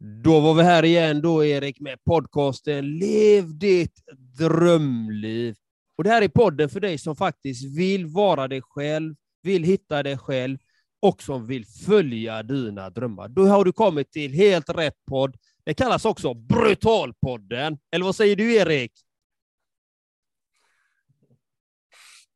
Då 0.00 0.40
var 0.40 0.54
vi 0.54 0.62
här 0.62 0.84
igen 0.84 1.20
då, 1.22 1.44
Erik, 1.44 1.80
med 1.80 2.04
podcasten 2.04 2.98
Lev 2.98 3.58
ditt 3.58 4.02
drömliv. 4.38 5.56
Och 5.96 6.04
det 6.04 6.10
här 6.10 6.22
är 6.22 6.28
podden 6.28 6.68
för 6.68 6.80
dig 6.80 6.98
som 6.98 7.16
faktiskt 7.16 7.78
vill 7.78 8.06
vara 8.06 8.48
dig 8.48 8.62
själv, 8.62 9.14
vill 9.42 9.64
hitta 9.64 10.02
dig 10.02 10.18
själv 10.18 10.58
och 11.02 11.22
som 11.22 11.46
vill 11.46 11.66
följa 11.66 12.42
dina 12.42 12.90
drömmar. 12.90 13.28
Då 13.28 13.46
har 13.46 13.64
du 13.64 13.72
kommit 13.72 14.12
till 14.12 14.32
helt 14.32 14.68
rätt 14.68 15.04
podd. 15.08 15.36
Det 15.64 15.74
kallas 15.74 16.04
också 16.04 16.34
Brutalpodden. 16.34 17.78
Eller 17.92 18.04
vad 18.04 18.16
säger 18.16 18.36
du, 18.36 18.54
Erik? 18.54 18.92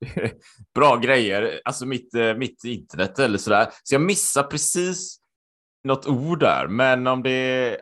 Bra 0.75 0.97
grejer. 0.97 1.61
Alltså 1.65 1.87
mitt, 1.87 2.15
eh, 2.15 2.35
mitt 2.35 2.65
internet 2.65 3.19
eller 3.19 3.39
sådär. 3.39 3.69
Så 3.83 3.95
jag 3.95 4.03
missar 4.03 4.43
precis 4.43 5.22
något 5.85 6.07
ord 6.07 6.41
där, 6.41 6.69
men 6.69 7.07
om 7.07 7.23
det 7.23 7.79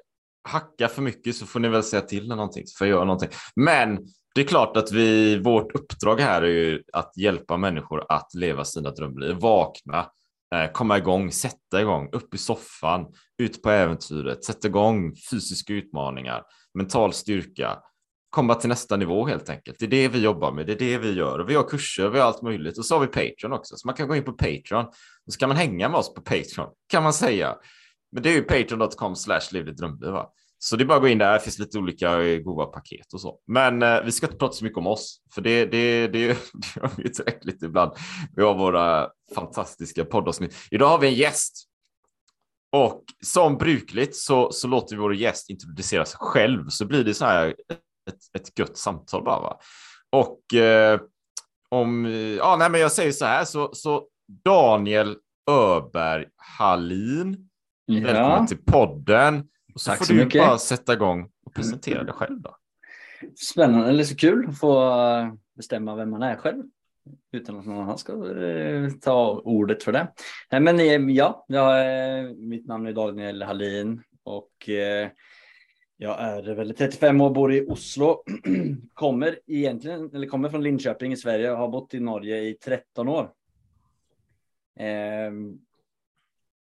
hackar 0.49 0.89
för 0.89 1.03
mycket 1.03 1.37
så 1.37 1.47
får 1.47 1.61
ni 1.61 1.69
väl 1.69 1.83
säga 1.83 2.03
till 2.03 2.29
när 2.29 2.37
någonting, 2.37 2.65
för 2.79 2.85
jag 2.85 2.91
göra 2.91 3.05
någonting. 3.05 3.31
Men 3.57 3.99
det 4.35 4.41
är 4.41 4.45
klart 4.45 4.77
att 4.77 4.93
vi, 4.93 5.39
vårt 5.39 5.75
uppdrag 5.75 6.21
här 6.21 6.43
är 6.43 6.47
ju 6.47 6.83
att 6.93 7.17
hjälpa 7.17 7.57
människor 7.57 8.05
att 8.09 8.35
leva 8.35 8.65
sina 8.65 8.91
drömliv, 8.91 9.37
vakna, 9.37 10.07
eh, 10.55 10.73
komma 10.73 10.99
igång, 10.99 11.33
sätta 11.33 11.81
igång, 11.81 12.09
upp 12.13 12.35
i 12.35 12.39
soffan, 12.39 13.07
ut 13.39 13.63
på 13.63 13.71
äventyret, 13.71 14.45
sätta 14.45 14.69
igång 14.69 15.15
fysiska 15.31 15.73
utmaningar, 15.73 16.43
mental 16.75 17.13
styrka, 17.13 17.79
komma 18.31 18.55
till 18.55 18.69
nästa 18.69 18.97
nivå 18.97 19.27
helt 19.27 19.51
enkelt. 19.51 19.79
Det 19.79 19.85
är 19.85 19.91
det 19.91 20.09
vi 20.09 20.23
jobbar 20.23 20.53
med, 20.53 20.67
det 20.67 20.73
är 20.73 20.79
det 20.79 20.99
vi 20.99 21.13
gör 21.13 21.39
och 21.39 21.51
vi 21.51 21.55
har 21.55 21.69
kurser, 21.69 22.09
vi 22.09 22.19
har 22.19 22.27
allt 22.27 22.43
möjligt 22.43 22.79
och 22.79 22.85
så 22.85 22.95
har 22.95 23.01
vi 23.01 23.07
Patreon 23.07 23.53
också, 23.53 23.77
så 23.77 23.89
man 23.89 23.95
kan 23.95 24.09
gå 24.09 24.17
in 24.17 24.25
på 24.25 24.33
Patreon 24.33 24.85
och 25.27 25.33
så 25.33 25.39
kan 25.39 25.49
man 25.49 25.59
hänga 25.59 25.89
med 25.89 25.99
oss 25.99 26.15
på 26.15 26.21
Patreon 26.21 26.69
kan 26.89 27.03
man 27.03 27.13
säga. 27.13 27.57
Men 28.13 28.23
det 28.23 28.29
är 28.29 28.35
ju 28.35 28.43
patreon.com 28.43 29.17
slash 29.17 29.41
drömliv. 29.51 30.15
Så 30.63 30.77
det 30.77 30.85
är 30.85 30.87
bara 30.87 30.97
att 30.97 31.03
gå 31.03 31.09
in 31.09 31.19
där, 31.19 31.33
det 31.33 31.41
finns 31.41 31.59
lite 31.59 31.79
olika 31.79 32.23
eh, 32.23 32.39
goda 32.39 32.67
paket 32.67 33.13
och 33.13 33.21
så. 33.21 33.39
Men 33.47 33.83
eh, 33.83 34.03
vi 34.05 34.13
ska 34.13 34.27
inte 34.27 34.39
prata 34.39 34.53
så 34.53 34.65
mycket 34.65 34.79
om 34.79 34.87
oss, 34.87 35.21
för 35.35 35.43
det, 35.43 35.65
det, 35.65 36.09
det, 36.09 36.27
det 36.55 36.77
gör 36.77 36.91
vi 36.97 37.13
tillräckligt 37.13 37.63
ibland. 37.63 37.93
Vi 38.37 38.43
har 38.43 38.55
våra 38.55 39.09
fantastiska 39.35 40.05
poddavsnitt. 40.05 40.57
Idag 40.71 40.89
har 40.89 40.99
vi 40.99 41.07
en 41.07 41.15
gäst. 41.15 41.67
Och 42.73 43.05
som 43.25 43.59
brukligt 43.59 44.17
så, 44.17 44.53
så 44.53 44.69
låter 44.69 44.97
vi 44.97 45.03
vår 45.03 45.15
gäst 45.15 45.51
introducera 45.51 46.05
sig 46.05 46.19
själv, 46.21 46.69
så 46.69 46.87
blir 46.87 47.05
det 47.05 47.15
så 47.15 47.25
här 47.25 47.49
ett, 48.11 48.41
ett 48.41 48.59
gött 48.59 48.77
samtal 48.77 49.25
bara. 49.25 49.41
Va? 49.41 49.61
Och 50.11 50.55
eh, 50.55 51.01
om, 51.69 52.05
ja, 52.39 52.57
nej, 52.57 52.71
men 52.71 52.81
jag 52.81 52.93
säger 52.93 53.13
så 53.13 53.25
här, 53.25 53.45
så, 53.45 53.71
så 53.75 54.07
Daniel 54.45 55.17
Öberg 55.51 56.27
Hallin 56.37 57.50
Ja. 57.91 58.01
Välkommen 58.01 58.47
till 58.47 58.65
podden. 58.65 59.49
Och 59.75 59.81
så 59.81 59.91
Tack 59.91 59.99
får 59.99 60.05
så 60.05 60.13
du 60.13 60.25
mycket. 60.25 60.43
bara 60.43 60.59
sätta 60.59 60.93
igång 60.93 61.31
och 61.47 61.55
presentera 61.55 62.03
dig 62.05 62.15
själv 62.15 62.41
då. 62.41 62.57
Spännande, 63.37 63.89
eller 63.89 64.05
så 64.05 64.17
kul 64.17 64.49
att 64.49 64.59
få 64.59 65.39
bestämma 65.57 65.97
vem 65.97 66.11
man 66.11 66.23
är 66.23 66.37
själv 66.37 66.63
utan 67.33 67.59
att 67.59 67.67
någon 67.67 67.79
annan 67.79 67.99
ska 67.99 68.43
eh, 68.43 68.91
ta 68.91 69.41
ordet 69.45 69.83
för 69.83 69.93
det. 69.93 70.13
Nej, 70.51 70.61
men 70.61 70.81
eh, 70.81 71.15
ja, 71.17 71.45
jag, 71.49 72.37
mitt 72.37 72.67
namn 72.67 72.87
är 72.87 72.93
Daniel 72.93 73.43
Hallin 73.43 74.03
och 74.23 74.69
eh, 74.69 75.09
jag 75.97 76.21
är 76.21 76.55
väl 76.55 76.75
35 76.75 77.21
år, 77.21 77.31
bor 77.31 77.53
i 77.53 77.67
Oslo. 77.69 78.23
kommer 78.95 79.39
egentligen, 79.47 80.11
eller 80.15 80.27
kommer 80.27 80.49
från 80.49 80.63
Linköping 80.63 81.13
i 81.13 81.17
Sverige 81.17 81.51
och 81.51 81.59
har 81.59 81.69
bott 81.69 81.95
i 81.95 82.01
Norge 82.01 82.39
i 82.39 82.55
13 82.55 83.09
år. 83.09 83.31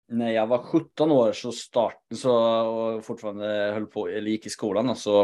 När 0.09 0.31
jag 0.31 0.47
var 0.47 0.57
17 0.57 1.11
år 1.11 1.31
så 1.31 1.51
startade 1.51 2.15
så 2.15 2.35
och 2.67 3.05
fortfarande 3.05 3.45
höll 3.73 3.85
på 3.85 4.07
eller 4.07 4.31
gick 4.31 4.45
i 4.45 4.49
skolan 4.49 4.89
och 4.89 4.97
så 4.97 5.21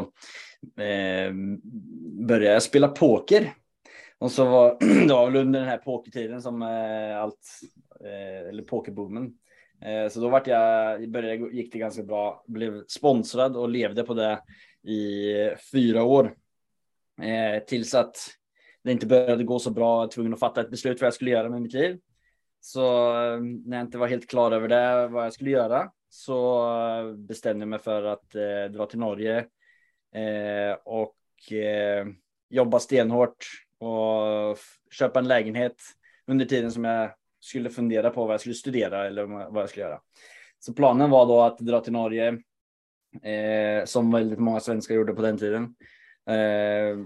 eh, 0.78 1.34
började 2.28 2.54
jag 2.54 2.64
spela 2.64 2.88
poker. 2.88 3.54
Och 4.18 4.32
så 4.32 4.46
var 4.46 4.78
det 5.08 5.14
var 5.14 5.26
väl 5.26 5.42
under 5.42 5.60
den 5.60 5.70
här 5.70 5.78
pokertiden 5.78 6.42
som 6.42 6.62
eh, 6.62 7.18
allt 7.18 7.50
eh, 8.06 8.50
eller 8.50 8.64
pokerboomen. 8.64 9.34
Eh, 9.86 10.10
så 10.10 10.20
då 10.20 10.30
vart 10.30 10.48
jag 10.48 11.10
började 11.10 11.56
gick 11.56 11.74
det 11.74 11.80
ganska 11.80 12.04
bra, 12.04 12.44
blev 12.48 12.84
sponsrad 12.88 13.58
och 13.58 13.70
levde 13.70 14.04
på 14.04 14.14
det 14.14 14.42
i 14.84 15.34
fyra 15.72 16.04
år 16.04 16.36
eh, 17.22 17.64
tills 17.64 17.94
att 17.96 18.16
det 18.84 18.92
inte 18.92 19.08
började 19.08 19.44
gå 19.44 19.60
så 19.60 19.72
bra. 19.72 19.94
Jag 19.96 19.98
var 19.98 20.08
tvungen 20.08 20.34
att 20.34 20.40
fatta 20.40 20.62
ett 20.62 20.72
beslut 20.72 21.02
vad 21.02 21.06
jag 21.08 21.14
skulle 21.14 21.32
göra 21.32 21.50
med 21.50 21.62
mitt 21.62 21.74
liv. 21.74 22.00
Så 22.66 23.08
eh, 23.08 23.40
när 23.66 23.78
jag 23.78 23.86
inte 23.86 23.98
var 23.98 24.08
helt 24.08 24.30
klar 24.30 24.52
över 24.52 24.68
det, 24.68 25.08
vad 25.08 25.26
jag 25.26 25.34
skulle 25.34 25.50
göra, 25.50 25.92
så 26.10 26.68
eh, 26.78 27.14
bestämde 27.14 27.62
jag 27.62 27.68
mig 27.70 27.80
för 27.80 28.04
att 28.04 28.36
eh, 28.36 28.72
dra 28.74 28.86
till 28.86 29.00
Norge 29.00 29.38
eh, 30.16 30.78
och 30.86 31.52
eh, 31.54 32.08
jobba 32.50 32.80
stenhårt 32.80 33.46
och 33.80 34.58
köpa 34.92 35.20
en 35.20 35.28
lägenhet 35.28 35.76
under 36.28 36.46
tiden 36.46 36.72
som 36.72 36.84
jag 36.84 37.12
skulle 37.40 37.70
fundera 37.70 38.10
på 38.10 38.26
vad 38.26 38.34
jag 38.34 38.42
skulle 38.42 38.56
studera 38.56 39.08
eller 39.08 39.24
vad 39.26 39.62
jag 39.62 39.70
skulle 39.70 39.86
göra. 39.86 40.00
Så 40.60 40.74
planen 40.74 41.10
var 41.10 41.26
då 41.26 41.42
att 41.42 41.58
dra 41.58 41.80
till 41.80 41.94
Norge, 41.94 42.28
eh, 43.24 43.86
som 43.86 44.12
väldigt 44.12 44.40
många 44.40 44.60
svenskar 44.60 44.96
gjorde 44.96 45.14
på 45.14 45.22
den 45.22 45.38
tiden. 45.38 45.76
Eh, 46.30 46.98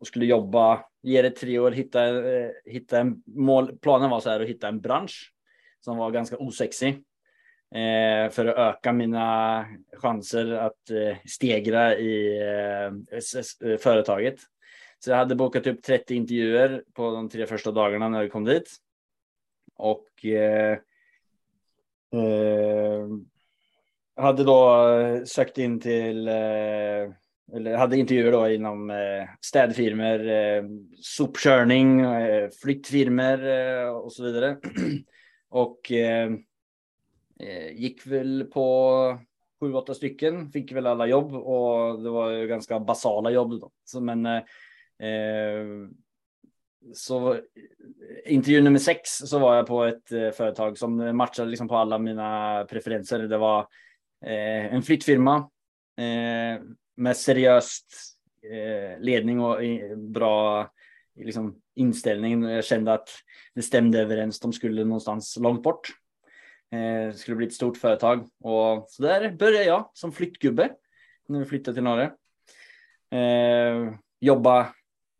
och 0.00 0.06
skulle 0.06 0.26
jobba 0.26 0.84
ge 1.06 1.22
det 1.22 1.30
tre 1.30 1.58
år, 1.58 1.70
hitta, 1.70 2.30
eh, 2.32 2.50
hitta 2.64 3.00
en 3.00 3.22
mål. 3.26 3.78
Planen 3.78 4.10
var 4.10 4.20
så 4.20 4.30
här 4.30 4.40
att 4.40 4.48
hitta 4.48 4.68
en 4.68 4.80
bransch 4.80 5.32
som 5.80 5.96
var 5.96 6.10
ganska 6.10 6.36
osexig 6.36 6.94
eh, 7.74 8.30
för 8.30 8.46
att 8.46 8.56
öka 8.56 8.92
mina 8.92 9.66
chanser 9.92 10.52
att 10.52 10.90
eh, 10.90 11.16
stegra 11.26 11.96
i 11.96 12.38
eh, 12.40 12.86
eh 13.70 13.78
företaget. 13.78 14.40
Så 14.98 15.10
jag 15.10 15.16
hade 15.16 15.34
bokat 15.34 15.66
upp 15.66 15.82
30 15.82 16.14
intervjuer 16.14 16.84
på 16.92 17.10
de 17.10 17.28
tre 17.28 17.46
första 17.46 17.72
dagarna 17.72 18.08
när 18.08 18.22
jag 18.22 18.32
kom 18.32 18.44
dit. 18.44 18.76
Och 19.76 20.24
eh, 20.24 20.78
eh 22.12 23.06
hade 24.16 24.44
då 24.44 24.88
eh, 24.88 25.24
sökt 25.24 25.58
in 25.58 25.80
till 25.80 26.28
eller 27.52 27.76
hade 27.76 27.98
intervjuer 27.98 28.32
då 28.32 28.48
inom 28.48 28.90
eh, 28.90 29.28
städfirmor, 29.40 30.28
eh, 30.28 30.64
sopkörning, 31.00 32.00
eh, 32.00 32.50
flyttfirmor 32.62 33.46
eh, 33.46 33.88
och 33.88 34.12
så 34.12 34.24
vidare. 34.24 34.56
och 35.48 35.92
eh, 35.92 36.30
eh, 37.40 37.72
gick 37.72 38.06
väl 38.06 38.44
på 38.44 39.18
sju, 39.60 39.72
åtta 39.72 39.94
stycken, 39.94 40.50
fick 40.50 40.72
väl 40.72 40.86
alla 40.86 41.06
jobb 41.06 41.34
och 41.34 42.02
det 42.02 42.10
var 42.10 42.30
ju 42.30 42.46
ganska 42.46 42.80
basala 42.80 43.30
jobb. 43.30 43.60
Då. 43.60 43.70
Så, 43.84 44.00
men 44.00 44.26
eh, 44.26 44.42
eh, 45.08 45.66
så 46.94 47.34
eh, 47.34 47.40
intervju 48.24 48.60
nummer 48.60 48.78
sex 48.78 49.10
så 49.10 49.38
var 49.38 49.56
jag 49.56 49.66
på 49.66 49.84
ett 49.84 50.08
företag 50.08 50.78
som 50.78 51.16
matchade 51.16 51.50
liksom 51.50 51.68
på 51.68 51.76
alla 51.76 51.98
mina 51.98 52.64
preferenser. 52.64 53.18
Det 53.18 53.38
var 53.38 53.66
en 54.20 54.82
flyttfirma 54.82 55.50
med 56.96 57.16
seriöst 57.16 58.16
eh, 58.42 59.00
ledning 59.00 59.40
och 59.40 59.64
eh, 59.64 59.96
bra 59.96 60.70
liksom, 61.16 61.60
inställning. 61.74 62.42
Jag 62.42 62.64
kände 62.64 62.92
att 62.92 63.08
det 63.54 63.62
stämde 63.62 64.00
överens. 64.00 64.40
De 64.40 64.52
skulle 64.52 64.84
någonstans 64.84 65.36
långt 65.36 65.62
bort. 65.62 65.88
Eh, 66.72 67.06
det 67.06 67.18
skulle 67.18 67.36
bli 67.36 67.46
ett 67.46 67.52
stort 67.52 67.76
företag 67.76 68.28
och 68.40 68.86
så 68.88 69.02
där 69.02 69.30
började 69.30 69.64
jag 69.64 69.90
som 69.92 70.12
flyttgubbe 70.12 70.70
när 71.28 71.38
vi 71.38 71.44
flyttade 71.44 71.74
till 71.74 71.84
Norge. 71.84 72.10
Eh, 73.10 73.94
jobba 74.20 74.66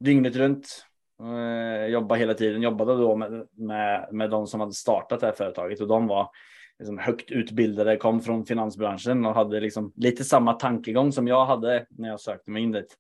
dygnet 0.00 0.36
runt. 0.36 0.86
Eh, 1.20 1.86
jobba 1.86 2.14
hela 2.14 2.34
tiden. 2.34 2.62
Jobbade 2.62 2.96
då 2.96 3.16
med, 3.16 3.46
med, 3.52 4.08
med 4.12 4.30
de 4.30 4.46
som 4.46 4.60
hade 4.60 4.72
startat 4.72 5.20
det 5.20 5.26
här 5.26 5.34
företaget 5.34 5.80
och 5.80 5.88
de 5.88 6.06
var 6.06 6.30
liksom 6.78 6.98
högt 6.98 7.30
utbildade, 7.30 7.96
kom 7.96 8.20
från 8.20 8.46
finansbranschen 8.46 9.26
och 9.26 9.34
hade 9.34 9.60
liksom 9.60 9.92
lite 9.96 10.24
samma 10.24 10.52
tankegång 10.52 11.12
som 11.12 11.28
jag 11.28 11.46
hade 11.46 11.86
när 11.90 12.08
jag 12.08 12.20
sökte 12.20 12.50
mig 12.50 12.62
in 12.62 12.72
dit. 12.72 12.96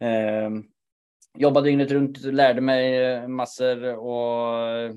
Eh, 0.00 0.50
jobbade 1.38 1.66
dygnet 1.68 1.90
runt, 1.90 2.24
lärde 2.24 2.60
mig 2.60 3.04
eh, 3.04 3.28
massor 3.28 3.96
och 3.96 4.68
eh, 4.68 4.94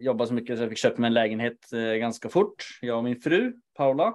jobbade 0.00 0.28
så 0.28 0.34
mycket 0.34 0.56
så 0.56 0.62
jag 0.62 0.70
fick 0.70 0.78
köpa 0.78 1.00
mig 1.00 1.08
en 1.08 1.14
lägenhet 1.14 1.72
eh, 1.72 1.94
ganska 1.94 2.28
fort. 2.28 2.64
Jag 2.80 2.98
och 2.98 3.04
min 3.04 3.20
fru 3.20 3.52
Paula. 3.76 4.14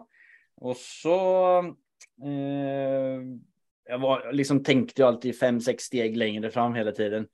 Och 0.55 0.77
så 0.77 1.57
eh, 2.23 3.21
jag 3.89 3.99
var, 3.99 4.33
liksom 4.33 4.63
tänkte 4.63 5.01
jag 5.01 5.07
alltid 5.07 5.39
fem, 5.39 5.61
sex 5.61 5.83
steg 5.83 6.17
längre 6.17 6.51
fram 6.51 6.73
hela 6.73 6.91
tiden. 6.91 7.27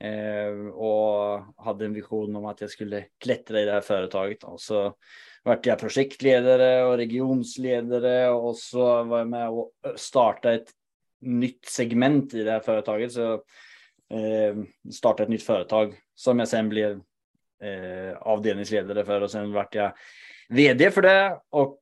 Eh, 0.00 0.66
och 0.66 1.40
hade 1.56 1.84
en 1.84 1.94
vision 1.94 2.36
om 2.36 2.44
att 2.44 2.60
jag 2.60 2.70
skulle 2.70 3.04
klättra 3.18 3.60
i 3.60 3.64
det 3.64 3.72
här 3.72 3.80
företaget. 3.80 4.44
Och 4.44 4.60
så 4.60 4.94
vart 5.44 5.66
jag 5.66 5.78
projektledare 5.78 6.84
och 6.84 6.96
regionsledare 6.96 8.30
och 8.30 8.56
så 8.56 9.02
var 9.02 9.18
jag 9.18 9.28
med 9.28 9.48
och 9.48 9.72
startade 9.96 10.54
ett 10.54 10.68
nytt 11.20 11.64
segment 11.64 12.34
i 12.34 12.42
det 12.42 12.50
här 12.50 12.60
företaget. 12.60 13.12
Så 13.12 13.32
eh, 14.14 14.56
startade 14.92 15.22
ett 15.22 15.28
nytt 15.28 15.42
företag 15.42 15.94
som 16.14 16.38
jag 16.38 16.48
sen 16.48 16.68
blev 16.68 17.00
eh, 17.62 18.16
avdelningsledare 18.18 19.04
för 19.04 19.20
och 19.20 19.30
sen 19.30 19.52
vart 19.52 19.74
jag 19.74 19.92
vd 20.48 20.90
för 20.90 21.02
det 21.02 21.40
och 21.50 21.80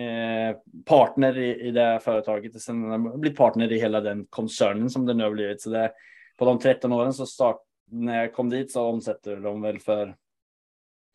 eh, 0.00 0.56
partner 0.84 1.38
i, 1.38 1.60
i 1.60 1.70
det 1.70 2.00
företaget 2.02 2.54
och 2.54 2.60
sen 2.60 2.82
har 2.82 2.90
jag 2.90 3.20
blivit 3.20 3.38
partner 3.38 3.72
i 3.72 3.80
hela 3.80 4.00
den 4.00 4.26
koncernen 4.30 4.90
som 4.90 5.06
det 5.06 5.14
nu 5.14 5.24
har 5.24 5.30
blivit. 5.30 5.60
Så 5.60 5.70
det, 5.70 5.92
på 6.36 6.44
de 6.44 6.58
13 6.58 6.92
åren 6.92 7.12
så 7.12 7.26
start, 7.26 7.60
när 7.90 8.20
jag 8.20 8.34
kom 8.34 8.50
dit 8.50 8.72
så 8.72 8.82
omsätter 8.82 9.36
de 9.36 9.60
väl 9.60 9.78
för 9.78 10.16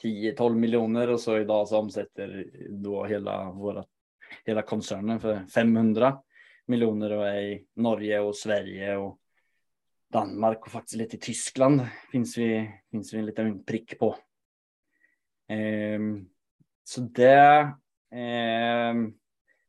10-12 0.03 0.55
miljoner 0.55 1.09
och 1.09 1.19
så 1.19 1.37
idag 1.37 1.67
så 1.67 1.77
omsätter 1.77 2.51
då 2.69 3.05
hela 3.05 3.51
våra 3.51 3.85
hela 4.45 4.61
koncernen 4.61 5.19
för 5.19 5.45
500 5.45 6.21
miljoner 6.65 7.11
och 7.11 7.27
är 7.27 7.41
i 7.41 7.65
Norge 7.73 8.19
och 8.19 8.35
Sverige 8.35 8.97
och 8.97 9.19
Danmark 10.11 10.65
och 10.65 10.71
faktiskt 10.71 10.95
lite 10.95 11.15
i 11.15 11.19
Tyskland 11.19 11.81
finns 12.11 12.37
vi, 12.37 12.71
finns 12.91 13.13
vi 13.13 13.17
en 13.17 13.25
liten 13.25 13.63
prick 13.63 13.99
på. 13.99 14.15
Eh, 15.47 15.99
så 16.83 17.01
det, 17.01 17.59
eh, 18.11 18.93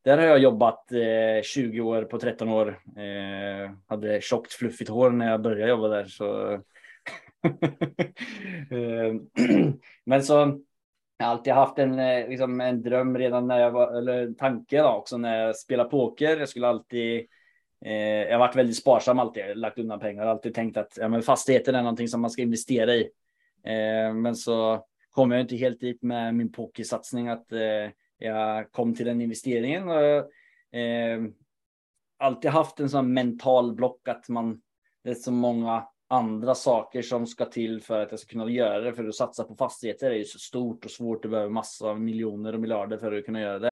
där 0.04 0.18
har 0.18 0.24
jag 0.24 0.38
jobbat 0.38 0.92
eh, 0.92 1.42
20 1.42 1.80
år 1.80 2.02
på 2.02 2.18
13 2.18 2.48
år. 2.48 2.80
Eh, 2.96 3.70
hade 3.86 4.20
tjockt 4.20 4.52
fluffigt 4.52 4.90
hår 4.90 5.10
när 5.10 5.30
jag 5.30 5.42
började 5.42 5.70
jobba 5.70 5.88
där. 5.88 6.04
Så 6.04 6.52
eh, 8.70 9.14
Men 10.04 10.22
så 10.22 10.60
jag 11.16 11.26
har 11.26 11.32
alltid 11.32 11.52
haft 11.52 11.78
en, 11.78 11.98
eh, 11.98 12.28
liksom, 12.28 12.60
en 12.60 12.82
dröm 12.82 13.18
redan 13.18 13.46
när 13.46 13.60
jag 13.60 13.70
var, 13.70 13.98
eller 13.98 14.22
en 14.22 14.34
tanke 14.34 14.82
då, 14.82 14.88
också 14.88 15.16
när 15.16 15.38
jag 15.38 15.56
spelade 15.56 15.90
poker. 15.90 16.36
Jag 16.36 16.48
skulle 16.48 16.68
alltid 16.68 17.26
Eh, 17.84 17.94
jag 17.94 18.32
har 18.32 18.38
varit 18.38 18.56
väldigt 18.56 18.76
sparsam 18.76 19.18
alltid, 19.18 19.56
lagt 19.56 19.78
undan 19.78 20.00
pengar, 20.00 20.26
alltid 20.26 20.54
tänkt 20.54 20.76
att 20.76 20.98
ja, 21.00 21.08
men 21.08 21.22
fastigheter 21.22 21.72
är 21.72 21.82
någonting 21.82 22.08
som 22.08 22.20
man 22.20 22.30
ska 22.30 22.42
investera 22.42 22.94
i. 22.94 23.10
Eh, 23.64 24.14
men 24.14 24.36
så 24.36 24.86
kom 25.10 25.30
jag 25.30 25.40
inte 25.40 25.56
helt 25.56 25.80
dit 25.80 26.02
med 26.02 26.34
min 26.34 26.52
pokersatsning 26.52 27.28
att 27.28 27.52
eh, 27.52 27.90
jag 28.24 28.72
kom 28.72 28.94
till 28.94 29.06
den 29.06 29.20
investeringen. 29.20 29.88
Och, 29.88 30.78
eh, 30.78 31.22
alltid 32.18 32.50
haft 32.50 32.80
en 32.80 32.90
sån 32.90 33.12
mental 33.12 33.74
block 33.74 34.08
att 34.08 34.28
man, 34.28 34.60
det 35.04 35.10
är 35.10 35.14
så 35.14 35.32
många 35.32 35.84
andra 36.08 36.54
saker 36.54 37.02
som 37.02 37.26
ska 37.26 37.44
till 37.44 37.82
för 37.82 38.02
att 38.02 38.10
jag 38.10 38.20
ska 38.20 38.30
kunna 38.30 38.50
göra 38.50 38.80
det. 38.80 38.92
För 38.92 39.08
att 39.08 39.14
satsa 39.14 39.44
på 39.44 39.54
fastigheter 39.54 40.10
är 40.10 40.14
ju 40.14 40.24
så 40.24 40.38
stort 40.38 40.84
och 40.84 40.90
svårt. 40.90 41.22
Du 41.22 41.28
behöver 41.28 41.50
massa 41.50 41.86
av 41.86 42.00
miljoner 42.00 42.52
och 42.52 42.60
miljarder 42.60 42.98
för 42.98 43.12
att 43.12 43.24
kunna 43.24 43.40
göra 43.40 43.58
det. 43.58 43.71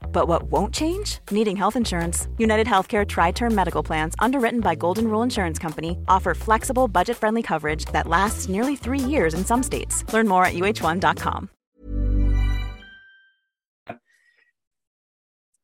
But 0.11 0.27
what 0.27 0.43
won't 0.43 0.73
change? 0.73 1.19
Needing 1.31 1.55
health 1.55 1.75
insurance. 1.75 2.27
United 2.37 2.67
Healthcare 2.67 3.07
Tri-Term 3.07 3.55
Medical 3.55 3.83
Plans, 3.83 4.13
underwritten 4.19 4.59
by 4.59 4.75
Golden 4.75 5.07
Rule 5.07 5.23
Insurance 5.23 5.59
Company, 5.59 5.97
offer 6.07 6.33
flexible, 6.33 6.87
budget-friendly 6.87 7.43
coverage 7.43 7.85
that 7.93 8.07
lasts 8.07 8.49
nearly 8.49 8.75
three 8.75 8.99
years 8.99 9.33
in 9.33 9.43
some 9.45 9.63
states. 9.63 10.05
Learn 10.13 10.27
more 10.27 10.45
at 10.45 10.53
uh1.com. 10.53 11.49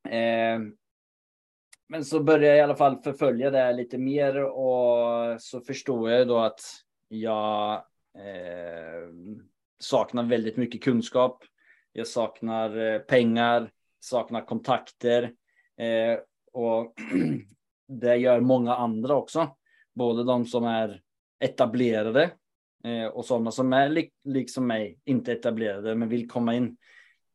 Eh, 0.09 0.59
men 1.89 2.05
så 2.05 2.19
började 2.19 2.47
jag 2.47 2.57
i 2.57 2.61
alla 2.61 2.75
fall 2.75 3.01
förfölja 3.01 3.49
det 3.51 3.73
lite 3.73 3.97
mer 3.97 4.43
och 4.43 5.41
så 5.41 5.61
förstår 5.61 6.11
jag 6.11 6.27
då 6.27 6.37
att 6.37 6.59
jag 7.07 7.73
eh, 8.15 9.09
saknar 9.79 10.23
väldigt 10.23 10.57
mycket 10.57 10.83
kunskap. 10.83 11.43
Jag 11.93 12.07
saknar 12.07 12.93
eh, 12.93 12.99
pengar, 12.99 13.69
saknar 13.99 14.45
kontakter 14.45 15.23
eh, 15.77 16.19
och 16.53 16.93
det 17.87 18.15
gör 18.15 18.39
många 18.39 18.75
andra 18.75 19.15
också. 19.15 19.55
Både 19.95 20.23
de 20.23 20.45
som 20.45 20.63
är 20.63 21.01
etablerade 21.39 22.31
eh, 22.83 23.05
och 23.05 23.25
sådana 23.25 23.51
som 23.51 23.73
är 23.73 23.89
li 23.89 24.09
liksom 24.23 24.67
mig, 24.67 24.99
inte 25.05 25.31
etablerade 25.31 25.95
men 25.95 26.09
vill 26.09 26.29
komma 26.29 26.55
in. 26.55 26.77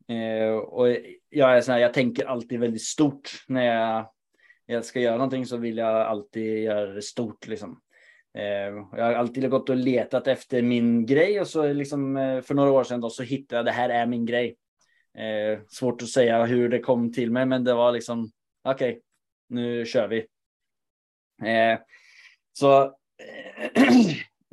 Eh, 0.09 0.55
och 0.55 0.88
jag 1.29 1.56
är 1.56 1.61
sån 1.61 1.73
här, 1.73 1.81
jag 1.81 1.94
tänker 1.94 2.25
alltid 2.25 2.61
väldigt 2.61 2.82
stort 2.82 3.31
när 3.49 3.64
jag, 3.64 4.11
jag 4.67 4.85
ska 4.85 5.00
göra 5.00 5.17
någonting 5.17 5.47
så 5.47 5.56
vill 5.56 5.76
jag 5.76 5.97
alltid 5.97 6.62
göra 6.62 6.93
det 6.93 7.03
stort 7.03 7.47
liksom. 7.47 7.81
Eh, 8.38 8.75
jag 8.97 9.05
har 9.05 9.12
alltid 9.12 9.50
gått 9.50 9.69
och 9.69 9.76
letat 9.76 10.26
efter 10.26 10.62
min 10.62 11.06
grej 11.06 11.41
och 11.41 11.49
så 11.49 11.73
liksom 11.73 12.17
eh, 12.17 12.41
för 12.41 12.55
några 12.55 12.70
år 12.70 12.85
sedan 12.85 13.00
då 13.00 13.11
så 13.11 13.23
hittade 13.23 13.59
jag 13.59 13.64
det 13.67 13.70
här 13.70 13.88
är 13.88 14.06
min 14.06 14.26
grej. 14.26 14.56
Eh, 15.19 15.61
svårt 15.69 16.03
att 16.03 16.09
säga 16.09 16.44
hur 16.44 16.69
det 16.69 16.79
kom 16.79 17.12
till 17.12 17.31
mig, 17.31 17.47
men 17.47 17.64
det 17.64 17.75
var 17.75 17.93
liksom 17.93 18.31
okej, 18.64 18.91
okay, 18.91 19.00
nu 19.49 19.87
kör 19.87 20.09
vi. 20.09 20.19
Eh, 21.49 21.79
så. 22.53 22.82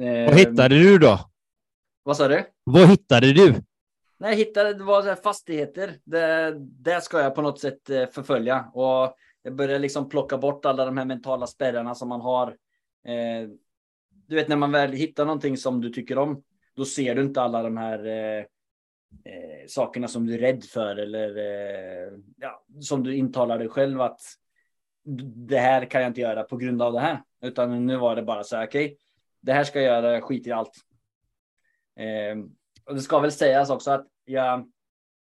eh, 0.01 0.25
vad 0.25 0.38
hittade 0.38 0.79
du 0.79 0.97
då? 0.97 1.19
Vad 2.03 2.17
sa 2.17 2.27
du? 2.27 2.45
Vad 2.63 2.89
hittade 2.89 3.33
du? 3.33 3.51
Nej, 4.17 4.31
jag 4.31 4.35
hittade 4.35 4.73
det 4.73 4.83
var 4.83 5.16
fastigheter. 5.16 5.99
Det, 6.04 6.56
det 6.59 7.01
ska 7.01 7.19
jag 7.19 7.35
på 7.35 7.42
något 7.42 7.59
sätt 7.59 7.89
eh, 7.89 8.07
förfölja 8.07 8.66
och 8.73 9.16
jag 9.42 9.56
började 9.56 9.80
liksom 9.80 10.09
plocka 10.09 10.37
bort 10.37 10.66
alla 10.66 10.85
de 10.85 10.97
här 10.97 11.06
mentala 11.06 11.47
spärrarna 11.47 11.95
som 11.95 12.09
man 12.09 12.21
har. 12.21 12.47
Eh, 13.07 13.49
du 14.28 14.35
vet 14.35 14.47
när 14.47 14.56
man 14.56 14.71
väl 14.71 14.92
hittar 14.92 15.25
någonting 15.25 15.57
som 15.57 15.81
du 15.81 15.89
tycker 15.89 16.18
om, 16.18 16.44
då 16.75 16.85
ser 16.85 17.16
du 17.16 17.21
inte 17.21 17.42
alla 17.42 17.63
de 17.63 17.78
här 17.78 18.06
eh, 19.25 19.68
sakerna 19.68 20.07
som 20.07 20.25
du 20.25 20.33
är 20.33 20.37
rädd 20.37 20.63
för 20.63 20.95
eller 20.95 21.37
eh, 21.37 22.13
ja, 22.37 22.63
som 22.80 23.04
du 23.04 23.16
intalar 23.16 23.59
dig 23.59 23.69
själv 23.69 24.01
att 24.01 24.21
det 25.47 25.57
här 25.57 25.85
kan 25.85 26.01
jag 26.01 26.09
inte 26.09 26.21
göra 26.21 26.44
på 26.44 26.57
grund 26.57 26.81
av 26.81 26.94
det 26.94 26.99
här. 26.99 27.23
Utan 27.42 27.85
nu 27.85 27.97
var 27.97 28.16
det 28.16 28.23
bara 28.23 28.44
så 28.44 28.56
här, 28.56 28.68
okej, 28.68 28.85
okay, 28.85 28.97
det 29.42 29.54
här 29.54 29.63
ska 29.63 29.81
jag 29.81 30.04
göra, 30.04 30.21
skit 30.21 30.47
i 30.47 30.51
allt. 30.51 30.73
Eh, 31.99 32.37
och 32.85 32.95
det 32.95 33.01
ska 33.01 33.19
väl 33.19 33.31
sägas 33.31 33.69
också 33.69 33.92
att 33.92 34.07
jag, 34.25 34.71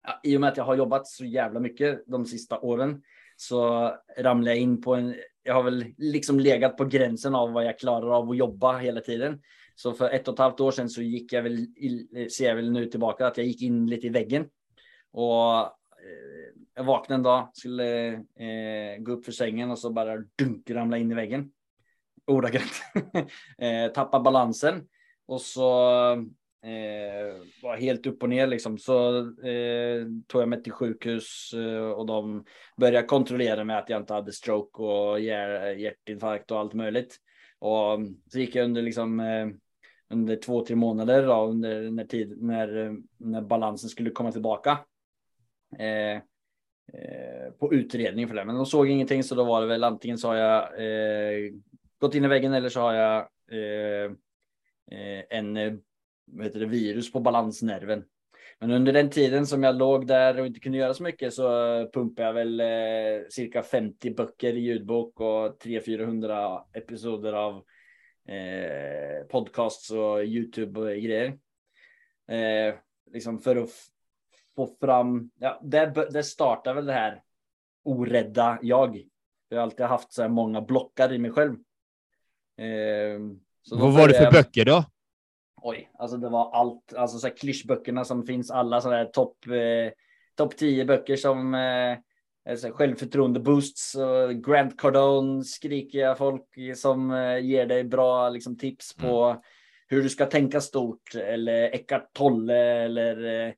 ja, 0.04 0.20
i 0.24 0.38
och 0.38 0.42
med 0.42 0.50
att 0.50 0.58
jag 0.58 0.64
har 0.64 0.76
jobbat 0.76 1.08
så 1.08 1.26
jävla 1.26 1.60
mycket 1.60 2.04
de 2.08 2.26
sista 2.26 2.60
åren, 2.60 3.02
så 3.36 3.92
ramlade 4.18 4.52
jag 4.52 4.62
in 4.62 4.82
på 4.82 4.96
en, 4.96 5.16
jag 5.44 5.54
har 5.54 5.64
väl 5.64 5.86
liksom 5.98 6.40
legat 6.40 6.78
på 6.78 6.86
gränsen 6.86 7.36
av 7.36 7.52
vad 7.52 7.66
jag 7.66 7.80
klarar 7.80 8.18
av 8.18 8.30
att 8.30 8.38
jobba 8.38 8.78
hela 8.78 9.02
tiden. 9.02 9.42
Så 9.80 9.94
för 9.94 10.10
ett 10.10 10.28
och 10.28 10.34
ett 10.34 10.40
halvt 10.40 10.60
år 10.60 10.72
sedan 10.72 10.90
så 10.90 11.02
gick 11.02 11.34
jag 11.34 11.44
väl, 11.44 11.68
ser 12.32 12.48
jag 12.48 12.56
väl 12.56 12.72
nu 12.72 12.86
tillbaka, 12.86 13.28
att 13.28 13.38
jag 13.38 13.46
gick 13.48 13.62
in 13.62 13.88
lite 13.88 14.08
i 14.08 14.10
väggen. 14.10 14.50
Och 15.12 15.60
eh, 15.60 16.54
jag 16.76 16.84
vaknade 16.84 17.20
en 17.20 17.24
dag, 17.24 17.50
skulle 17.54 18.14
eh, 18.14 18.98
gå 19.00 19.12
upp 19.12 19.26
för 19.26 19.32
sängen 19.32 19.72
och 19.72 19.80
så 19.80 19.90
bara 19.90 20.18
dunk, 20.18 20.70
ramla 20.70 20.98
in 20.98 21.12
i 21.12 21.16
väggen. 21.16 21.52
Ordagrant. 22.28 22.72
eh, 23.58 23.92
tappa 23.94 24.20
balansen. 24.20 24.88
Och 25.28 25.42
så 25.42 25.82
eh, 26.64 27.36
var 27.64 27.78
helt 27.78 28.06
upp 28.08 28.24
och 28.24 28.30
ner 28.30 28.48
liksom. 28.48 28.78
Så 28.78 29.18
eh, 29.48 30.06
tog 30.28 30.42
jag 30.42 30.50
mig 30.50 30.64
till 30.64 30.72
sjukhus 30.72 31.54
eh, 31.54 31.90
och 31.90 32.06
de 32.06 32.46
började 32.78 33.08
kontrollera 33.08 33.64
mig 33.64 33.76
att 33.76 33.90
jag 33.90 34.02
inte 34.02 34.14
hade 34.14 34.32
stroke 34.32 34.84
och 34.84 35.20
hjärtinfarkt 35.20 36.52
och 36.52 36.60
allt 36.60 36.74
möjligt. 36.74 37.18
Och 37.60 38.00
så 38.32 38.40
gick 38.40 38.56
jag 38.56 38.64
under 38.64 38.82
liksom 38.82 39.20
eh, 39.20 39.48
under 40.10 40.36
två, 40.36 40.66
tre 40.66 40.76
månader 40.76 41.28
då, 41.28 41.46
under 41.46 41.92
när, 41.92 42.06
tid, 42.06 42.42
när, 42.42 42.98
när 43.18 43.42
balansen 43.42 43.90
skulle 43.90 44.10
komma 44.10 44.32
tillbaka. 44.32 44.80
Eh, 45.80 46.16
eh, 46.94 47.52
på 47.60 47.74
utredning 47.74 48.28
för 48.28 48.36
det, 48.36 48.46
men 48.46 48.56
de 48.56 48.66
såg 48.66 48.90
ingenting 48.90 49.24
så 49.24 49.36
då 49.36 49.44
var 49.44 49.62
det 49.62 49.68
väl 49.68 49.84
antingen 49.84 50.18
så 50.18 50.28
har 50.28 50.36
jag 50.36 50.64
eh, 50.64 51.54
gått 52.00 52.16
in 52.16 52.26
i 52.26 52.28
väggen 52.28 52.54
eller 52.54 52.70
så 52.70 52.80
har 52.80 52.94
jag 52.94 53.28
eh, 53.52 54.12
eh 54.92 55.24
en 55.30 55.58
eh, 55.58 55.74
vad 56.32 56.46
heter 56.46 56.60
det, 56.60 56.66
virus 56.66 57.12
på 57.12 57.20
balansnerven. 57.20 58.04
Men 58.60 58.72
under 58.72 58.94
den 58.94 59.10
tiden 59.10 59.48
som 59.48 59.64
jag 59.64 59.76
låg 59.76 60.08
där 60.08 60.40
och 60.40 60.48
inte 60.48 60.60
kunde 60.60 60.78
göra 60.78 60.94
så 60.94 61.04
mycket 61.04 61.34
så 61.34 61.50
pumpade 61.94 62.28
jag 62.28 62.34
väl 62.34 62.60
eh, 62.60 63.28
cirka 63.30 63.64
50 63.64 64.14
böcker 64.14 64.54
i 64.54 64.60
ljudbok 64.60 65.20
och 65.20 65.64
300-400 65.64 66.62
episoder 66.74 67.34
av 67.34 67.64
eh, 68.28 69.26
podcasts 69.30 69.92
och 69.92 70.24
Youtube 70.24 70.80
och 70.80 70.88
grejer. 70.88 71.38
Eh, 72.28 72.76
liksom 73.12 73.40
för 73.40 73.56
att 73.56 73.70
få 74.56 74.68
fram, 74.80 75.32
ja, 75.40 75.60
det, 75.64 76.08
det 76.12 76.24
startar 76.24 76.74
väl 76.74 76.86
det 76.86 76.94
här 76.94 77.24
orädda 77.84 78.60
jag. 78.62 79.04
Jag 79.50 79.58
har 79.58 79.64
alltid 79.64 79.86
haft 79.86 80.14
så 80.14 80.22
här 80.22 80.30
många 80.30 80.62
blockar 80.62 81.14
i 81.14 81.18
mig 81.18 81.32
själv. 81.32 81.54
Eh, 82.58 83.20
Vad 83.72 83.94
var 83.94 84.08
det 84.08 84.14
för 84.14 84.24
jag, 84.24 84.34
böcker 84.34 84.66
då? 84.66 84.86
Oj, 85.62 85.90
alltså 85.94 86.18
det 86.18 86.30
var 86.30 86.52
allt, 86.52 86.94
alltså 86.94 87.18
så 87.18 87.28
här 87.28 87.38
klyschböckerna 87.38 88.06
som 88.06 88.26
finns, 88.26 88.52
alla 88.52 88.82
sådana 88.82 88.98
här 88.98 89.06
topp 89.06 89.48
eh, 89.48 89.92
top 90.36 90.58
10 90.58 90.86
böcker 90.86 91.16
som 91.16 91.56
eh, 91.56 91.98
alltså 92.50 92.72
självförtroende 92.72 93.40
boosts 93.40 93.96
och 93.96 94.44
Grant 94.46 94.80
Cardone 94.80 95.44
skrikiga 95.44 96.16
folk 96.16 96.46
som 96.76 97.12
eh, 97.12 97.38
ger 97.40 97.66
dig 97.66 97.84
bra 97.84 98.30
liksom, 98.30 98.58
tips 98.58 98.96
på 98.96 99.24
Mm. 99.26 99.42
hur 99.88 100.04
du 100.04 100.10
ska 100.10 100.26
tänka 100.26 100.62
stort 100.62 101.16
eller 101.16 101.76
Eckart 101.76 102.14
Tolle 102.14 102.58
eller 102.84 103.26
eh, 103.48 103.54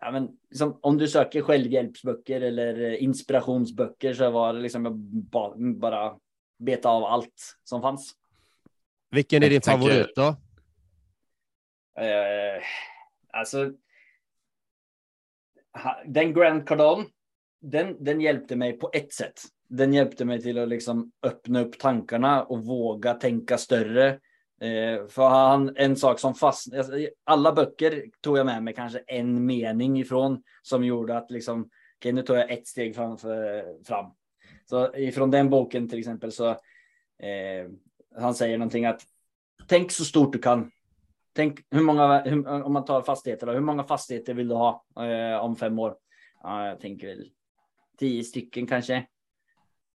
ja, 0.00 0.10
men, 0.10 0.28
liksom, 0.50 0.78
om 0.82 0.98
du 0.98 1.08
söker 1.08 1.42
självhjälpsböcker 1.42 2.40
eller 2.40 2.80
eh, 2.90 3.02
inspirationsböcker 3.02 4.14
så 4.14 4.30
var 4.30 4.52
det 4.54 4.60
liksom 4.60 4.84
jag 4.84 4.96
ba, 4.98 5.54
bara 5.56 6.18
beta 6.58 6.88
av 6.88 7.04
allt 7.04 7.56
som 7.64 7.82
fanns. 7.82 8.12
Vilken 9.10 9.42
är 9.42 9.50
din 9.50 9.60
tänker- 9.60 9.88
favorit 9.88 10.16
då? 10.16 10.36
Eh, 12.02 12.62
alltså. 13.32 13.72
Den 16.06 16.34
Grand 16.34 16.68
Cardone. 16.68 17.04
Den, 17.60 18.04
den 18.04 18.20
hjälpte 18.20 18.56
mig 18.56 18.72
på 18.72 18.90
ett 18.92 19.12
sätt. 19.12 19.40
Den 19.68 19.94
hjälpte 19.94 20.24
mig 20.24 20.42
till 20.42 20.58
att 20.58 20.68
liksom 20.68 21.12
öppna 21.22 21.60
upp 21.60 21.78
tankarna 21.78 22.44
och 22.44 22.64
våga 22.64 23.14
tänka 23.14 23.58
större. 23.58 24.08
Eh, 24.60 25.06
för 25.08 25.28
han, 25.28 25.76
en 25.76 25.96
sak 25.96 26.18
som 26.18 26.34
fastnade, 26.34 26.78
alltså, 26.78 27.08
alla 27.24 27.52
böcker 27.52 28.04
tog 28.20 28.38
jag 28.38 28.46
med 28.46 28.62
mig 28.62 28.74
kanske 28.74 28.98
en 29.06 29.46
mening 29.46 30.00
ifrån 30.00 30.42
som 30.62 30.84
gjorde 30.84 31.16
att 31.16 31.30
liksom, 31.30 31.70
okay, 31.98 32.12
nu 32.12 32.22
tar 32.22 32.36
jag 32.36 32.50
ett 32.50 32.66
steg 32.66 32.94
framför, 32.94 33.64
fram. 33.84 34.06
Så 34.64 34.96
ifrån 34.96 35.30
den 35.30 35.50
boken 35.50 35.88
till 35.88 35.98
exempel 35.98 36.32
så, 36.32 36.48
eh, 36.48 37.68
han 38.16 38.34
säger 38.34 38.58
någonting 38.58 38.84
att 38.84 39.02
tänk 39.68 39.92
så 39.92 40.04
stort 40.04 40.32
du 40.32 40.38
kan. 40.38 40.70
Tänk 41.32 41.60
hur 41.70 41.82
många, 41.82 42.20
hur, 42.20 42.48
om 42.48 42.72
man 42.72 42.84
tar 42.84 43.02
fastigheter 43.02 43.46
då, 43.46 43.52
hur 43.52 43.60
många 43.60 43.84
fastigheter 43.84 44.34
vill 44.34 44.48
du 44.48 44.54
ha 44.54 44.84
eh, 45.00 45.44
om 45.44 45.56
fem 45.56 45.78
år? 45.78 45.96
Ja, 46.42 46.66
jag 46.66 46.80
tänker 46.80 47.06
väl 47.06 47.30
tio 47.98 48.24
stycken 48.24 48.66
kanske. 48.66 49.06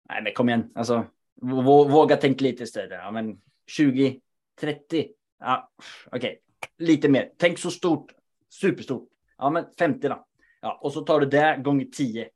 Nej, 0.10 0.24
men 0.24 0.34
kom 0.34 0.50
igen, 0.50 0.72
alltså 0.76 1.06
våga 1.42 2.18
tänka 2.18 2.44
lite 2.44 2.68
större. 2.68 2.96
Ja, 2.96 3.12
men 3.12 3.42
20, 3.68 4.20
30. 4.60 5.08
Ja, 5.40 5.72
okej, 6.12 6.42
lite 6.78 7.10
mer. 7.10 7.32
Tänk 7.38 7.60
så 7.60 7.72
stort, 7.72 8.12
superstort. 8.50 9.10
Ja, 9.38 9.50
men 9.50 9.66
50 9.80 10.08
då. 10.08 10.26
Ja, 10.62 10.80
och 10.82 10.94
så 10.94 11.02
tar 11.02 11.20
du 11.20 11.26
det 11.26 11.60
gånger 11.64 11.86
10. 11.86 12.30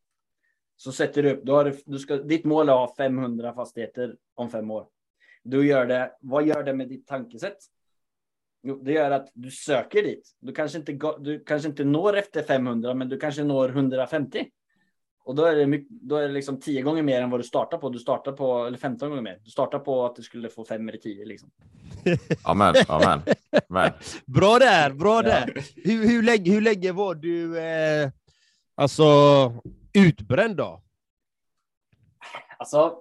Så 0.75 0.91
sätter 0.91 1.23
du 1.23 1.31
upp, 1.31 1.45
du 1.45 1.51
har 1.51 1.75
du, 1.85 1.99
ska, 1.99 2.17
ditt 2.17 2.45
mål 2.45 2.69
är 2.69 2.73
att 2.73 2.89
ha 2.89 2.95
500 2.95 3.53
fastigheter 3.53 4.15
om 4.35 4.49
fem 4.49 4.71
år. 4.71 4.87
Du 5.43 5.67
gör 5.67 5.85
det, 5.85 6.11
vad 6.19 6.47
gör 6.47 6.63
det 6.63 6.73
med 6.73 6.89
ditt 6.89 7.07
tankesätt? 7.07 7.57
Jo, 8.63 8.81
det 8.83 8.91
gör 8.91 9.11
att 9.11 9.31
du 9.33 9.51
söker 9.51 10.03
dit. 10.03 10.35
Du 10.39 10.53
kanske 10.53 10.77
inte, 10.77 10.91
du 11.19 11.43
kanske 11.43 11.69
inte 11.69 11.83
når 11.83 12.17
efter 12.17 12.43
500, 12.43 12.93
men 12.93 13.09
du 13.09 13.19
kanske 13.19 13.43
når 13.43 13.69
150. 13.69 14.51
Och 15.27 15.35
då 15.35 15.45
är 15.45 15.55
det, 15.55 15.67
mycket, 15.67 15.87
då 15.89 16.15
är 16.15 16.21
det 16.27 16.33
liksom 16.33 16.59
10 16.59 16.81
gånger 16.81 17.03
mer 17.03 17.21
än 17.21 17.29
vad 17.29 17.39
du 17.39 17.43
startar 17.43 17.77
på. 17.77 17.89
Du 17.89 17.99
startar 17.99 18.31
på, 18.31 18.65
eller 18.65 18.77
15 18.77 19.09
gånger 19.09 19.21
mer. 19.21 19.39
Du 19.43 19.51
startar 19.51 19.79
på 19.79 20.05
att 20.05 20.15
du 20.15 20.23
skulle 20.23 20.49
få 20.49 20.65
5 20.65 20.89
eller 20.89 20.97
10 20.97 21.25
liksom. 21.25 21.51
Amen, 22.43 22.75
amen. 22.87 23.21
amen. 23.69 23.91
Bra 24.25 24.59
där, 24.59 24.89
bra 24.93 25.15
Ja. 25.15 25.21
där. 25.21 25.63
Hur, 25.75 26.07
hur, 26.07 26.23
länge, 26.23 26.51
hur 26.51 26.61
länge 26.61 26.91
var 26.91 27.15
du 27.15 27.59
eh, 27.59 28.09
alltså 28.75 29.03
utbränd 29.93 30.55
då? 30.57 30.81
Alltså. 32.57 32.97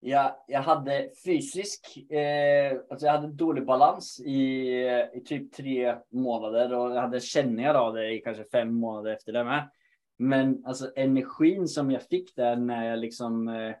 Jag, 0.00 0.36
jag 0.48 0.62
hade 0.62 1.10
fysisk, 1.24 1.96
eh, 2.12 2.78
alltså 2.90 3.06
jag 3.06 3.12
hade 3.12 3.32
dålig 3.32 3.66
balans 3.66 4.20
i, 4.20 4.70
i 5.14 5.20
typ 5.24 5.52
tre 5.52 5.94
månader 6.12 6.74
och 6.74 6.90
jag 6.96 7.00
hade 7.00 7.20
känningar 7.20 7.74
av 7.74 7.94
det 7.94 8.12
i 8.14 8.18
kanske 8.20 8.44
fem 8.44 8.74
månader 8.74 9.12
efter 9.12 9.32
det 9.32 9.44
med. 9.44 9.68
Men 10.16 10.64
alltså 10.64 10.92
energin 10.96 11.68
som 11.68 11.90
jag 11.90 12.02
fick 12.02 12.36
där 12.36 12.56
när 12.56 12.90
jag 12.90 12.98
liksom 12.98 13.48
eh, 13.48 13.74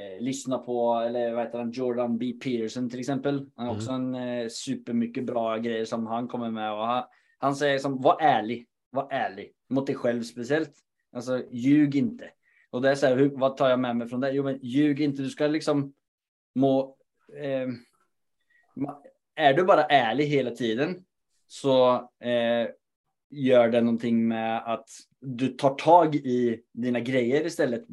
eh, 0.00 0.20
lyssnar 0.20 0.58
på, 0.58 0.94
eller 0.94 1.32
vad 1.32 1.44
heter 1.44 1.58
han, 1.58 1.70
Jordan 1.70 2.18
B. 2.18 2.32
Peterson 2.32 2.90
till 2.90 3.00
exempel. 3.00 3.50
Han 3.56 3.66
har 3.66 3.74
också 3.74 3.90
en 3.90 4.14
eh, 4.14 4.48
supermycket 4.48 5.24
bra 5.24 5.56
grejer 5.56 5.84
som 5.84 6.06
han 6.06 6.28
kommer 6.28 6.50
med 6.50 6.72
och 6.72 6.86
han, 6.86 7.04
han 7.38 7.56
säger 7.56 7.78
som 7.78 8.02
var 8.02 8.20
ärlig, 8.20 8.66
var 8.90 9.08
ärlig 9.10 9.52
mot 9.68 9.86
dig 9.86 9.96
själv 9.96 10.22
speciellt. 10.22 10.72
Alltså 11.12 11.42
ljug 11.50 11.96
inte. 11.96 12.30
Och 12.70 12.82
det 12.82 12.90
är 12.90 12.94
så 12.94 13.06
här, 13.06 13.16
hur, 13.16 13.28
vad 13.28 13.56
tar 13.56 13.70
jag 13.70 13.80
med 13.80 13.96
mig 13.96 14.08
från 14.08 14.20
det? 14.20 14.30
Jo, 14.30 14.44
men 14.44 14.58
ljug 14.62 15.00
inte. 15.00 15.22
Du 15.22 15.30
ska 15.30 15.46
liksom 15.46 15.94
må. 16.54 16.96
Eh, 17.36 17.68
är 19.34 19.54
du 19.54 19.64
bara 19.64 19.84
ärlig 19.84 20.24
hela 20.24 20.50
tiden 20.50 21.04
så 21.46 21.94
eh, 22.20 22.68
gör 23.30 23.68
det 23.68 23.80
någonting 23.80 24.28
med 24.28 24.62
att 24.72 24.88
du 25.20 25.48
tar 25.48 25.74
tag 25.74 26.14
i 26.14 26.62
dina 26.72 27.00
grejer 27.00 27.46
istället 27.46 27.84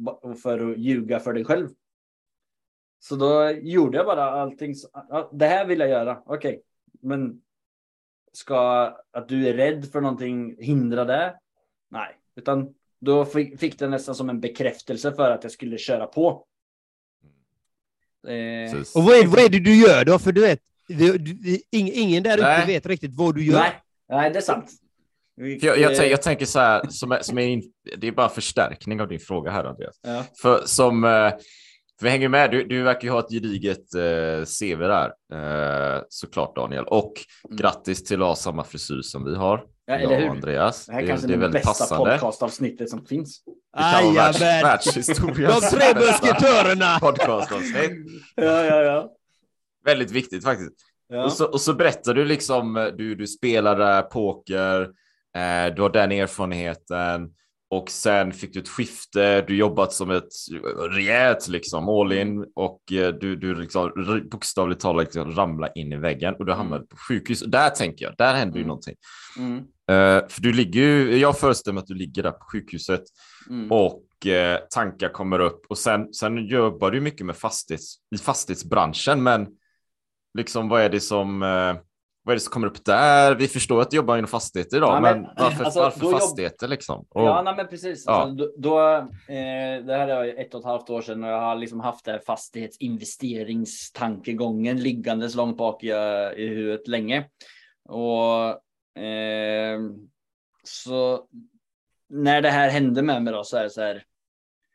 för 0.42 0.70
att 0.70 0.78
ljuga 0.78 1.20
för 1.20 1.32
dig 1.32 1.44
själv. 1.44 1.68
Så 2.98 3.16
då 3.16 3.50
gjorde 3.50 3.96
jag 3.96 4.06
bara 4.06 4.24
allting. 4.24 4.74
det 5.32 5.46
här 5.46 5.66
vill 5.66 5.80
jag 5.80 5.88
göra. 5.88 6.22
Okej, 6.26 6.62
men 7.00 7.40
ska 8.32 8.86
att 9.10 9.28
du 9.28 9.48
är 9.48 9.54
rädd 9.54 9.92
för 9.92 10.00
någonting 10.00 10.56
hindra 10.58 11.04
det? 11.04 11.38
Nej, 11.90 12.16
utan 12.36 12.74
då 13.00 13.24
fick, 13.24 13.78
det 13.78 13.88
nästan 13.88 14.14
som 14.14 14.30
en 14.30 14.40
bekräftelse 14.40 15.12
för 15.12 15.30
att 15.30 15.42
jag 15.42 15.52
skulle 15.52 15.78
köra 15.78 16.06
på. 16.06 16.46
Eh. 18.26 18.78
Och 18.94 19.04
vad 19.04 19.16
är, 19.16 19.26
vad 19.26 19.44
är 19.44 19.48
det 19.48 19.60
du 19.60 19.76
gör 19.76 20.04
då? 20.04 20.18
För 20.18 20.32
du 20.32 20.40
vet, 20.40 20.60
du, 20.88 21.18
du, 21.18 21.60
ing, 21.70 21.90
ingen 21.92 22.22
där 22.22 22.38
ute 22.38 22.64
vet 22.66 22.86
riktigt 22.86 23.14
vad 23.14 23.34
du 23.34 23.44
gör. 23.44 23.58
nej, 23.58 23.72
nej, 24.08 24.30
det 24.30 24.38
är 24.38 24.42
sant. 24.42 24.83
Jag, 25.36 25.78
jag, 25.78 25.94
tänker, 25.94 26.10
jag 26.10 26.22
tänker 26.22 26.46
så 26.46 26.58
här, 26.58 26.82
som 26.88 27.18
som 27.20 27.38
är 27.38 27.46
in, 27.46 27.62
det 27.96 28.08
är 28.08 28.12
bara 28.12 28.28
förstärkning 28.28 29.00
av 29.00 29.08
din 29.08 29.20
fråga 29.20 29.50
här 29.50 29.64
Andreas. 29.64 30.00
ja. 30.02 30.24
För 30.42 30.62
som, 30.66 31.04
eh, 31.04 31.10
för 31.98 32.04
vi 32.04 32.08
hänger 32.10 32.28
med, 32.28 32.50
du, 32.50 32.64
du 32.64 32.82
verkar 32.82 33.02
ju 33.02 33.10
ha 33.10 33.20
ett 33.20 33.30
gediget 33.30 33.94
eh, 33.94 34.44
CV 34.60 34.78
där, 34.88 35.12
eh, 35.96 36.02
såklart 36.08 36.56
Daniel. 36.56 36.84
Och 36.84 37.12
Mm. 37.48 37.56
grattis 37.56 38.04
till 38.04 38.22
att 38.22 38.28
ha 38.28 38.36
samma 38.36 38.64
frisyr 38.64 39.00
som 39.02 39.24
vi 39.24 39.34
har. 39.36 39.64
Ja, 39.86 39.94
jag 39.94 40.02
eller 40.02 40.14
och 40.16 40.22
hur? 40.22 40.28
Andreas. 40.30 40.86
Det 40.86 40.92
här 40.92 40.98
är 40.98 41.02
Det, 41.02 41.08
kanske 41.08 41.26
det 41.26 41.34
är 41.34 41.38
det 41.38 41.48
bästa 41.48 41.68
passande. 41.68 42.10
podcastavsnittet 42.10 42.90
som 42.90 43.06
finns. 43.06 43.40
Vara 43.76 44.12
världs, 44.12 44.40
världshistoriens 44.40 45.70
De 45.70 45.76
tre 45.78 45.94
musketörerna! 45.94 46.98
podcastavsnitt. 47.00 47.90
Ja, 48.34 48.64
ja, 48.64 48.82
ja. 48.82 49.12
Väldigt 49.84 50.10
viktigt 50.10 50.44
faktiskt. 50.44 50.70
ja. 51.08 51.24
Och, 51.24 51.32
så, 51.32 51.44
och 51.46 51.60
så 51.60 51.74
berättar 51.74 52.14
du 52.14 52.24
liksom, 52.24 52.92
du, 52.98 53.14
du 53.14 53.26
spelade 53.26 54.02
poker, 54.02 54.80
eh, 54.82 54.88
du 55.76 55.82
har 55.82 55.92
den 55.92 56.12
erfarenheten 56.12 57.30
och 57.70 57.90
sen 57.90 58.32
fick 58.32 58.52
du 58.54 58.60
ett 58.60 58.68
skifte, 58.68 59.40
du 59.40 59.56
jobbat 59.56 59.92
som 59.92 60.10
ett 60.10 60.28
rejält 60.90 61.48
liksom 61.48 61.88
all 61.88 62.12
in 62.12 62.46
och 62.54 62.80
eh, 62.92 63.14
du, 63.14 63.36
du 63.36 63.54
liksom 63.54 63.92
bokstavligt 64.30 64.80
talat 64.80 65.04
liksom 65.04 65.32
ramla 65.32 65.68
in 65.68 65.92
i 65.92 65.96
väggen 65.96 66.34
och 66.34 66.46
du 66.46 66.52
hamnade 66.52 66.86
på 66.86 66.96
sjukhus. 66.96 67.42
Och 67.42 67.48
där 67.50 67.70
tänker 67.70 68.04
jag, 68.04 68.14
där 68.18 68.34
händer 68.34 68.56
ju 68.56 68.60
Mm. 68.62 68.68
någonting. 68.68 68.94
Mm, 69.38 69.64
Eh, 69.90 70.28
för 70.28 70.42
du 70.42 70.52
ligger 70.52 70.80
ju, 70.80 71.16
jag 71.16 71.38
föreställer 71.38 71.74
mig 71.74 71.80
att 71.80 71.86
du 71.86 71.94
ligger 71.94 72.22
där 72.22 72.30
på 72.30 72.44
sjukhuset 72.52 73.02
mm. 73.50 73.72
och 73.72 74.26
eh, 74.26 74.58
tankar 74.70 75.08
kommer 75.08 75.38
upp 75.38 75.66
och 75.68 75.78
sen, 75.78 76.14
sen 76.14 76.46
jobbar 76.46 76.90
du 76.90 77.00
mycket 77.00 77.26
med 77.26 77.36
fastighets, 77.36 77.96
i 78.14 78.18
fastighetsbranschen 78.18 79.22
men 79.22 79.46
liksom 80.38 80.68
vad 80.68 80.82
är 80.82 80.88
det 80.88 81.00
som 81.00 81.42
eh, 81.42 81.76
vad 82.26 82.32
är 82.32 82.36
det 82.36 82.40
som 82.40 82.52
kommer 82.52 82.66
upp 82.66 82.84
där? 82.84 83.34
Vi 83.34 83.48
förstår 83.48 83.80
att 83.80 83.90
du 83.90 83.96
jobbar 83.96 84.18
inom 84.18 84.28
fastigheter 84.28 84.76
idag, 84.76 84.96
Ja, 84.96 85.00
men, 85.00 85.20
men, 85.22 85.30
varför, 85.36 85.64
alltså, 85.64 85.80
varför 85.80 86.00
då 86.00 86.06
jobb- 86.10 86.20
fastigheter 86.20 86.68
liksom? 86.68 87.06
Och, 87.08 87.22
Ja, 87.22 87.42
nej, 87.42 87.54
men 87.56 87.66
precis. 87.68 88.04
Ja. 88.06 88.12
Alltså, 88.12 88.34
då, 88.34 88.52
då, 88.56 88.78
eh, 89.34 89.84
det 89.86 89.96
här 89.96 90.08
är 90.08 90.40
ett 90.40 90.54
och 90.54 90.60
ett 90.60 90.66
halvt 90.66 90.90
år 90.90 91.02
sedan 91.02 91.24
och 91.24 91.30
jag 91.30 91.40
har 91.40 91.56
liksom 91.56 91.80
haft 91.80 92.04
det 92.04 92.12
här 92.12 92.18
fastighetsinvesteringstankegången 92.26 94.82
liggandes 94.82 95.34
långt 95.34 95.56
bak 95.56 95.84
i, 95.84 95.88
i 96.36 96.46
huvudet 96.48 96.88
länge. 96.88 97.24
Och 97.88 98.48
eh, 99.02 99.80
så 100.64 101.24
när 102.08 102.42
det 102.42 102.50
här 102.50 102.68
hände 102.68 103.02
med 103.02 103.22
mig 103.22 103.32
då 103.32 103.44
så 103.44 103.56
är 103.56 103.62
det 103.62 103.70
så 103.70 103.80
här 103.80 104.02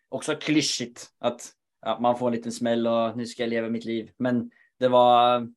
också 0.09 0.35
klyschigt 0.35 1.07
att 1.19 1.41
ja, 1.81 1.97
man 2.01 2.17
får 2.19 2.27
en 2.27 2.33
liten 2.33 2.51
smäll 2.51 2.87
och 2.87 3.17
nu 3.17 3.25
ska 3.25 3.43
jag 3.43 3.49
leva 3.49 3.69
mitt 3.69 3.85
liv. 3.85 4.11
Men 4.17 4.51
det 4.79 4.87
var 4.87 5.47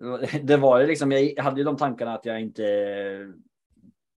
det 0.42 0.56
var 0.56 0.80
ju 0.80 0.86
liksom, 0.86 1.12
jag 1.12 1.42
hade 1.42 1.60
ju 1.60 1.64
de 1.64 1.76
tankarna 1.76 2.14
att 2.14 2.26
jag 2.26 2.40
inte 2.40 2.64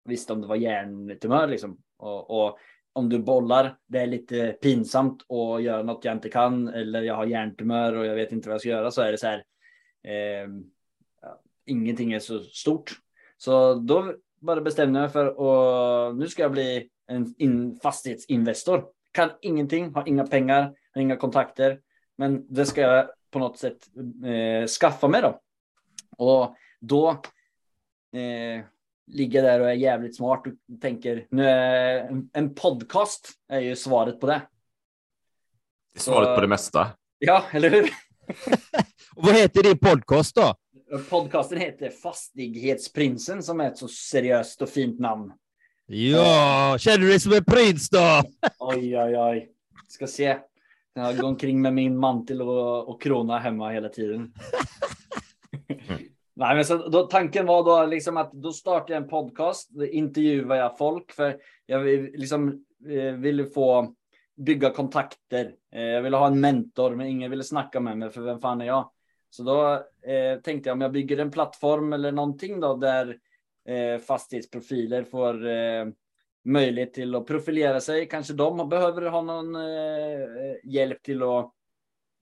visste 0.04 0.32
om 0.32 0.40
det 0.40 0.46
var 0.46 0.56
hjärntumör 0.56 1.48
liksom. 1.48 1.78
Och, 1.96 2.44
och, 2.44 2.58
om 2.94 3.08
du 3.08 3.18
bollar, 3.18 3.76
det 3.86 3.98
är 3.98 4.06
lite 4.06 4.52
pinsamt 4.52 5.22
att 5.30 5.62
göra 5.62 5.82
något 5.82 6.04
jag 6.04 6.14
inte 6.14 6.28
kan 6.28 6.68
eller 6.68 7.02
jag 7.02 7.14
har 7.14 7.26
hjärntumör 7.26 7.92
och 7.92 8.06
jag 8.06 8.14
vet 8.14 8.32
inte 8.32 8.48
vad 8.48 8.54
jag 8.54 8.60
ska 8.60 8.70
göra 8.70 8.90
så 8.90 9.02
är 9.02 9.12
det 9.12 9.18
så 9.18 9.26
här. 9.26 9.44
Eh, 10.04 10.48
ingenting 11.66 12.12
är 12.12 12.18
så 12.18 12.40
stort. 12.40 12.92
Så 13.36 13.74
då 13.74 14.14
bara 14.40 14.60
bestämde 14.60 14.98
jag 14.98 15.04
mig 15.04 15.12
för 15.12 15.26
att 15.26 16.16
nu 16.16 16.28
ska 16.28 16.42
jag 16.42 16.52
bli 16.52 16.88
en 17.06 17.34
in, 17.38 17.78
fastighetsinvestor. 17.82 18.84
Kan 19.12 19.30
ingenting, 19.40 19.94
har 19.94 20.08
inga 20.08 20.26
pengar, 20.26 20.74
har 20.94 21.02
inga 21.02 21.16
kontakter. 21.16 21.80
Men 22.16 22.54
det 22.54 22.66
ska 22.66 22.80
jag 22.80 23.10
på 23.30 23.38
något 23.38 23.58
sätt 23.58 23.78
eh, 24.24 24.66
skaffa 24.66 25.08
mig 25.08 25.22
då. 25.22 25.40
Och 26.16 26.56
då 26.80 27.10
eh, 28.12 28.64
ligger 29.06 29.42
där 29.42 29.60
och 29.60 29.70
är 29.70 29.74
jävligt 29.74 30.16
smart 30.16 30.46
och 30.46 30.80
tänker 30.80 31.26
nu 31.30 31.46
är 31.48 32.08
en, 32.08 32.30
en 32.32 32.54
podcast 32.54 33.28
är 33.48 33.60
ju 33.60 33.76
svaret 33.76 34.20
på 34.20 34.26
det. 34.26 34.42
Det 35.92 35.98
är 35.98 36.02
svaret 36.02 36.26
Så, 36.28 36.34
på 36.34 36.40
det 36.40 36.48
mesta. 36.48 36.90
Ja, 37.18 37.44
eller 37.50 37.70
hur? 37.70 37.82
och 39.16 39.24
vad 39.24 39.34
heter 39.34 39.62
din 39.62 39.78
podcast 39.78 40.34
då? 40.34 40.54
Podcasten 41.10 41.58
heter 41.58 41.90
Fastighetsprinsen 41.90 43.42
som 43.42 43.60
är 43.60 43.70
ett 43.70 43.78
så 43.78 43.88
seriöst 43.88 44.62
och 44.62 44.68
fint 44.68 45.00
namn. 45.00 45.32
Ja, 45.86 46.76
känner 46.78 46.98
du 46.98 47.08
dig 47.08 47.20
som 47.20 47.32
en 47.32 47.44
prins 47.44 47.90
då? 47.90 48.22
oj, 48.58 48.98
oj, 48.98 49.18
oj. 49.18 49.48
Ska 49.88 50.06
se. 50.06 50.38
Jag 50.94 51.16
går 51.16 51.28
omkring 51.28 51.62
med 51.62 51.74
min 51.74 51.98
mantel 51.98 52.42
och, 52.42 52.88
och 52.88 53.02
krona 53.02 53.38
hemma 53.38 53.70
hela 53.70 53.88
tiden. 53.88 54.32
Mm. 55.88 56.02
Nej, 56.34 56.54
men 56.54 56.64
så 56.64 56.88
då, 56.88 57.06
tanken 57.06 57.46
var 57.46 57.64
då 57.64 57.86
liksom 57.86 58.16
att 58.16 58.32
då 58.32 58.52
startar 58.52 58.94
jag 58.94 59.02
en 59.02 59.08
podcast, 59.08 59.70
intervjuar 59.90 60.56
jag 60.56 60.78
folk 60.78 61.12
för 61.12 61.36
jag 61.66 61.84
liksom, 62.18 62.64
eh, 62.88 63.12
ville 63.14 63.44
få 63.46 63.94
bygga 64.36 64.70
kontakter. 64.70 65.54
Eh, 65.74 65.82
jag 65.82 66.02
ville 66.02 66.16
ha 66.16 66.26
en 66.26 66.40
mentor, 66.40 66.94
men 66.94 67.06
ingen 67.06 67.30
ville 67.30 67.44
snacka 67.44 67.80
med 67.80 67.98
mig 67.98 68.10
för 68.10 68.20
vem 68.20 68.40
fan 68.40 68.60
är 68.60 68.66
jag? 68.66 68.90
Så 69.30 69.42
då 69.42 69.72
eh, 70.10 70.40
tänkte 70.40 70.68
jag 70.68 70.74
om 70.74 70.80
jag 70.80 70.92
bygger 70.92 71.18
en 71.18 71.30
plattform 71.30 71.92
eller 71.92 72.12
någonting 72.12 72.60
då 72.60 72.76
där 72.76 73.18
eh, 73.68 74.00
fastighetsprofiler 74.00 75.04
får 75.04 75.46
eh, 75.46 75.86
möjlighet 76.44 76.94
till 76.94 77.14
att 77.14 77.26
profilera 77.26 77.80
sig. 77.80 78.08
Kanske 78.08 78.34
de 78.34 78.68
behöver 78.68 79.02
ha 79.02 79.22
någon 79.22 79.54
eh, 79.54 80.28
hjälp 80.64 81.02
till 81.02 81.22
att 81.22 81.52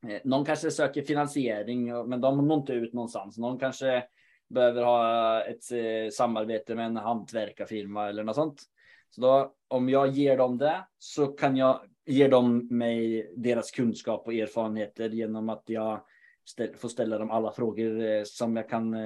Eh, 0.08 0.20
någon 0.24 0.44
kanske 0.44 0.70
söker 0.70 1.02
finansiering, 1.02 2.08
men 2.08 2.20
de 2.20 2.48
når 2.48 2.58
inte 2.58 2.72
ut 2.72 2.92
någonstans. 2.92 3.38
Någon 3.38 3.58
kanske 3.58 4.04
behöver 4.48 4.82
ha 4.82 5.40
ett 5.42 5.72
eh, 5.72 6.10
samarbete 6.12 6.74
med 6.74 6.86
en 6.86 6.96
hantverkarfirma 6.96 8.08
eller 8.08 8.24
något 8.24 8.34
sånt. 8.34 8.62
Så 9.10 9.20
då, 9.20 9.54
om 9.68 9.88
jag 9.88 10.08
ger 10.08 10.36
dem 10.36 10.58
det 10.58 10.84
så 10.98 11.26
kan 11.26 11.56
jag 11.56 11.80
ge 12.06 12.28
dem 12.28 12.68
mig 12.70 13.30
deras 13.36 13.70
kunskap 13.70 14.26
och 14.26 14.34
erfarenheter 14.34 15.08
genom 15.08 15.48
att 15.48 15.62
jag 15.66 16.04
ställ, 16.44 16.74
får 16.74 16.88
ställa 16.88 17.18
dem 17.18 17.30
alla 17.30 17.52
frågor 17.52 18.04
eh, 18.04 18.22
som 18.24 18.56
jag 18.56 18.68
kan 18.68 18.96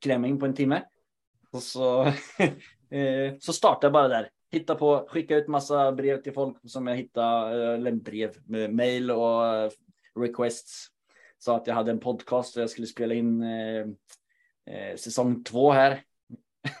klämma 0.00 0.26
in 0.26 0.38
på 0.38 0.46
en 0.46 0.54
timme. 0.54 0.82
Och 1.52 1.62
så, 1.62 2.12
så 3.40 3.52
startar 3.52 3.88
jag 3.88 3.92
bara 3.92 4.08
där. 4.08 4.30
Hitta 4.50 4.74
på, 4.74 5.06
skicka 5.08 5.36
ut 5.36 5.48
massa 5.48 5.92
brev 5.92 6.22
till 6.22 6.32
folk 6.32 6.56
som 6.70 6.86
jag 6.86 6.96
hittar, 6.96 7.50
eller 7.50 7.92
brev, 7.92 8.30
med 8.46 9.10
och 9.10 9.72
requests. 10.20 10.86
Så 11.38 11.54
att 11.54 11.66
jag 11.66 11.74
hade 11.74 11.90
en 11.90 12.00
podcast 12.00 12.56
och 12.56 12.62
jag 12.62 12.70
skulle 12.70 12.86
spela 12.86 13.14
in 13.14 13.42
eh, 13.42 13.86
eh 14.74 14.96
säsong 14.96 15.44
två 15.44 15.72
här. 15.72 16.02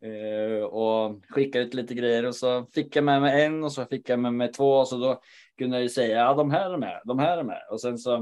Eh, 0.00 0.62
och 0.62 1.24
skicka 1.28 1.60
ut 1.60 1.74
lite 1.74 1.94
grejer 1.94 2.26
och 2.26 2.34
så 2.34 2.66
fick 2.74 2.96
jag 2.96 3.04
med 3.04 3.22
mig 3.22 3.44
en 3.44 3.64
och 3.64 3.72
så 3.72 3.84
fick 3.84 4.08
jag 4.08 4.18
med 4.18 4.34
mig 4.34 4.52
två 4.52 4.72
och 4.72 4.88
så 4.88 4.96
då 4.96 5.20
kunde 5.58 5.76
jag 5.76 5.82
ju 5.82 5.88
säga 5.88 6.18
ja 6.18 6.34
de 6.34 6.50
här 6.50 6.70
är 6.70 6.76
med, 6.76 7.00
de 7.04 7.18
här 7.18 7.38
är 7.38 7.42
med 7.42 7.62
och 7.70 7.80
sen 7.80 7.98
så 7.98 8.14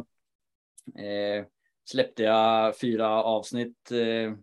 eh, 0.99 1.45
släppte 1.85 2.23
jag 2.23 2.79
fyra 2.79 3.23
avsnitt. 3.23 3.91
Eh, 3.91 4.35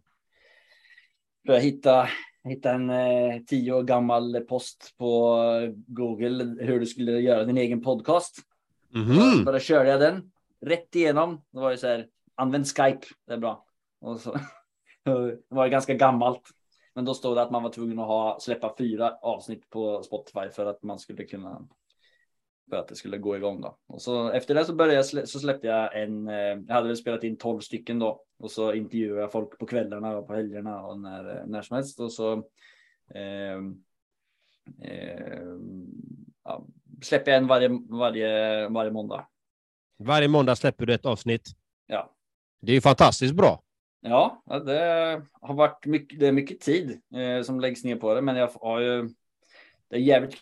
för 1.46 1.54
jag 1.54 1.62
hittade, 1.62 2.10
hittade 2.44 2.76
en 2.76 2.90
eh, 2.90 3.42
tio 3.48 3.72
år 3.74 3.84
gammal 3.84 4.42
post 4.42 4.94
på 4.98 5.40
Google 5.88 6.66
hur 6.66 6.80
du 6.80 6.86
skulle 6.86 7.12
göra 7.12 7.44
din 7.44 7.58
egen 7.58 7.82
podcast. 7.82 8.36
Mm 8.96 9.08
-hmm. 9.08 9.46
Bara 9.46 9.60
körde 9.60 9.90
jag 9.90 10.00
den 10.00 10.32
rätt 10.62 10.96
igenom. 10.96 11.42
Det 11.52 11.60
var 11.60 11.72
ju 11.72 11.78
så 11.78 11.88
här, 11.88 12.08
använd 12.36 12.68
Skype, 12.68 13.08
det 13.28 13.34
är 13.34 13.38
bra. 13.38 13.66
Och 14.02 14.20
så, 14.20 14.32
det 15.04 15.38
var 15.48 15.68
ganska 15.68 15.94
gammalt. 15.94 16.42
Men 16.94 17.06
då 17.06 17.14
stod 17.14 17.38
det 17.38 17.42
att 17.42 17.52
man 17.52 17.64
var 17.64 17.70
tvungen 17.70 18.00
att 18.00 18.08
ha, 18.08 18.38
släppa 18.40 18.76
fyra 18.78 19.18
avsnitt 19.22 19.70
på 19.70 20.04
Spotify 20.04 20.50
för 20.50 20.66
att 20.66 20.84
man 20.84 21.00
skulle 21.00 21.24
kunna 21.24 21.68
för 22.70 22.78
att 22.78 22.88
det 22.88 22.96
skulle 22.96 23.18
gå 23.18 23.38
igång 23.38 23.62
då. 23.62 23.78
Och 23.88 24.02
så 24.02 24.30
efter 24.30 24.56
det 24.56 24.66
så 24.66 24.76
började 24.76 24.96
jag 24.96 25.30
så 25.30 25.40
släppte 25.40 25.68
jag 25.68 26.02
en. 26.02 26.28
Eh, 26.28 26.36
jag 26.36 26.74
hade 26.74 26.88
väl 26.88 26.98
spelat 26.98 27.24
in 27.24 27.38
12 27.38 27.60
stycken 27.60 28.00
då 28.00 28.24
och 28.40 28.52
så 28.52 28.74
intervjuade 28.74 29.22
jag 29.22 29.32
folk 29.32 29.60
på 29.60 29.66
kvällarna 29.66 30.18
och 30.18 30.28
på 30.28 30.34
helgerna 30.34 30.82
och 30.86 31.00
när 31.00 31.38
eh, 31.38 31.46
när 31.46 31.62
som 31.62 31.76
helst 31.76 32.00
och 32.00 32.14
så. 32.14 32.34
Eh, 33.16 33.58
eh, 34.82 35.58
ja, 36.44 36.66
släpper 37.02 37.32
jag 37.32 37.38
en 37.38 37.48
varje 37.48 37.70
varje 37.90 38.70
varje 38.70 38.92
måndag. 38.92 39.28
Varje 39.98 40.28
måndag 40.28 40.56
släpper 40.56 40.86
du 40.86 40.94
ett 40.94 41.06
avsnitt. 41.06 41.50
Ja. 41.88 42.16
Det 42.62 42.72
är 42.72 42.76
ju 42.76 42.82
fantastiskt 42.82 43.34
bra. 43.34 43.64
Ja, 44.02 44.44
det 44.46 45.22
har 45.42 45.54
varit 45.54 45.86
mycket. 45.86 46.20
Det 46.20 46.28
är 46.28 46.32
mycket 46.32 46.60
tid 46.60 47.02
eh, 47.16 47.44
som 47.44 47.60
läggs 47.60 47.84
ner 47.84 47.96
på 47.96 48.14
det, 48.14 48.22
men 48.22 48.36
jag 48.36 48.48
har 48.48 48.80
ju. 48.80 49.10
Det 49.90 49.96
är 49.96 50.00
jävligt 50.00 50.38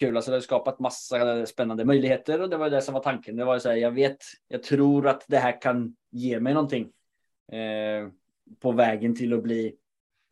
kul. 0.00 0.16
Alltså 0.16 0.30
det 0.30 0.36
har 0.36 0.40
skapat 0.40 0.78
massa 0.78 1.46
spännande 1.46 1.84
möjligheter 1.84 2.40
och 2.40 2.50
det 2.50 2.56
var 2.56 2.70
det 2.70 2.82
som 2.82 2.94
var 2.94 3.02
tanken. 3.02 3.36
Det 3.36 3.44
var 3.44 3.58
så 3.58 3.68
här, 3.68 3.76
jag 3.76 3.90
vet, 3.90 4.16
jag 4.48 4.62
tror 4.62 5.08
att 5.08 5.24
det 5.28 5.38
här 5.38 5.60
kan 5.60 5.96
ge 6.10 6.40
mig 6.40 6.54
någonting 6.54 6.92
eh, 7.52 8.08
på 8.60 8.72
vägen 8.72 9.16
till 9.16 9.32
att 9.32 9.42
bli 9.42 9.76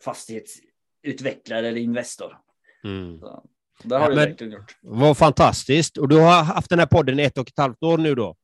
fastighetsutvecklare 0.05 1.69
eller 1.69 1.81
investor. 1.81 2.38
Mm. 2.85 3.21
Så, 3.21 3.45
det 3.83 3.95
har 3.95 4.03
ja, 4.03 4.09
du 4.09 4.14
verkligen 4.14 4.53
gjort. 4.53 4.77
Vad 4.81 5.18
fantastiskt. 5.18 5.97
Och 5.99 6.09
du 6.09 6.18
har 6.21 6.42
haft 6.42 6.71
den 6.71 6.79
här 6.79 6.87
podden 6.87 7.21
i 7.21 7.23
ett 7.23 7.38
och 7.38 7.49
ett 7.49 7.59
halvt 7.59 7.83
år 7.83 7.99
nu 7.99 8.14
då? 8.14 8.37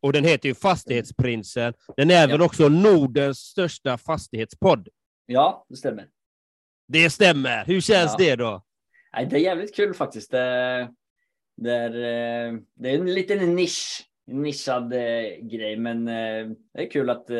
Och 0.00 0.12
den 0.12 0.24
heter 0.24 0.48
ju 0.48 0.54
Fastighetsprinsen. 0.54 1.74
Den 1.96 2.10
är 2.10 2.20
ja. 2.20 2.26
väl 2.26 2.42
också 2.42 2.68
Nordens 2.68 3.38
största 3.38 3.98
fastighetspodd? 3.98 4.88
Ja, 5.26 5.66
det 5.68 5.76
stämmer. 5.76 6.06
Det 6.88 7.10
stämmer. 7.10 7.64
Hur 7.64 7.80
känns 7.80 8.14
ja. 8.18 8.24
det 8.24 8.36
då? 8.36 8.62
Nej, 9.12 9.26
det 9.26 9.36
är 9.36 9.40
jävligt 9.40 9.76
kul 9.76 9.94
faktiskt. 9.94 10.30
Det, 10.30 10.88
det, 11.56 11.72
är, 11.72 11.94
eh, 11.94 12.58
det 12.74 12.90
är 12.90 12.98
en 12.98 13.14
liten 13.14 13.54
nisch, 13.54 14.10
nischad 14.26 14.92
eh, 14.92 15.22
grej, 15.42 15.76
men 15.76 16.08
eh, 16.08 16.48
det 16.74 16.82
är 16.82 16.90
kul 16.90 17.10
att 17.10 17.30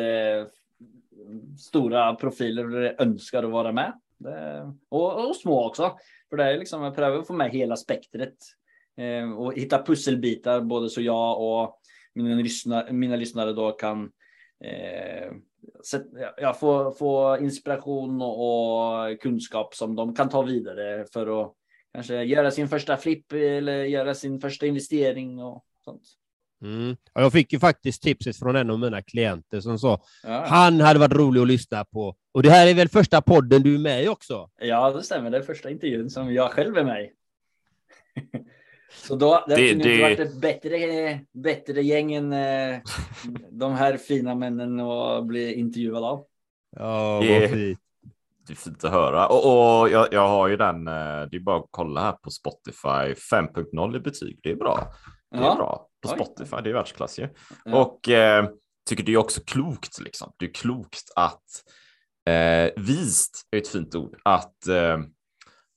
stora 1.59 2.15
profiler 2.15 2.95
önskar 3.01 3.43
att 3.43 3.51
vara 3.51 3.71
med. 3.71 3.93
Det, 4.17 4.73
och, 4.89 5.27
och, 5.27 5.35
små 5.35 5.67
också. 5.67 5.97
För 6.29 6.37
det 6.37 6.43
är 6.43 6.57
liksom, 6.57 6.83
jag 6.83 6.95
prövar 6.95 7.17
att 7.17 7.27
få 7.27 7.33
med 7.33 7.51
hela 7.51 7.75
spektret 7.75 8.35
eh, 8.97 9.31
och 9.31 9.53
hitta 9.53 9.83
pusselbitar, 9.83 10.61
både 10.61 10.89
så 10.89 11.01
jag 11.01 11.41
och 11.41 11.79
mina 12.13 12.35
lyssnare, 12.35 12.93
mina 12.93 13.15
lyssnare 13.15 13.53
då 13.53 13.71
kan 13.71 14.11
eh, 14.63 15.31
jag 16.37 16.59
får, 16.59 16.91
få 16.91 17.37
inspiration 17.41 18.21
och 18.21 19.21
kunskap 19.21 19.75
som 19.75 19.95
de 19.95 20.15
kan 20.15 20.29
ta 20.29 20.41
vidare 20.41 21.05
för 21.13 21.41
att 21.41 21.53
kanske 21.93 22.23
göra 22.23 22.51
sin 22.51 22.67
första 22.67 22.97
flipp 22.97 23.33
eller 23.33 23.83
göra 23.83 24.13
sin 24.13 24.39
första 24.39 24.65
investering 24.65 25.43
och 25.43 25.65
sånt. 25.83 26.03
Mm. 26.61 26.95
Jag 27.13 27.31
fick 27.31 27.53
ju 27.53 27.59
faktiskt 27.59 28.03
tipset 28.03 28.39
från 28.39 28.55
en 28.55 28.69
av 28.69 28.79
mina 28.79 29.01
klienter 29.01 29.59
som 29.59 29.79
sa 29.79 30.01
ja. 30.23 30.45
han 30.47 30.79
hade 30.79 30.99
varit 30.99 31.13
rolig 31.13 31.41
att 31.41 31.47
lyssna 31.47 31.85
på. 31.85 32.15
Och 32.31 32.43
det 32.43 32.49
här 32.49 32.67
är 32.67 32.73
väl 32.73 32.89
första 32.89 33.21
podden 33.21 33.63
du 33.63 33.75
är 33.75 33.79
med 33.79 34.03
i 34.03 34.07
också? 34.07 34.49
Ja, 34.61 34.91
det 34.91 35.03
stämmer. 35.03 35.29
Det 35.29 35.37
är 35.37 35.41
första 35.41 35.69
intervjun 35.69 36.09
som 36.09 36.33
jag 36.33 36.51
själv 36.51 36.77
är 36.77 36.83
med 36.83 37.03
i. 37.03 37.11
Så 38.93 39.15
då 39.15 39.45
det, 39.47 39.55
det, 39.55 39.73
det... 39.73 40.01
varit 40.01 40.19
ett 40.19 40.41
bättre, 40.41 41.19
bättre 41.31 41.81
gäng 41.81 42.13
än 42.13 42.33
eh, 42.33 42.79
de 43.51 43.73
här 43.73 43.97
fina 43.97 44.35
männen 44.35 44.79
att 44.79 45.25
bli 45.25 45.53
intervjuad 45.53 46.03
av. 46.03 46.25
Ja, 46.75 47.13
vad 47.15 47.49
fint 47.49 47.79
det 48.47 48.53
är 48.53 48.55
fint 48.55 48.83
att 48.83 48.91
höra. 48.91 49.27
Och, 49.27 49.81
och 49.81 49.89
jag, 49.89 50.07
jag, 50.11 50.27
har 50.27 50.47
ju 50.47 50.57
den, 50.57 50.87
eh, 50.87 51.21
det 51.31 51.37
är 51.37 51.39
bara 51.39 51.57
att 51.57 51.67
kolla 51.71 52.01
här 52.01 52.11
på 52.11 52.29
Spotify, 52.29 53.13
5.0 53.31 53.95
i 53.95 53.99
betyg, 53.99 54.39
det 54.43 54.51
är 54.51 54.55
bra. 54.55 54.87
Det 55.31 55.37
är 55.37 55.41
ja. 55.41 55.55
bra 55.55 55.87
på 56.01 56.07
Spotify, 56.07 56.55
Oj. 56.55 56.63
det 56.63 56.69
är 56.69 56.73
världsklass 56.73 57.19
ju. 57.19 57.29
Ja. 57.65 57.81
Och 57.81 58.09
eh, 58.09 58.49
tycker 58.89 59.03
det 59.03 59.13
är 59.13 59.17
också 59.17 59.41
klokt, 59.41 59.99
liksom. 59.99 60.31
det 60.37 60.45
är 60.45 60.53
klokt 60.53 61.03
att, 61.15 61.43
eh, 62.29 62.83
vist 62.83 63.47
är 63.51 63.57
ett 63.57 63.67
fint 63.67 63.95
ord, 63.95 64.15
att 64.23 64.67
eh, 64.67 64.97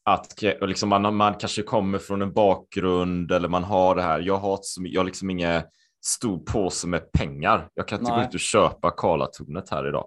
att 0.04 0.42
liksom 0.60 0.88
man, 0.88 1.16
man 1.16 1.34
kanske 1.34 1.62
kommer 1.62 1.98
från 1.98 2.22
en 2.22 2.32
bakgrund 2.32 3.32
eller 3.32 3.48
man 3.48 3.64
har 3.64 3.94
det 3.94 4.02
här. 4.02 4.20
Jag 4.20 4.36
har, 4.36 4.58
jag 4.76 5.00
har 5.00 5.04
liksom 5.04 5.30
inga 5.30 5.62
stor 6.04 6.38
påse 6.38 6.86
med 6.86 7.12
pengar. 7.12 7.68
Jag 7.74 7.88
kan 7.88 8.00
inte 8.00 8.12
Nej. 8.12 8.20
gå 8.20 8.28
ut 8.28 8.34
och 8.34 8.40
köpa 8.40 8.90
Karlatornet 8.90 9.70
här 9.70 9.88
idag. 9.88 10.06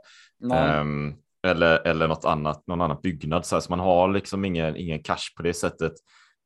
Ehm, 0.53 1.13
eller, 1.47 1.87
eller 1.87 2.07
något 2.07 2.25
annat, 2.25 2.67
någon 2.67 2.81
annan 2.81 2.99
byggnad. 3.03 3.45
Så, 3.45 3.55
här, 3.55 3.61
så 3.61 3.71
man 3.71 3.79
har 3.79 4.07
liksom 4.07 4.45
ingen, 4.45 4.75
ingen 4.75 5.03
cash 5.03 5.35
på 5.37 5.43
det 5.43 5.53
sättet. 5.53 5.93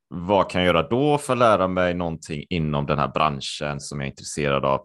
Vad 0.10 0.50
kan 0.50 0.62
jag 0.62 0.68
göra 0.76 0.88
då 0.88 1.18
för 1.18 1.34
att 1.34 1.40
lära 1.40 1.68
mig 1.68 1.94
någonting 1.94 2.46
inom 2.50 2.86
den 2.86 3.00
här 3.00 3.08
branschen 3.08 3.80
som 3.80 4.00
jag 4.00 4.06
är 4.08 4.12
intresserad 4.12 4.66
av? 4.66 4.82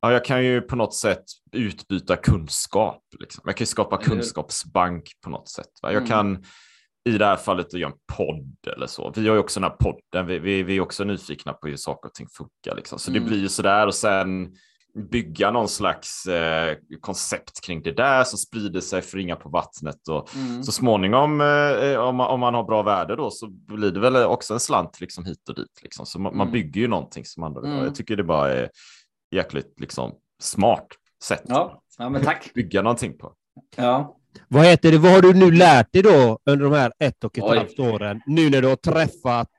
Ja, 0.00 0.12
jag 0.12 0.24
kan 0.24 0.44
ju 0.44 0.60
på 0.60 0.76
något 0.76 0.94
sätt 0.94 1.24
utbyta 1.52 2.16
kunskap. 2.16 3.02
Liksom. 3.20 3.42
Jag 3.46 3.56
kan 3.56 3.62
ju 3.62 3.66
skapa 3.66 3.96
kunskapsbank 3.96 5.04
på 5.24 5.30
något 5.30 5.48
sätt. 5.48 5.66
Va? 5.82 5.92
Jag 5.92 5.96
Mm. 6.02 6.08
kan 6.08 6.44
i 7.08 7.18
det 7.18 7.24
här 7.26 7.36
fallet 7.36 7.74
göra 7.74 7.90
en 7.92 7.98
podd 8.16 8.56
eller 8.76 8.86
så. 8.86 9.12
Vi 9.16 9.28
har 9.28 9.34
ju 9.34 9.40
också 9.40 9.60
den 9.60 9.70
här 9.70 9.76
podden. 9.76 10.26
Vi, 10.26 10.38
vi, 10.38 10.62
vi 10.62 10.76
är 10.76 10.80
också 10.80 11.04
nyfikna 11.04 11.52
på 11.52 11.68
hur 11.68 11.76
saker 11.76 12.08
och 12.08 12.14
ting 12.14 12.26
funkar. 12.36 12.76
Liksom. 12.76 12.98
Så 12.98 13.10
Mm. 13.10 13.22
det 13.22 13.28
blir 13.28 13.38
ju 13.40 13.48
sådär 13.48 13.86
och 13.86 13.94
sen 13.94 14.54
bygga 14.94 15.50
någon 15.50 15.68
slags 15.68 16.26
eh, 16.26 16.76
koncept 17.00 17.60
kring 17.66 17.82
det 17.82 17.92
där 17.92 18.24
som 18.24 18.38
sprider 18.38 18.80
sig 18.80 19.02
för 19.02 19.16
ringar 19.18 19.36
på 19.36 19.48
vattnet 19.48 20.08
och 20.08 20.34
Mm. 20.36 20.62
så 20.62 20.72
småningom 20.72 21.40
eh, 21.40 21.96
om, 22.00 22.16
man, 22.16 22.26
om 22.30 22.40
man 22.40 22.54
har 22.54 22.64
bra 22.64 22.82
värde 22.82 23.16
då 23.16 23.30
så 23.30 23.46
blir 23.50 23.90
det 23.90 24.00
väl 24.00 24.16
också 24.16 24.54
en 24.54 24.60
slant 24.60 25.00
liksom 25.00 25.24
hit 25.24 25.48
och 25.48 25.54
dit 25.54 25.80
liksom. 25.82 26.06
Så 26.06 26.20
man, 26.20 26.36
man 26.36 26.46
Mm. 26.46 26.52
bygger 26.52 26.80
ju 26.80 26.88
någonting 26.88 27.24
som 27.24 27.42
andra 27.42 27.60
vill. 27.60 27.70
Mm. 27.70 27.84
Jag 27.84 27.94
tycker 27.94 28.16
det 28.16 28.24
bara 28.24 28.52
är 28.52 28.70
jäkligt 29.34 29.80
liksom 29.80 30.12
smart 30.42 30.86
sätt 31.24 31.42
Ja, 31.46 31.82
ja, 31.98 32.12
tack. 32.24 32.46
att 32.46 32.54
bygga 32.54 32.82
någonting 32.82 33.18
på. 33.18 33.32
Ja. 33.76 34.16
Vad 34.48 34.64
heter 34.66 34.92
det? 34.92 34.98
Vad 34.98 35.12
har 35.12 35.22
du 35.22 35.34
nu 35.34 35.50
lärt 35.50 35.92
dig 35.92 36.02
då 36.02 36.38
under 36.44 36.64
de 36.64 36.72
här 36.72 36.92
ett 36.98 37.24
och 37.24 37.38
ett 37.38 37.44
Oj. 37.44 37.56
halvt 37.58 37.78
åren? 37.78 38.20
Nu 38.26 38.50
när 38.50 38.62
du 38.62 38.68
har 38.68 38.76
träffat 38.76 39.50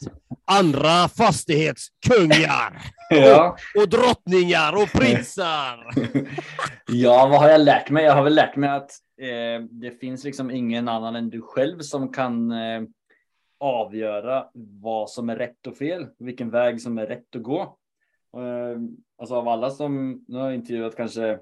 andra 0.45 1.07
fastighetskungar 1.07 2.81
Ja. 3.09 3.57
och 3.75 3.89
drottningar 3.89 4.73
och 4.73 4.91
prinsar. 4.91 5.91
ja, 6.87 7.27
vad 7.27 7.39
har 7.39 7.49
jag 7.49 7.61
lärt 7.61 7.89
mig? 7.89 8.03
Jag 8.05 8.13
har 8.13 8.23
väl 8.23 8.35
lärt 8.35 8.55
mig 8.55 8.69
att 8.69 8.91
eh, 9.21 9.65
det 9.69 9.99
finns 9.99 10.23
liksom 10.23 10.51
ingen 10.51 10.87
annan 10.87 11.15
än 11.15 11.29
du 11.29 11.41
själv 11.41 11.79
som 11.79 12.11
kan 12.13 12.51
eh, 12.51 12.81
avgöra 13.59 14.45
vad 14.81 15.09
som 15.09 15.29
är 15.29 15.35
rätt 15.35 15.67
och 15.67 15.77
fel, 15.77 16.07
vilken 16.19 16.49
väg 16.49 16.81
som 16.81 16.97
är 16.97 17.05
rätt 17.07 17.35
att 17.35 17.43
gå. 17.43 17.61
Eh, 18.37 18.79
alltså 19.17 19.35
av 19.35 19.47
alla 19.47 19.69
som, 19.69 20.23
nu 20.27 20.37
har 20.37 20.45
jag 20.45 20.55
intervjuat 20.55 20.95
kanske 20.95 21.39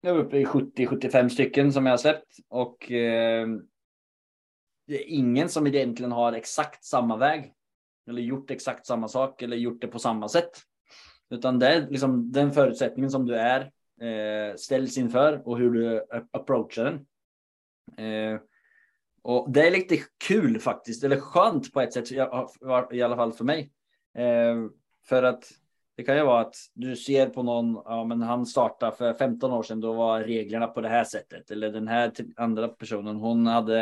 jag 0.00 0.16
är 0.16 0.20
uppe 0.20 0.38
i 0.38 0.44
70-75 0.44 1.28
stycken 1.28 1.72
som 1.72 1.86
jag 1.86 1.92
har 1.92 1.98
släppt 1.98 2.36
och 2.48 2.92
eh, 2.92 3.48
det 4.86 5.04
är 5.04 5.08
ingen 5.08 5.48
som 5.48 5.66
egentligen 5.66 6.12
har 6.12 6.32
exakt 6.32 6.84
samma 6.84 7.16
väg 7.16 7.54
eller 8.08 8.22
gjort 8.22 8.50
exakt 8.50 8.86
samma 8.86 9.08
sak 9.08 9.42
eller 9.42 9.56
gjort 9.56 9.80
det 9.80 9.88
på 9.88 9.98
samma 9.98 10.28
sätt. 10.28 10.50
Utan 11.30 11.58
det 11.58 11.68
är 11.68 11.90
liksom 11.90 12.32
den 12.32 12.52
förutsättningen 12.52 13.10
som 13.10 13.26
du 13.26 13.36
är 13.36 13.60
eh, 14.00 14.56
ställs 14.56 14.98
inför 14.98 15.48
och 15.48 15.58
hur 15.58 15.70
du 15.70 16.06
approachar 16.30 16.84
den. 16.84 17.06
Eh, 18.06 18.40
och 19.22 19.50
det 19.50 19.66
är 19.66 19.70
lite 19.70 19.96
kul 20.28 20.60
faktiskt, 20.60 21.04
eller 21.04 21.20
skönt 21.20 21.72
på 21.72 21.80
ett 21.80 21.92
sätt, 21.92 22.12
i 22.12 22.14
i 22.92 23.02
alla 23.02 23.16
fall 23.16 23.32
för 23.32 23.44
mig. 23.44 23.72
Eh, 24.14 24.56
för 25.08 25.22
att 25.22 25.50
det 25.96 26.02
kan 26.02 26.16
ju 26.16 26.24
vara 26.24 26.40
att 26.40 26.54
du 26.74 26.96
ser 26.96 27.26
på 27.26 27.42
någon, 27.42 27.82
ja 27.84 28.04
men 28.04 28.22
han 28.22 28.46
startade 28.46 28.96
för 28.96 29.14
15 29.14 29.52
år 29.52 29.62
sedan, 29.62 29.80
då 29.80 29.92
var 29.92 30.20
reglerna 30.20 30.66
på 30.66 30.80
det 30.80 30.88
här 30.88 31.04
sättet. 31.04 31.50
Eller 31.50 31.72
den 31.72 31.88
här 31.88 32.12
andra 32.36 32.68
personen, 32.68 33.16
hon 33.16 33.46
hade 33.46 33.80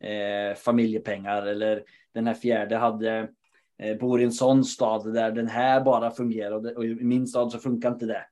eh, 0.00 0.56
familjepengar. 0.56 1.46
Eller 1.46 1.82
den 2.12 2.26
här 2.26 2.34
fjärde 2.34 2.76
hade, 2.76 3.28
eh, 3.78 3.96
bor 3.98 4.20
i 4.20 4.24
en 4.24 4.32
sån 4.32 4.64
stad 4.64 5.14
där 5.14 5.30
den 5.30 5.48
här 5.48 5.80
bara 5.80 6.10
fungerar. 6.10 6.52
Och, 6.52 6.62
det, 6.62 6.74
och 6.74 6.84
i 6.84 6.94
min 6.94 7.26
stad 7.26 7.52
så 7.52 7.58
funkar 7.58 7.92
inte 7.92 8.06
det. 8.06 8.26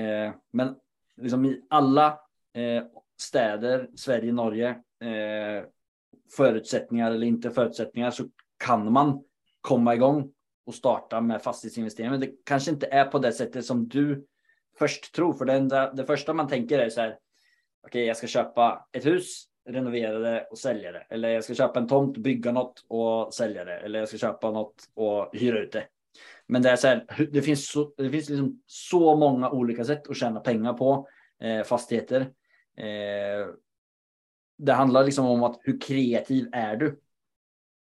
Eh, 0.00 0.32
men 0.52 0.74
liksom 1.16 1.44
i 1.44 1.62
alla 1.70 2.06
eh, 2.54 2.84
städer, 3.20 3.88
Sverige, 3.96 4.32
Norge, 4.32 4.68
eh, 5.00 5.64
förutsättningar 6.36 7.10
eller 7.10 7.26
inte 7.26 7.50
förutsättningar 7.50 8.10
så 8.10 8.24
kan 8.64 8.92
man 8.92 9.24
komma 9.60 9.94
igång 9.94 10.32
och 10.68 10.74
starta 10.74 11.20
med 11.20 11.42
fastighetsinvesteringar. 11.42 12.10
Men 12.10 12.20
det 12.20 12.30
kanske 12.44 12.70
inte 12.70 12.86
är 12.86 13.04
på 13.04 13.18
det 13.18 13.32
sättet 13.32 13.64
som 13.64 13.88
du 13.88 14.26
först 14.78 15.14
tror. 15.14 15.32
För 15.32 15.44
det, 15.44 15.52
enda, 15.52 15.92
det 15.92 16.04
första 16.04 16.34
man 16.34 16.48
tänker 16.48 16.78
är 16.78 16.90
så 16.90 17.00
här. 17.00 17.18
Okej, 17.86 18.04
jag 18.04 18.16
ska 18.16 18.26
köpa 18.26 18.88
ett 18.92 19.06
hus, 19.06 19.44
renovera 19.68 20.18
det 20.18 20.48
och 20.50 20.58
sälja 20.58 20.92
det. 20.92 21.06
Eller 21.10 21.28
jag 21.28 21.44
ska 21.44 21.54
köpa 21.54 21.80
en 21.80 21.88
tomt, 21.88 22.18
bygga 22.18 22.52
något 22.52 22.84
och 22.88 23.34
sälja 23.34 23.64
det. 23.64 23.78
Eller 23.78 23.98
jag 23.98 24.08
ska 24.08 24.18
köpa 24.18 24.50
något 24.50 24.74
och 24.94 25.30
hyra 25.32 25.58
ut 25.58 25.72
det. 25.72 25.84
Men 26.46 26.62
det 26.62 26.70
är 26.70 26.76
så 26.76 26.86
här, 26.86 27.28
det 27.32 27.42
finns 27.42 27.70
så, 27.70 27.94
det 27.96 28.10
finns 28.10 28.28
liksom 28.28 28.62
så 28.66 29.16
många 29.16 29.50
olika 29.50 29.84
sätt 29.84 30.08
att 30.08 30.16
tjäna 30.16 30.40
pengar 30.40 30.72
på 30.72 31.08
eh, 31.40 31.62
fastigheter. 31.62 32.20
Eh, 32.76 33.48
det 34.58 34.72
handlar 34.72 35.04
liksom 35.04 35.26
om 35.26 35.42
att 35.42 35.60
hur 35.60 35.80
kreativ 35.80 36.48
är 36.52 36.76
du? 36.76 37.00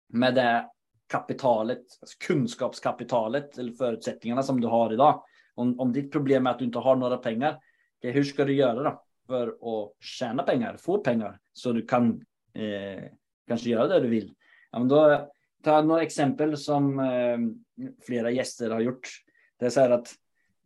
Med 0.10 0.36
det 0.36 0.70
kapitalet, 1.08 1.84
alltså 2.02 2.18
kunskapskapitalet 2.28 3.58
eller 3.58 3.72
förutsättningarna 3.72 4.44
som 4.44 4.62
du 4.62 4.68
har 4.68 4.94
idag. 4.94 5.24
Om, 5.56 5.80
om 5.80 5.94
ditt 5.94 6.12
problem 6.12 6.48
är 6.48 6.52
att 6.52 6.60
du 6.60 6.66
inte 6.66 6.80
har 6.80 6.96
några 6.96 7.18
pengar, 7.18 7.60
okay, 8.00 8.12
hur 8.12 8.24
ska 8.24 8.46
du 8.46 8.54
göra 8.54 8.84
då 8.84 9.04
för 9.28 9.48
att 9.48 9.94
tjäna 10.00 10.44
pengar, 10.44 10.78
få 10.78 10.98
pengar 10.98 11.40
så 11.54 11.72
du 11.72 11.86
kan 11.86 12.26
eh, 12.54 13.04
kanske 13.48 13.70
göra 13.70 13.88
det 13.88 14.00
du 14.00 14.10
vill? 14.10 14.34
Ja, 14.72 14.80
men 14.80 14.88
då 14.88 15.30
ta 15.64 15.82
några 15.82 16.02
exempel 16.02 16.58
som 16.58 17.00
eh, 17.00 17.38
flera 18.06 18.32
gäster 18.32 18.70
har 18.70 18.80
gjort. 18.80 19.08
Det 19.60 19.66
är 19.66 19.70
så 19.70 19.80
här 19.80 19.90
att 19.90 20.14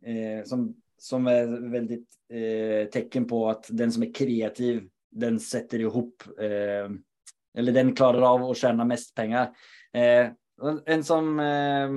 eh, 0.04 0.44
som, 0.44 0.74
som 0.98 1.26
är 1.26 1.70
väldigt 1.70 2.08
eh, 2.28 2.90
tecken 2.90 3.26
på 3.26 3.48
att 3.50 3.66
den 3.70 3.92
som 3.92 4.02
är 4.02 4.14
kreativ, 4.14 4.88
den 5.10 5.40
sätter 5.40 5.78
ihop 5.78 6.22
eh, 6.38 6.90
eller 7.54 7.72
den 7.72 7.94
klarar 7.94 8.34
av 8.34 8.44
att 8.44 8.56
tjäna 8.56 8.84
mest 8.84 9.14
pengar. 9.14 9.50
Eh, 9.92 10.30
en 10.86 11.04
som 11.04 11.40
eh, 11.40 11.90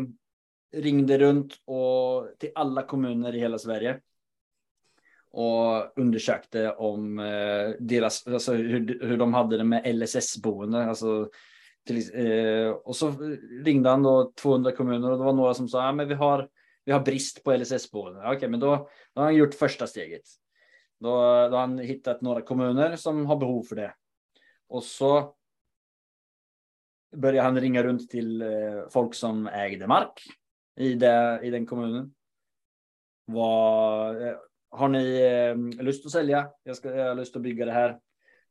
ringde 0.81 1.17
runt 1.17 1.53
och 1.65 2.27
till 2.39 2.51
alla 2.55 2.83
kommuner 2.83 3.35
i 3.35 3.39
hela 3.39 3.57
Sverige 3.57 3.99
och 5.31 5.97
undersökte 5.97 6.71
om 6.71 7.19
eh, 7.19 7.69
deras, 7.79 8.27
alltså 8.27 8.53
hur, 8.53 8.99
hur 9.07 9.17
de 9.17 9.33
hade 9.33 9.57
det 9.57 9.63
med 9.63 9.95
LSS-boende. 9.95 10.85
Alltså, 10.85 11.29
till, 11.87 12.27
eh, 12.27 12.69
och 12.69 12.95
så 12.95 13.11
ringde 13.63 13.89
han 13.89 14.03
då 14.03 14.33
200 14.41 14.71
kommuner 14.71 15.11
och 15.11 15.17
det 15.17 15.23
var 15.23 15.33
några 15.33 15.53
som 15.53 15.67
sa, 15.67 15.85
ja 15.85 15.91
men 15.91 16.07
vi 16.07 16.13
har, 16.13 16.49
vi 16.85 16.91
har 16.91 16.99
brist 16.99 17.43
på 17.43 17.57
LSS-boende. 17.57 18.31
Okej, 18.35 18.49
men 18.49 18.59
då, 18.59 18.89
då 19.13 19.21
har 19.21 19.25
han 19.25 19.35
gjort 19.35 19.53
första 19.53 19.87
steget. 19.87 20.21
Då, 20.99 21.09
då 21.49 21.55
har 21.55 21.59
han 21.59 21.79
hittat 21.79 22.21
några 22.21 22.41
kommuner 22.41 22.95
som 22.95 23.25
har 23.25 23.35
behov 23.35 23.63
för 23.63 23.75
det. 23.75 23.93
Och 24.67 24.83
så 24.83 25.35
började 27.13 27.47
han 27.47 27.61
ringa 27.61 27.83
runt 27.83 28.09
till 28.09 28.41
eh, 28.41 28.49
folk 28.89 29.13
som 29.13 29.47
ägde 29.47 29.87
mark 29.87 30.23
i, 30.79 30.93
det, 30.93 31.39
i 31.43 31.49
den 31.49 31.65
kommunen. 31.65 32.13
Vad, 33.25 34.27
eh, 34.27 34.35
har 34.69 34.87
ni 34.87 35.21
eh, 35.21 35.83
lust 35.83 36.05
att 36.05 36.11
sälja? 36.11 36.49
Jag, 36.63 36.75
ska, 36.75 36.95
jag 36.95 37.07
har 37.07 37.15
lust 37.15 37.35
att 37.35 37.41
bygga 37.41 37.65
det 37.65 37.71
här. 37.71 37.99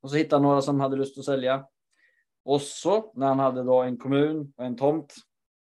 Och 0.01 0.11
så 0.11 0.16
hittade 0.16 0.37
han 0.37 0.42
några 0.42 0.62
som 0.62 0.81
hade 0.81 0.96
lust 0.96 1.18
att 1.18 1.25
sälja. 1.25 1.66
Och 2.44 2.61
så 2.61 3.12
när 3.14 3.27
han 3.27 3.38
hade 3.38 3.62
då 3.62 3.83
en 3.83 3.96
kommun 3.96 4.53
och 4.57 4.64
en 4.64 4.77
tomt 4.77 5.14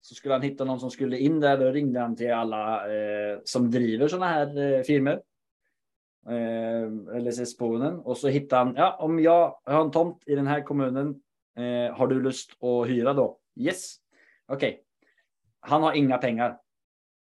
så 0.01 0.15
skulle 0.15 0.35
han 0.35 0.43
hitta 0.43 0.65
någon 0.65 0.81
som 0.81 0.91
skulle 0.91 1.19
in 1.19 1.41
där. 1.41 1.59
Då 1.59 1.71
ringde 1.71 2.01
han 2.01 2.17
till 2.17 2.33
alla 2.33 2.95
eh, 2.95 3.39
som 3.45 3.71
driver 3.71 4.09
sådana 4.09 4.27
här 4.27 4.73
eh, 4.73 4.83
firmor. 4.83 5.23
Eh, 6.29 7.21
LSS-boenden. 7.21 7.99
Och 7.99 8.19
så 8.19 8.29
hittade 8.29 8.65
han, 8.65 8.75
ja 8.77 8.97
om 8.97 9.21
jag 9.21 9.59
har 9.65 9.85
en 9.85 9.91
tomt 9.91 10.23
i 10.27 10.35
den 10.35 10.47
här 10.47 10.61
kommunen. 10.63 11.23
Eh, 11.57 11.97
har 11.97 12.07
du 12.07 12.23
lust 12.23 12.62
att 12.62 12.88
hyra 12.88 13.12
då? 13.12 13.38
Yes. 13.57 13.97
Okej. 14.49 14.83
Han 15.61 15.83
har 15.83 15.92
inga 15.92 16.19
pengar. 16.19 16.59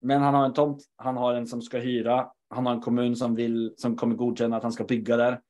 Men 0.00 0.22
han 0.22 0.34
har 0.34 0.44
en 0.44 0.52
tomt. 0.52 0.82
Han 0.96 1.16
har 1.16 1.34
en 1.34 1.46
som 1.46 1.62
ska 1.62 1.78
hyra. 1.78 2.30
Han 2.50 2.66
har 2.66 2.72
en 2.72 2.80
kommun 2.80 3.16
som 3.16 3.34
vill 3.34 3.74
som 3.76 3.96
kommer 3.96 4.14
godkänna 4.14 4.56
att 4.56 4.62
han 4.62 4.72
ska 4.72 4.84
bygga 4.84 5.16
där. 5.16 5.40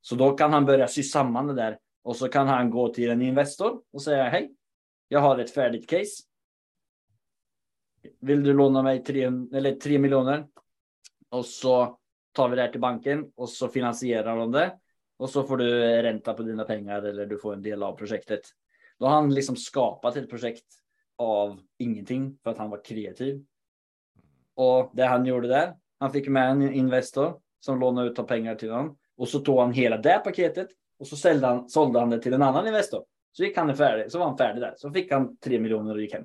Så 0.00 0.14
då 0.14 0.36
kan 0.36 0.52
han 0.52 0.64
börja 0.64 0.88
sy 0.88 1.02
samman 1.02 1.46
det 1.46 1.54
där 1.54 1.78
och 2.02 2.16
så 2.16 2.28
kan 2.28 2.48
han 2.48 2.70
gå 2.70 2.94
till 2.94 3.10
en 3.10 3.22
Investor 3.22 3.82
och 3.92 4.02
säga 4.02 4.28
hej. 4.28 4.54
Jag 5.08 5.20
har 5.20 5.38
ett 5.38 5.50
färdigt 5.50 5.88
case. 5.88 6.22
Vill 8.20 8.42
du 8.42 8.54
låna 8.54 8.82
mig 8.82 9.04
3, 9.04 9.24
eller 9.52 9.74
3 9.74 9.98
miljoner? 9.98 10.46
Och 11.28 11.46
så 11.46 11.98
tar 12.32 12.48
vi 12.48 12.56
det 12.56 12.62
här 12.62 12.68
till 12.68 12.80
banken 12.80 13.32
och 13.34 13.48
så 13.48 13.68
finansierar 13.68 14.36
de 14.36 14.52
det. 14.52 14.78
Och 15.18 15.30
så 15.30 15.42
får 15.42 15.56
du 15.56 16.02
ränta 16.02 16.34
på 16.34 16.42
dina 16.42 16.64
pengar 16.64 17.02
eller 17.02 17.26
du 17.26 17.38
får 17.38 17.52
en 17.52 17.62
del 17.62 17.82
av 17.82 17.96
projektet. 17.96 18.40
Då 18.98 19.06
har 19.06 19.14
han 19.14 19.34
liksom 19.34 19.56
skapat 19.56 20.16
ett 20.16 20.30
projekt 20.30 20.66
av 21.16 21.60
ingenting 21.78 22.38
för 22.42 22.50
att 22.50 22.58
han 22.58 22.70
var 22.70 22.84
kreativ. 22.84 23.44
Och 24.54 24.90
det 24.94 25.04
han 25.04 25.26
gjorde 25.26 25.48
där, 25.48 25.74
han 25.98 26.12
fick 26.12 26.28
med 26.28 26.50
en 26.50 26.72
Investor 26.72 27.40
som 27.60 27.80
lånade 27.80 28.10
ut 28.10 28.26
pengar 28.26 28.54
till 28.54 28.70
honom. 28.70 28.98
Och 29.16 29.28
så 29.28 29.38
tog 29.38 29.60
han 29.60 29.72
hela 29.72 29.96
det 29.96 30.20
paketet 30.24 30.68
och 30.98 31.06
så 31.06 31.16
sålde 31.16 31.46
han, 31.46 31.68
sålde 31.68 32.00
han 32.00 32.10
det 32.10 32.22
till 32.22 32.32
en 32.32 32.42
annan 32.42 32.66
Investor. 32.66 33.04
Så 33.32 33.44
gick 33.44 33.56
han 33.56 33.76
färdig, 33.76 34.12
så 34.12 34.18
var 34.18 34.26
han 34.26 34.38
färdig 34.38 34.62
där. 34.62 34.74
Så 34.76 34.90
fick 34.90 35.12
han 35.12 35.36
3 35.36 35.60
miljoner 35.60 35.94
och 35.94 36.00
gick 36.00 36.12
hem. 36.12 36.24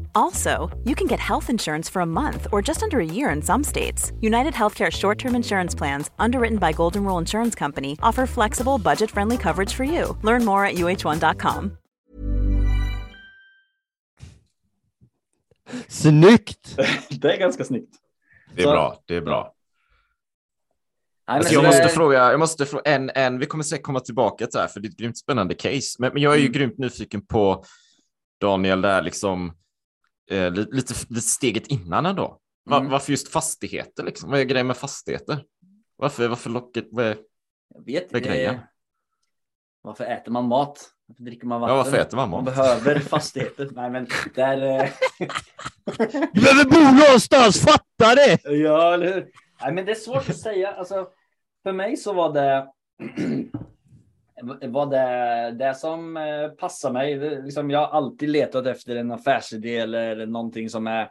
Also, 0.15 0.69
you 0.85 0.95
can 0.95 1.07
get 1.07 1.19
health 1.19 1.49
insurance 1.49 1.89
for 1.91 2.01
a 2.01 2.05
month 2.05 2.47
or 2.51 2.61
just 2.61 2.83
under 2.83 2.99
a 2.99 3.05
year 3.05 3.35
in 3.35 3.41
some 3.41 3.63
states. 3.63 4.11
United 4.21 4.53
Healthcare 4.53 4.91
short 4.91 5.17
term 5.17 5.35
insurance 5.35 5.77
plans, 5.77 6.11
underwritten 6.19 6.57
by 6.57 6.71
Golden 6.73 7.03
Rule 7.03 7.17
Insurance 7.21 7.55
Company, 7.59 7.97
offer 8.03 8.25
flexible, 8.27 8.77
budget 8.77 9.11
friendly 9.11 9.37
coverage 9.37 9.73
for 9.73 9.83
you. 9.85 10.17
Learn 10.23 10.45
more 10.45 10.65
at 10.65 10.75
uh1.com. 10.75 11.77
Snyggt! 15.87 16.75
det 17.21 17.33
är 17.33 17.39
ganska 17.39 17.63
snyggt. 17.63 17.95
Det 18.55 18.61
är 18.61 18.65
Så- 18.65 18.71
bra. 18.71 19.01
Det 19.05 19.15
är 19.15 19.21
bra. 19.21 19.53
Nej, 21.27 21.37
Alltså 21.37 21.53
jag 21.53 21.63
måste 21.63 21.87
fråga, 21.89 22.31
jag 22.31 22.39
måste 22.39 22.65
fråga 22.65 22.83
en, 22.85 23.09
en, 23.15 23.39
vi 23.39 23.45
kommer 23.45 23.63
säkert 23.63 23.85
komma 23.85 23.99
tillbaka 23.99 24.45
till 24.45 24.53
det 24.57 24.59
här, 24.61 24.67
för 24.67 24.79
det 24.79 24.87
är 24.87 24.89
ett 24.89 24.97
grymt 24.97 25.17
spännande 25.17 25.53
case. 25.55 25.95
Men, 25.99 26.13
men 26.13 26.21
jag 26.21 26.33
är 26.33 26.37
ju 26.37 26.45
Mm. 26.45 26.51
grymt 26.53 26.77
nyfiken 26.77 27.25
på 27.25 27.63
Daniel, 28.41 28.81
där 28.81 29.01
liksom 29.01 29.53
eh, 30.31 30.51
lite, 30.51 30.75
lite, 31.09 31.21
steget 31.21 31.67
innan 31.67 32.05
ändå. 32.05 32.37
Va, 32.65 32.77
Mm. 32.77 32.91
Varför 32.91 33.11
just 33.11 33.27
fastigheter 33.27 34.03
liksom? 34.03 34.31
Vad 34.31 34.39
är 34.39 34.43
grejen 34.43 34.67
med 34.67 34.77
fastigheter? 34.77 35.43
Varför, 35.95 36.27
varför 36.27 36.49
locket? 36.49 36.87
Vad 36.91 37.05
är, 37.05 37.17
Jag 37.75 37.85
vet 37.85 38.13
Vad 38.13 38.21
är 38.21 38.25
grejen? 38.25 38.53
inte. 38.53 38.67
Varför 39.81 40.03
äter 40.03 40.31
man 40.31 40.45
mat? 40.47 40.89
Varför 41.07 41.23
dricker 41.23 41.47
man 41.47 41.61
vatten? 41.61 41.75
ja, 41.77 41.83
varför 41.83 41.97
äter 41.97 42.17
man 42.17 42.29
Man 42.29 42.43
mat? 42.43 42.55
behöver 42.55 42.99
fastigheter. 42.99 43.69
Nej, 43.71 43.89
men 43.89 44.07
där... 44.35 44.61
eh, 44.83 44.89
Du 46.33 46.41
behöver 46.41 46.65
bo 46.69 47.05
någonstans, 47.05 47.59
fatta 47.61 48.15
det! 48.15 48.39
ja, 48.43 48.93
eller 48.93 49.13
hur? 49.13 49.29
Nej, 49.61 49.73
men 49.73 49.85
det 49.85 49.91
är 49.91 49.95
svårt 49.95 50.29
att 50.29 50.39
säga. 50.39 50.71
Alltså, 50.73 51.07
för 51.63 51.73
mig 51.73 51.97
så 51.97 52.13
var 52.13 52.33
det... 52.33 52.67
var 54.43 54.85
det 54.85 55.65
det 55.65 55.75
som 55.75 56.13
passade 56.13 56.49
passar 56.49 56.91
mig. 56.91 57.41
Liksom, 57.43 57.71
jag 57.71 57.79
har 57.79 57.97
alltid 57.97 58.29
letat 58.29 58.65
efter 58.65 58.95
en 58.95 59.11
affärsidé 59.11 59.77
eller 59.77 60.25
någonting 60.25 60.69
som 60.69 60.87
är 60.87 61.09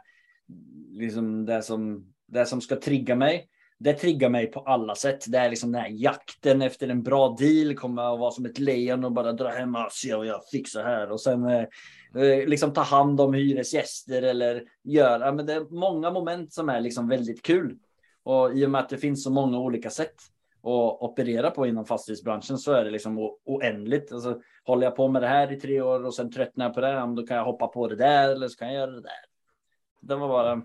liksom 0.91 1.45
det 1.45 1.61
som, 1.61 2.13
det 2.27 2.45
som 2.45 2.61
ska 2.61 2.75
trigga 2.75 3.15
mig. 3.15 3.47
Det 3.77 3.93
triggar 3.93 4.29
mig 4.29 4.47
på 4.47 4.59
alla 4.59 4.95
sätt. 4.95 5.25
Det 5.27 5.37
är 5.37 5.49
liksom 5.49 5.71
den 5.71 5.81
här 5.81 5.89
jakten 5.89 6.61
efter 6.61 6.87
en 6.87 7.03
bra 7.03 7.35
deal. 7.39 7.75
Kommer 7.75 8.13
att 8.13 8.19
vara 8.19 8.31
som 8.31 8.45
ett 8.45 8.59
lejon 8.59 9.05
och 9.05 9.11
bara 9.11 9.33
dra 9.33 9.49
hem 9.49 9.75
och 9.75 9.91
se 9.91 10.15
vad 10.15 10.25
jag 10.25 10.41
fixar 10.51 10.83
här. 10.83 11.11
Och 11.11 11.21
sen 11.21 11.45
eh, 11.45 11.65
eh, 12.15 12.47
liksom 12.47 12.73
ta 12.73 12.81
hand 12.81 13.21
om 13.21 13.33
hyresgäster 13.33 14.21
eller 14.21 14.63
göra. 14.83 15.31
Men 15.31 15.45
det 15.45 15.53
är 15.53 15.73
många 15.73 16.11
moment 16.11 16.53
som 16.53 16.69
är 16.69 16.81
liksom 16.81 17.09
väldigt 17.09 17.41
kul. 17.41 17.77
Och 18.23 18.57
i 18.57 18.65
och 18.65 18.69
med 18.69 18.81
att 18.81 18.89
det 18.89 18.97
finns 18.97 19.23
så 19.23 19.29
många 19.29 19.59
olika 19.59 19.89
sätt 19.89 20.15
att 20.63 21.01
operera 21.01 21.51
på 21.51 21.67
inom 21.67 21.85
fastighetsbranschen 21.85 22.57
så 22.57 22.71
är 22.71 22.83
det 22.83 22.91
liksom 22.91 23.19
oändligt. 23.45 24.11
Alltså, 24.11 24.41
håller 24.63 24.83
jag 24.83 24.95
på 24.95 25.07
med 25.07 25.21
det 25.21 25.27
här 25.27 25.51
i 25.51 25.59
tre 25.59 25.81
år 25.81 26.05
och 26.05 26.15
sen 26.15 26.31
tröttnar 26.31 26.65
jag 26.65 26.73
på 26.73 26.81
det, 26.81 27.13
då 27.15 27.27
kan 27.27 27.37
jag 27.37 27.45
hoppa 27.45 27.67
på 27.67 27.87
det 27.87 27.95
där 27.95 28.29
eller 28.29 28.47
så 28.47 28.57
kan 28.57 28.67
jag 28.67 28.75
göra 28.75 28.91
det 28.91 29.01
där. 29.01 29.25
Det 30.01 30.15
var 30.15 30.27
bara. 30.27 30.55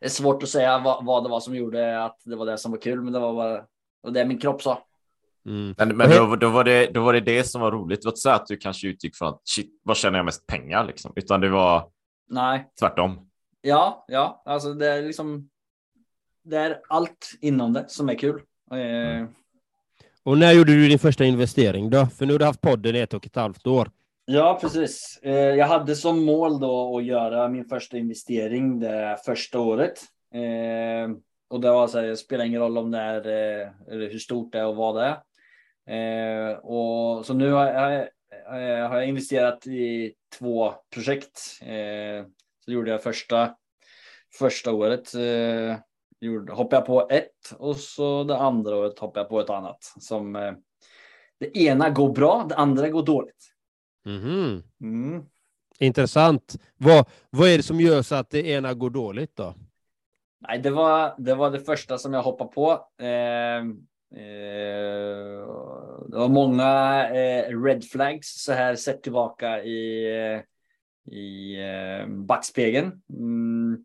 Det 0.00 0.06
är 0.06 0.08
svårt 0.08 0.42
att 0.42 0.48
säga 0.48 0.78
vad, 0.78 1.04
vad 1.04 1.24
det 1.24 1.28
var 1.30 1.40
som 1.40 1.56
gjorde 1.56 2.04
att 2.04 2.20
det 2.24 2.36
var 2.36 2.46
det 2.46 2.58
som 2.58 2.70
var 2.70 2.78
kul, 2.78 3.02
men 3.02 3.12
det 3.12 3.18
var 3.18 3.34
bara 3.34 3.64
och 4.02 4.12
det 4.12 4.24
min 4.24 4.38
kropp 4.38 4.62
sa. 4.62 4.84
Mm. 5.46 5.74
Men, 5.78 5.96
men 5.96 6.10
då, 6.10 6.36
då, 6.36 6.48
var 6.48 6.64
det, 6.64 6.86
då 6.86 7.02
var 7.04 7.12
det 7.12 7.20
det 7.20 7.44
som 7.44 7.60
var 7.60 7.72
roligt. 7.72 8.00
Det 8.02 8.06
var 8.06 8.12
inte 8.12 8.20
så 8.20 8.30
att 8.30 8.46
du 8.46 8.56
kanske 8.56 8.88
utgick 8.88 9.16
från 9.16 9.28
att 9.28 9.40
shit, 9.44 9.80
vad 9.82 9.96
tjänar 9.96 10.18
jag 10.18 10.24
mest 10.24 10.46
pengar 10.46 10.84
liksom? 10.84 11.12
Utan 11.16 11.40
det 11.40 11.48
var 11.48 11.90
Nej, 12.28 12.70
tvärtom. 12.80 13.30
ja, 13.60 14.04
ja, 14.08 14.42
alltså 14.44 14.74
det 14.74 14.88
är 14.88 15.02
liksom. 15.02 15.48
Det 16.44 16.56
är 16.56 16.80
allt 16.88 17.30
inom 17.40 17.72
det 17.72 17.84
som 17.88 18.08
är 18.08 18.14
kul. 18.14 18.42
Eh, 18.72 19.26
Och 20.22 20.38
när 20.38 20.52
gjorde 20.52 20.72
du 20.72 20.88
din 20.88 20.98
första 20.98 21.24
investering 21.24 21.90
då? 21.90 22.06
För 22.06 22.26
nu 22.26 22.32
har 22.34 22.38
du 22.38 22.44
haft 22.44 22.60
podden 22.60 22.96
i 22.96 22.98
ett 22.98 23.14
och 23.14 23.26
ett 23.26 23.36
halvt 23.36 23.66
år. 23.66 23.90
Ja, 24.24 24.58
precis. 24.60 25.18
Eh, 25.22 25.32
Jag 25.34 25.66
hade 25.66 25.94
som 25.96 26.24
mål 26.24 26.60
då 26.60 26.98
att 26.98 27.04
göra 27.04 27.48
min 27.48 27.64
första 27.64 27.98
investering 27.98 28.80
det 28.80 29.18
första 29.24 29.60
året. 29.60 29.98
Eh, 30.34 31.16
Och 31.50 31.60
det 31.60 31.70
var 31.70 31.88
så 31.88 31.98
här, 32.00 32.06
det 32.06 32.16
spelar 32.16 32.44
ingen 32.44 32.60
roll 32.60 32.78
om 32.78 32.90
det 32.90 32.98
är 32.98 33.20
eller 33.90 34.10
hur 34.10 34.18
stort 34.18 34.52
det 34.52 34.58
är 34.58 34.66
och 34.66 34.76
vad 34.76 34.96
det 34.96 35.16
är. 35.86 36.50
Eh, 36.50 36.56
Och 36.56 37.26
så 37.26 37.34
nu 37.34 37.50
har 37.52 37.66
jag, 37.66 38.08
har 38.88 38.96
jag 38.96 39.08
investerat 39.08 39.66
i 39.66 40.12
två 40.38 40.74
projekt. 40.94 41.40
Eh, 41.62 42.26
Så 42.64 42.72
gjorde 42.72 42.90
jag 42.90 43.02
första 43.02 43.54
första 44.38 44.72
året. 44.72 45.12
Gjorde, 46.22 46.52
hoppade 46.52 46.76
jag 46.76 46.86
på 46.86 47.08
ett 47.10 47.54
och 47.58 47.76
så 47.76 48.24
det 48.24 48.36
andra 48.36 48.76
året 48.76 48.98
hoppade 48.98 49.20
jag 49.20 49.28
på 49.28 49.40
ett 49.40 49.50
annat. 49.50 49.92
Som 49.98 50.36
eh, 50.36 50.52
det 51.38 51.58
ena 51.58 51.90
går 51.90 52.12
bra, 52.12 52.46
det 52.48 52.56
andra 52.56 52.88
går 52.88 53.02
dåligt. 53.02 53.54
Mhm. 54.04 54.62
Mm. 54.80 55.24
Intressant. 55.78 56.56
Vad, 56.76 57.08
vad 57.30 57.48
är 57.48 57.56
det 57.56 57.62
som 57.62 57.80
gör 57.80 58.02
så 58.02 58.14
att 58.14 58.30
det 58.30 58.46
ena 58.46 58.74
går 58.74 58.90
dåligt 58.90 59.36
då? 59.36 59.54
Nej, 60.48 60.58
det 60.58 60.70
var, 60.70 61.14
det 61.18 61.34
var 61.34 61.50
det 61.50 61.60
första 61.60 61.98
som 61.98 62.14
jag 62.14 62.22
hoppade 62.22 62.50
på. 62.50 62.70
Eh, 62.98 63.06
eh, 63.06 63.62
det 66.08 66.18
var 66.18 66.28
många 66.28 66.68
eh, 67.08 67.62
red 67.62 67.84
flags 67.84 68.44
så 68.44 68.52
här 68.52 68.76
sett 68.76 69.02
tillbaka 69.02 69.62
i, 69.62 70.04
eh, 70.16 70.40
i 71.14 71.56
eh, 71.60 72.06
backspegeln. 72.08 73.02
Mm, 73.10 73.84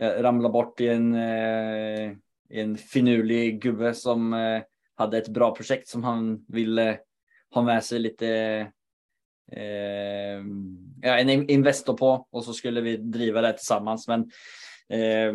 jag 0.00 0.24
ramlade 0.24 0.52
bort 0.52 0.80
i 0.80 0.88
en, 0.88 1.14
eh, 1.14 2.12
en 2.48 2.76
finurlig 2.76 3.62
gubbe 3.62 3.94
som 3.94 4.32
eh, 4.34 4.62
hade 4.94 5.18
ett 5.18 5.28
bra 5.28 5.54
projekt 5.54 5.88
som 5.88 6.04
han 6.04 6.44
ville 6.48 6.98
ha 7.50 7.62
med 7.62 7.84
sig 7.84 7.98
lite 7.98 8.28
eh, 9.52 10.38
ja, 11.02 11.18
en 11.18 11.28
in- 11.30 11.48
investor 11.50 11.96
på 11.96 12.26
och 12.30 12.44
så 12.44 12.52
skulle 12.52 12.80
vi 12.80 12.96
driva 12.96 13.40
det 13.40 13.52
tillsammans. 13.52 14.08
Men 14.08 14.20
eh, 14.88 15.34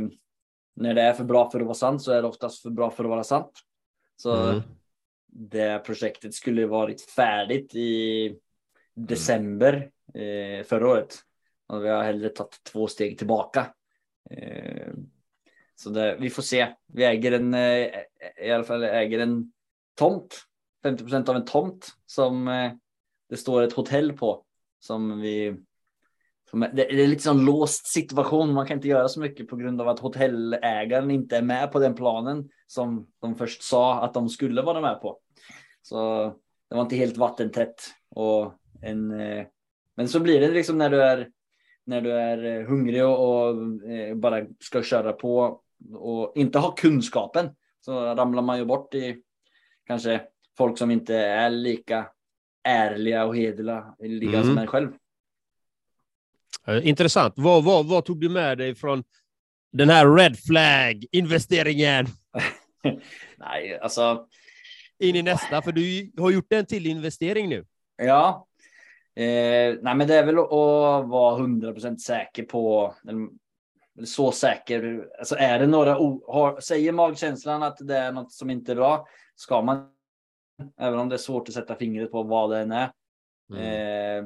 när 0.75 0.93
det 0.93 1.01
är 1.01 1.13
för 1.13 1.23
bra 1.23 1.49
för 1.51 1.59
att 1.59 1.65
vara 1.65 1.75
sant 1.75 2.01
så 2.01 2.11
är 2.11 2.21
det 2.21 2.27
oftast 2.27 2.61
för 2.61 2.69
bra 2.69 2.89
för 2.89 3.03
att 3.03 3.09
vara 3.09 3.23
sant. 3.23 3.51
Så 4.15 4.35
Mm. 4.35 4.61
det 5.27 5.79
projektet 5.79 6.33
skulle 6.33 6.65
varit 6.65 7.01
färdigt 7.01 7.75
i 7.75 8.35
december 8.93 9.89
eh, 10.13 10.63
förra 10.65 10.87
året. 10.87 11.15
Och 11.67 11.83
vi 11.85 11.89
har 11.89 12.03
hellre 12.03 12.29
tagit 12.29 12.63
två 12.63 12.87
steg 12.87 13.17
tillbaka. 13.17 13.73
Eh, 14.31 14.93
så 15.75 15.89
det, 15.89 16.17
vi 16.19 16.29
får 16.29 16.43
se. 16.43 16.67
Vi 16.87 17.03
äger 17.05 17.31
en, 17.31 17.53
eh, 17.53 17.89
i 18.43 18.51
alla 18.51 18.63
fall 18.63 18.83
äger 18.83 19.19
en 19.19 19.51
tomt. 19.95 20.45
50 20.83 21.03
procent 21.03 21.29
av 21.29 21.35
en 21.35 21.45
tomt 21.45 21.87
som 22.05 22.47
eh, 22.47 22.71
det 23.29 23.37
står 23.37 23.61
ett 23.61 23.73
hotell 23.73 24.13
på. 24.13 24.45
Som 24.79 25.21
vi 25.21 25.55
som 26.49 26.59
det 26.73 26.91
är 26.91 27.07
lite 27.07 27.23
sån 27.23 27.45
låst 27.45 27.87
situation. 27.87 28.53
Man 28.53 28.67
kan 28.67 28.77
inte 28.77 28.87
göra 28.87 29.07
så 29.07 29.19
mycket 29.19 29.47
på 29.47 29.55
grund 29.55 29.81
av 29.81 29.87
att 29.87 29.99
hotellägaren 29.99 31.11
inte 31.11 31.37
är 31.37 31.41
med 31.41 31.71
på 31.71 31.79
den 31.79 31.95
planen 31.95 32.49
som 32.67 33.07
de 33.21 33.35
först 33.35 33.63
sa 33.63 34.03
att 34.03 34.13
de 34.13 34.29
skulle 34.29 34.61
vara 34.61 34.81
med 34.81 35.01
på. 35.01 35.19
Så 35.81 36.25
det 36.69 36.75
var 36.75 36.81
inte 36.81 36.95
helt 36.95 37.17
vattentätt 37.17 37.75
och 38.09 38.53
en. 38.81 39.07
Men 39.95 40.07
så 40.07 40.19
blir 40.19 40.39
det 40.39 40.51
liksom 40.51 40.77
när 40.77 40.89
du 40.89 41.03
är 41.03 41.29
när 41.85 42.01
du 42.01 42.11
är 42.11 42.45
eh, 42.59 42.67
hungrig 42.67 43.05
och, 43.05 43.49
eh, 43.91 44.15
bara 44.15 44.45
ska 44.59 44.83
köra 44.83 45.13
på 45.13 45.61
och 45.93 46.31
inte 46.35 46.59
ha 46.59 46.71
kunskapen 46.71 47.49
så 47.79 48.15
ramlar 48.15 48.41
man 48.41 48.57
ju 48.57 48.65
bort 48.65 48.93
i 48.93 49.21
kanske 49.87 50.21
folk 50.57 50.77
som 50.77 50.91
inte 50.91 51.15
är 51.15 51.49
lika 51.49 52.07
ärliga 52.63 53.25
och 53.25 53.37
hederliga 53.37 53.95
lika 53.99 54.37
Mm. 54.37 54.43
som 54.47 54.57
en 54.57 54.67
själv. 54.67 54.91
Eh, 56.67 56.87
Intressant. 56.87 57.33
Vad, 57.37 57.63
vad, 57.63 57.85
vad 57.85 58.05
tog 58.05 58.21
du 58.21 58.29
med 58.29 58.57
dig 58.57 58.75
från 58.75 59.03
den 59.71 59.89
här 59.89 60.15
red 60.15 60.37
flag-investeringen 60.39 62.05
Nej, 63.37 63.79
alltså 63.81 64.27
in 64.99 65.15
i 65.15 65.21
nästa? 65.21 65.61
För 65.61 65.71
du 65.71 66.11
har 66.21 66.31
gjort 66.31 66.53
en 66.53 66.65
till 66.65 66.85
investering 66.87 67.49
nu. 67.49 67.65
Ja. 67.97 68.47
Eh, 69.15 69.77
nej, 69.81 69.95
men 69.95 70.07
det 70.07 70.15
är 70.15 70.25
väl 70.25 70.39
att 70.39 71.09
vara 71.09 71.37
100% 71.37 71.97
säker 71.97 72.43
på 72.43 72.95
den, 73.03 73.29
så 74.05 74.31
säker. 74.31 75.07
Alltså 75.19 75.35
är 75.35 75.59
det 75.59 75.67
några 75.67 75.93
har, 75.93 76.59
säger 76.59 76.91
magkänslan 76.91 77.63
att 77.63 77.77
det 77.81 77.97
är 77.97 78.11
något 78.11 78.31
som 78.31 78.49
inte 78.49 78.71
är 78.71 78.75
bra 78.75 79.07
ska 79.35 79.61
man 79.61 79.89
även 80.77 80.99
om 80.99 81.09
det 81.09 81.15
är 81.15 81.17
svårt 81.17 81.47
att 81.47 81.53
sätta 81.53 81.75
fingret 81.75 82.11
på 82.11 82.23
vad 82.23 82.51
det 82.51 82.59
än 82.59 82.71
är. 82.71 82.91
Eh, 83.53 84.25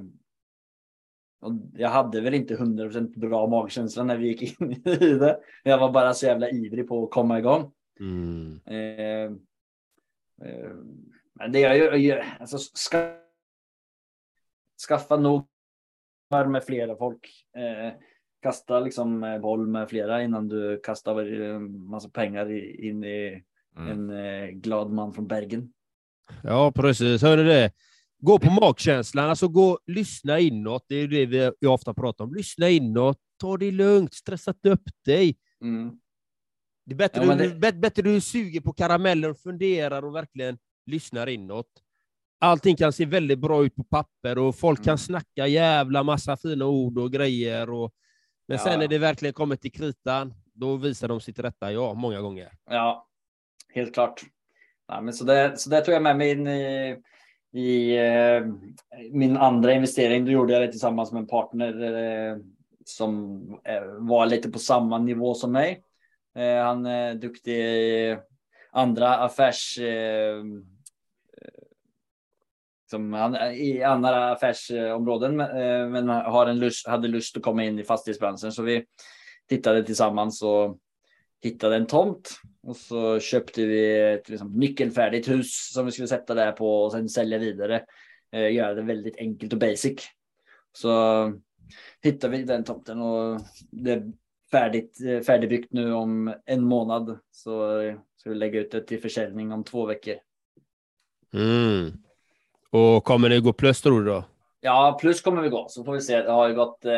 och 1.41 1.51
jag 1.73 1.89
hade 1.89 2.21
väl 2.21 2.33
inte 2.33 2.55
100% 2.55 3.19
bra 3.19 3.47
magkänsla 3.47 4.03
när 4.03 4.17
vi 4.17 4.27
gick 4.27 4.61
in 4.61 4.71
i 4.85 5.13
det. 5.13 5.39
Jag 5.63 5.77
var 5.77 5.91
bara 5.91 6.13
så 6.13 6.25
jävla 6.25 6.49
ivrig 6.49 6.87
på 6.87 7.03
att 7.03 7.11
komma 7.11 7.39
igång. 7.39 7.71
Mm. 7.99 8.59
Eh, 8.65 9.31
eh, 10.49 10.71
men 11.33 11.51
det 11.51 11.59
jag 11.59 11.97
gör, 11.97 12.25
alltså 12.39 12.57
ska 12.57 12.97
skaffa 14.87 15.17
nog 15.17 15.47
med 16.47 16.63
flera 16.63 16.95
folk. 16.95 17.29
Eh, 17.57 17.93
kasta 18.41 18.79
liksom 18.79 19.23
eh, 19.23 19.39
boll 19.39 19.67
med 19.67 19.89
flera 19.89 20.23
innan 20.23 20.47
du 20.47 20.79
kastar 20.83 21.41
en 21.41 21.85
massa 21.85 22.09
pengar 22.09 22.51
in 22.85 23.03
i 23.03 23.43
mm. 23.77 23.91
en 23.91 24.09
eh, 24.09 24.49
glad 24.49 24.91
man 24.91 25.13
från 25.13 25.27
Bergen. 25.27 25.73
Ja, 26.43 26.71
precis. 26.71 27.21
Hörde 27.21 27.43
det? 27.43 27.71
Gå 28.21 28.39
på 28.39 28.51
magkänslan, 28.51 29.29
alltså 29.29 29.47
gå, 29.47 29.79
lyssna 29.87 30.39
inåt. 30.39 30.85
Det 30.87 30.95
är 30.95 31.07
det 31.07 31.25
vi, 31.25 31.51
vi 31.59 31.67
ofta 31.67 31.93
pratar 31.93 32.25
om. 32.25 32.33
Lyssna 32.33 32.69
inåt, 32.69 33.17
ta 33.37 33.57
det 33.57 33.71
lugnt, 33.71 34.13
stressa 34.13 34.51
inte 34.51 34.69
upp 34.69 34.89
dig. 35.05 35.37
Mm. 35.61 35.99
Det 36.85 36.93
är 36.93 36.97
bättre, 36.97 37.25
ja, 37.25 37.35
det... 37.35 37.71
Du, 37.71 37.79
bättre 37.79 38.01
du 38.01 38.21
suger 38.21 38.61
på 38.61 38.73
karameller 38.73 39.29
och 39.29 39.39
funderar 39.39 40.05
och 40.05 40.15
verkligen 40.15 40.57
lyssnar 40.85 41.29
inåt. 41.29 41.67
Allting 42.41 42.75
kan 42.75 42.93
se 42.93 43.05
väldigt 43.05 43.39
bra 43.39 43.65
ut 43.65 43.75
på 43.75 43.83
papper 43.83 44.37
och 44.37 44.55
folk 44.55 44.79
mm. 44.79 44.85
kan 44.85 44.97
snacka 44.97 45.47
jävla 45.47 46.03
massa 46.03 46.37
fina 46.37 46.65
ord 46.65 46.97
och 46.97 47.11
grejer. 47.11 47.69
Och, 47.69 47.91
men 48.47 48.57
ja. 48.57 48.63
sen 48.63 48.79
när 48.79 48.87
det 48.87 48.97
verkligen 48.97 49.33
kommer 49.33 49.55
till 49.55 49.71
kritan, 49.71 50.33
då 50.53 50.75
visar 50.75 51.07
de 51.07 51.21
sitt 51.21 51.39
rätta 51.39 51.71
jag 51.71 51.97
många 51.97 52.21
gånger. 52.21 52.51
Ja, 52.69 53.07
helt 53.73 53.93
klart. 53.93 54.21
Ja, 54.87 55.01
men 55.01 55.13
så, 55.13 55.23
det, 55.23 55.59
så 55.59 55.69
det 55.69 55.81
tog 55.81 55.95
jag 55.95 56.01
med 56.01 56.17
mig 56.17 56.31
in 56.31 56.47
i, 56.47 56.97
i 57.53 57.97
eh, 57.97 58.45
min 59.11 59.37
andra 59.37 59.73
investering. 59.73 60.25
Då 60.25 60.31
gjorde 60.31 60.53
jag 60.53 60.61
det 60.61 60.71
tillsammans 60.71 61.11
med 61.11 61.19
en 61.19 61.27
partner 61.27 61.93
eh, 61.93 62.37
som 62.85 63.41
eh, 63.63 63.83
var 63.97 64.25
lite 64.25 64.49
på 64.49 64.59
samma 64.59 64.97
nivå 64.97 65.33
som 65.33 65.51
mig. 65.51 65.83
Eh, 66.35 66.63
han 66.63 66.85
är 66.85 67.13
duktig 67.13 67.55
i 67.55 68.17
andra 68.71 69.17
affärs 69.17 69.77
eh, 69.79 70.43
som 72.89 73.13
han, 73.13 73.35
eh, 73.35 73.51
i 73.51 73.83
andra 73.83 74.31
affärsområden 74.31 75.39
eh, 75.39 75.87
men 75.89 76.09
har 76.09 76.47
en 76.47 76.59
lust, 76.59 76.87
hade 76.87 77.07
lust 77.07 77.37
att 77.37 77.43
komma 77.43 77.63
in 77.63 77.79
i 77.79 77.83
fastighetsbranschen. 77.83 78.51
Så 78.51 78.63
vi 78.63 78.85
tittade 79.49 79.83
tillsammans 79.83 80.41
och 80.41 80.77
hittade 81.41 81.75
en 81.75 81.87
tomt 81.87 82.39
och 82.63 82.75
så 82.75 83.19
köpte 83.19 83.65
vi 83.65 83.99
ett 84.13 84.29
liksom, 84.29 84.53
nyckelfärdigt 84.53 85.27
hus 85.27 85.71
som 85.73 85.85
vi 85.85 85.91
skulle 85.91 86.07
sätta 86.07 86.33
där 86.33 86.51
på 86.51 86.83
och 86.83 86.91
sen 86.91 87.09
sälja 87.09 87.37
vidare. 87.37 87.85
Eh, 88.31 88.53
göra 88.53 88.73
det 88.73 88.81
väldigt 88.81 89.17
enkelt 89.17 89.53
och 89.53 89.59
basic. 89.59 90.07
Så 90.71 91.33
hittade 92.01 92.37
vi 92.37 92.43
den 92.43 92.63
tomten 92.63 93.01
och 93.01 93.41
det 93.71 93.91
är 93.91 94.11
färdigt, 94.51 94.99
eh, 95.05 95.21
färdigbyggt 95.21 95.73
nu 95.73 95.93
om 95.93 96.33
en 96.45 96.63
månad. 96.63 97.19
Så 97.31 97.81
ska 98.17 98.29
vi 98.29 98.35
lägga 98.35 98.59
ut 98.59 98.71
det 98.71 98.81
till 98.81 99.01
försäljning 99.01 99.51
om 99.51 99.63
två 99.63 99.85
veckor. 99.85 100.15
Mm. 101.33 101.91
Och 102.71 103.03
kommer 103.03 103.29
det 103.29 103.39
gå 103.39 103.53
plus 103.53 103.81
tror 103.81 104.01
du 104.01 104.11
då? 104.11 104.23
Ja, 104.61 104.97
plus 105.01 105.21
kommer 105.21 105.41
vi 105.41 105.49
gå. 105.49 105.65
Så 105.69 105.83
får 105.83 105.93
vi 105.93 106.01
se. 106.01 106.21
Det 106.21 106.31
har 106.31 106.47
ju 106.47 106.55
gått. 106.55 106.85
Eh, 106.85 106.91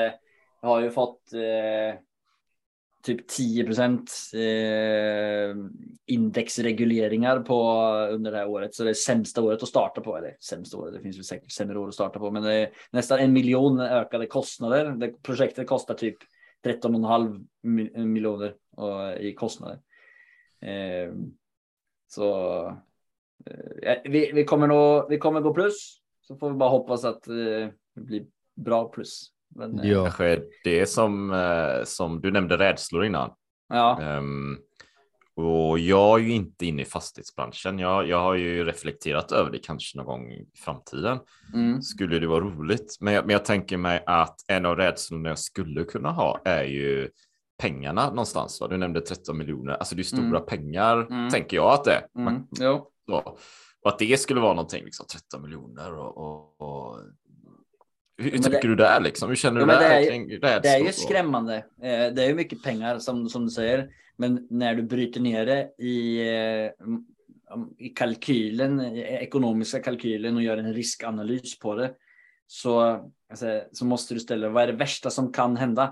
jag 0.62 0.70
har 0.70 0.82
ju 0.82 0.92
fått 0.92 1.34
eh, 1.34 2.00
typ 3.04 3.28
10 3.28 3.64
procent 3.64 4.12
eh, 4.34 5.56
indexregleringar 6.06 7.40
på 7.40 7.82
under 8.12 8.32
det 8.32 8.38
här 8.38 8.48
året. 8.48 8.76
Så 8.76 8.84
det 8.84 8.90
är 8.90 8.94
sämsta 8.94 9.42
året 9.42 9.64
att 9.64 9.70
starta 9.70 10.02
på. 10.02 10.18
Eller 10.18 10.38
sämsta 10.40 10.78
året, 10.78 10.94
det 10.94 11.02
finns 11.02 11.18
väl 11.18 11.24
säkert 11.24 11.52
sämre 11.52 11.80
år 11.80 11.88
att 11.88 11.94
starta 11.94 12.20
på. 12.20 12.32
Men 12.32 12.44
det 12.44 12.54
är 12.54 12.70
nästan 12.92 13.20
en 13.20 13.34
miljon 13.34 13.80
ökade 13.80 14.26
kostnader. 14.26 14.92
Det, 14.92 15.24
projektet 15.24 15.68
kostar 15.68 15.94
typ 15.94 16.18
13,5 16.66 18.06
miljoner 18.06 18.56
i 19.20 19.34
kostnader. 19.34 19.80
Eh, 20.62 21.14
så 22.08 22.78
vi, 24.04 24.32
vi, 24.34 24.46
kommer 24.46 24.68
nog, 24.68 25.06
vi 25.10 25.18
kommer 25.18 25.42
gå 25.42 25.54
plus. 25.54 25.98
Så 26.22 26.36
får 26.36 26.50
vi 26.50 26.56
bara 26.56 26.70
hoppas 26.70 27.06
att 27.06 27.28
eh, 27.28 27.34
det 27.96 28.02
blir 28.02 28.26
bra 28.56 28.90
plus. 28.90 29.32
Men, 29.56 29.80
eh, 29.80 29.92
ja. 29.92 30.04
Kanske 30.04 30.42
det 30.64 30.86
som, 30.86 31.32
eh, 31.32 31.84
som 31.84 32.22
du 32.22 32.32
nämnde 32.32 32.58
rädslor 32.58 33.06
innan. 33.06 33.32
Ja. 33.70 34.18
Um, 34.18 34.58
och 35.36 35.80
jag 35.80 36.20
är 36.20 36.24
ju 36.24 36.32
inte 36.32 36.66
inne 36.66 36.82
i 36.82 36.86
fastighetsbranschen. 36.86 37.80
Jag, 37.80 38.08
jag 38.08 38.20
har 38.20 38.36
ju 38.36 38.64
reflekterat 38.66 39.32
över 39.32 39.52
det 39.52 39.58
kanske 39.58 39.98
någon 39.98 40.06
gång 40.06 40.32
i 40.32 40.46
framtiden. 40.56 41.20
Mm. 41.54 41.82
Skulle 41.82 42.20
det 42.20 42.28
vara 42.28 42.44
roligt? 42.44 42.98
Men 43.00 43.14
jag, 43.14 43.26
men 43.26 43.34
jag 43.34 43.46
tänker 43.46 43.78
mig 43.78 44.04
att 44.06 44.36
en 44.48 44.66
av 44.66 44.76
rädslorna 44.76 45.30
jag 45.30 45.40
skulle 45.40 45.84
kunna 45.84 46.12
ha 46.12 46.42
är 46.46 46.64
ju 46.64 47.10
pengarna 47.62 48.10
någonstans. 48.10 48.62
Va? 48.62 48.68
Du 48.68 48.78
nämnde 48.78 49.02
13 49.02 49.38
miljoner. 49.38 49.74
Alltså 49.74 49.96
det 49.96 50.02
är 50.02 50.04
stora 50.04 50.28
mm. 50.28 50.46
pengar, 50.46 50.98
mm. 50.98 51.30
tänker 51.30 51.58
jag 51.58 51.74
att 51.74 51.84
det 51.84 51.94
är. 51.94 52.22
Mm. 52.22 52.44
Jo. 53.08 53.38
Och 53.82 53.90
att 53.90 54.00
det 54.00 54.20
skulle 54.20 54.42
vara 54.42 54.54
någonting, 54.54 54.86
liksom 54.86 55.06
13 55.06 55.42
miljoner 55.42 55.94
och, 55.94 56.18
och, 56.18 56.62
och 56.62 57.00
hur 58.18 58.32
tycker 58.32 58.62
det, 58.62 58.68
du 58.68 58.76
där 58.76 59.00
liksom? 59.02 59.30
Hur 59.30 59.36
känner 59.36 59.66
du 59.66 59.74
ja, 59.74 59.80
där? 59.80 59.90
Det 60.40 60.48
är, 60.48 60.62
det 60.62 60.70
är 60.70 60.80
ju 60.80 60.92
skrämmande. 60.92 61.56
Eh, 61.56 62.14
det 62.14 62.24
är 62.24 62.28
ju 62.28 62.34
mycket 62.34 62.64
pengar 62.64 63.00
som, 63.00 63.30
som 63.30 63.46
du 63.46 63.50
säger. 63.50 63.90
Men 64.16 64.48
när 64.50 64.76
du 64.76 64.84
bryter 64.84 65.20
ner 65.20 65.46
det 65.46 65.84
i, 65.84 66.20
eh, 66.20 66.72
i 67.78 67.90
kalkylen, 67.90 68.96
ekonomiska 68.96 69.80
kalkylen 69.80 70.36
och 70.36 70.44
gör 70.44 70.58
en 70.58 70.74
riskanalys 70.74 71.60
på 71.60 71.76
det. 71.76 71.94
Så, 72.48 72.82
alltså, 73.30 73.64
så 73.72 73.86
måste 73.86 74.14
du 74.14 74.20
ställa 74.20 74.50
vad 74.50 74.64
är 74.64 74.68
det 74.68 74.74
värsta 74.74 75.10
som 75.10 75.34
kan 75.34 75.58
hända? 75.58 75.84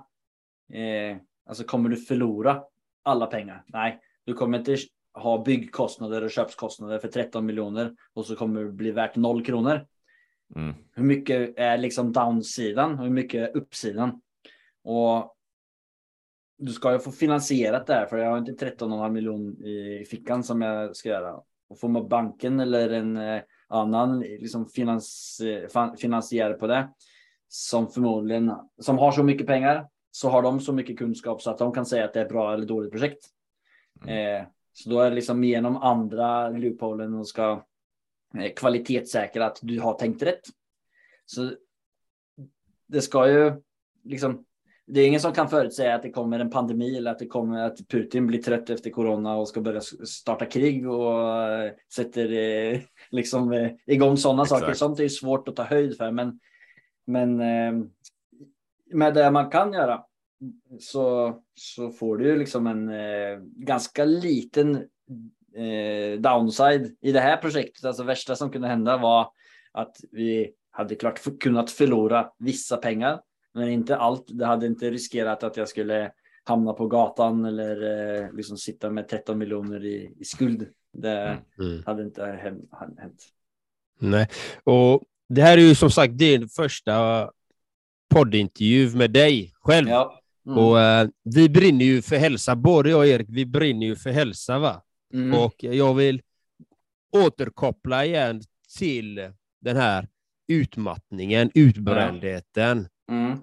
Eh, 0.74 1.17
alltså 1.50 1.63
kommer 1.63 1.89
du 1.89 1.98
förlora 1.98 2.62
alla 3.04 3.26
pengar? 3.26 3.63
Nej, 3.67 4.00
du 4.26 4.34
kommer 4.34 4.58
inte 4.58 4.78
ha 5.13 5.43
byggkostnader 5.43 6.24
och 6.24 6.32
köpskostnader 6.32 7.00
för 7.00 7.08
13 7.08 7.45
miljoner 7.45 7.95
och 8.13 8.26
så 8.26 8.36
kommer 8.36 8.63
det 8.63 8.72
bli 8.72 8.91
värt 8.91 9.15
noll 9.15 9.45
kronor. 9.45 9.86
Mm. 10.56 10.76
Hur 10.95 11.04
mycket 11.04 11.54
är 11.58 11.78
liksom 11.78 12.13
downsidan 12.13 13.00
och 13.00 13.06
hur 13.06 13.13
mycket 13.13 13.50
är 13.50 13.58
uppsidan? 13.58 14.22
Och 14.84 15.36
du 16.58 16.72
ska 16.72 16.91
ju 16.91 17.00
få 17.00 17.12
finansierat 17.12 17.88
det 17.88 17.93
här 17.93 18.06
för 18.06 18.17
jag 18.17 18.30
har 18.30 18.38
inte 18.38 18.65
13,5 18.65 19.10
miljon 19.10 19.63
i 19.63 20.06
fickan 20.10 20.43
som 20.43 20.62
jag 20.62 20.95
ska 20.95 21.10
göra. 21.10 21.41
Och 21.69 21.80
får 21.80 21.89
man 21.89 22.08
banken 22.08 22.60
eller 22.60 22.89
en 22.89 23.17
eh, 23.17 23.41
annan 23.67 24.19
liksom 24.19 24.67
finans, 24.67 25.39
eh, 25.39 25.95
finansiär 25.98 26.54
på 26.54 26.67
det 26.67 26.89
som 27.48 27.89
förmodligen 27.89 28.54
som 28.80 28.98
har 28.98 29.12
så 29.12 29.24
mycket 29.24 29.48
pengar 29.48 29.88
så 30.12 30.30
har 30.30 30.41
de 30.41 30.60
så 30.60 30.74
mycket 30.74 30.98
kunskap 30.98 31.41
så 31.41 31.52
att 31.52 31.58
de 31.58 31.74
kan 31.74 31.86
säga 31.86 32.06
att 32.06 32.13
det 32.13 32.19
är 32.19 32.26
ett 32.26 32.32
bra 32.32 32.54
eller 32.54 32.65
dåligt 32.65 32.91
projekt. 32.91 33.26
Mm. 34.04 34.41
Eh, 34.41 34.48
så 34.73 34.89
då 34.89 34.99
är 34.99 35.10
det 35.10 35.15
liksom 35.15 35.43
genom 35.43 35.77
andra 35.77 36.49
loopholen 36.49 37.13
och 37.13 37.27
ska 37.27 37.63
Eh, 38.38 38.53
kvalitetssäkra 38.53 39.45
att 39.45 39.60
du 39.62 39.79
har 39.79 39.93
tänkt 39.93 40.23
rätt. 40.23 40.41
Så 41.25 41.51
det 42.88 43.01
ska 43.01 43.29
ju 43.29 43.53
liksom. 44.03 44.45
Det 44.91 45.01
är 45.01 45.08
ingen 45.08 45.19
som 45.19 45.34
kan 45.34 45.49
förutsäga 45.49 45.95
att 45.95 46.01
det 46.01 46.12
kommer 46.12 46.39
en 46.39 46.49
pandemi 46.49 46.97
eller 46.97 47.12
att 47.12 47.19
det 47.19 47.27
kommer 47.27 47.63
att 47.63 47.88
Putin 47.88 48.27
blir 48.27 48.41
trött 48.41 48.69
efter 48.69 48.89
corona 48.89 49.36
och 49.36 49.47
ska 49.47 49.62
börja 49.62 49.82
starta 49.82 50.45
krig 50.45 50.89
och 50.89 51.43
eh, 51.43 51.71
sätter 51.95 52.32
eh, 52.32 52.79
liksom 53.12 53.69
igång 53.86 54.17
sådana 54.17 54.45
saker. 54.45 54.73
Sånt 54.73 54.99
är 54.99 55.03
ju 55.03 55.10
svårt 55.10 55.47
att 55.47 55.55
ta 55.55 55.63
höjd 55.63 55.97
för, 55.97 56.12
men 56.12 56.39
men 57.05 57.38
med 58.91 59.13
det 59.13 59.32
man 59.32 59.49
kan 59.49 59.73
göra 59.73 60.03
så 60.80 61.36
så 61.54 61.91
får 61.91 62.17
du 62.17 62.28
ju 62.28 62.36
liksom 62.36 62.67
en 62.67 62.91
ganska 63.56 64.06
liten 64.06 64.75
eh, 65.56 66.19
downside 66.19 66.95
i 67.02 67.12
det 67.12 67.19
här 67.19 67.38
projektet. 67.38 67.86
Alltså 67.86 68.04
värsta 68.04 68.36
som 68.36 68.52
kunde 68.52 68.67
hända 68.67 68.97
var 68.97 69.32
att 69.71 69.97
vi 70.12 70.54
hade 70.71 70.95
klart 70.95 71.39
kunnat 71.39 71.71
förlora 71.71 72.32
vissa 72.38 72.78
pengar, 72.78 73.21
men 73.54 73.69
inte 73.69 73.97
allt. 73.97 74.25
Det 74.28 74.45
hade 74.45 74.67
inte 74.67 74.91
riskerat 74.91 75.43
att 75.43 75.58
jag 75.58 75.67
skulle 75.69 76.12
hamna 76.43 76.73
på 76.73 76.88
gatan 76.88 77.45
eller 77.45 77.82
eh, 78.21 78.34
liksom 78.34 78.58
sitta 78.58 78.89
med 78.89 79.08
13 79.08 79.38
miljoner 79.38 79.86
i, 79.86 80.15
i 80.19 80.25
skuld. 80.25 80.67
Det 80.93 81.19
mm. 81.19 81.43
mm. 81.60 81.84
hade 81.86 82.04
inte 82.04 82.25
hänt. 82.97 83.25
Nej, 83.99 84.28
och 84.63 85.04
det 85.30 85.41
här 85.41 85.58
är 85.58 85.62
ju 85.62 85.75
som 85.75 85.91
sagt 85.91 86.17
din 86.17 86.49
första 86.49 87.30
poddintervju 88.10 88.96
med 88.96 89.12
dig 89.12 89.54
själv. 89.62 89.90
Ja. 89.90 90.19
Mm. 90.50 90.63
Och 90.63 90.81
eh, 90.81 91.08
vi 91.23 91.50
brinner 91.50 91.85
ju 91.85 92.02
för 92.02 92.15
hälsa, 92.15 92.56
både 92.56 92.89
jag 92.89 93.00
och 93.00 93.08
Erik, 93.08 93.27
vi 93.29 93.45
brinner 93.45 93.87
ju 93.87 93.95
för 93.95 94.10
hälsa 94.10 94.60
va? 94.60 94.83
Mm. 95.13 95.39
Och 95.39 95.56
jag 95.58 95.93
vill 95.93 96.21
återkoppla 97.12 98.06
igen 98.06 98.41
till 98.77 99.31
den 99.62 99.77
här 99.77 100.08
utmattningen, 100.47 101.52
utbrändheten. 101.54 102.87
Mm. 103.12 103.37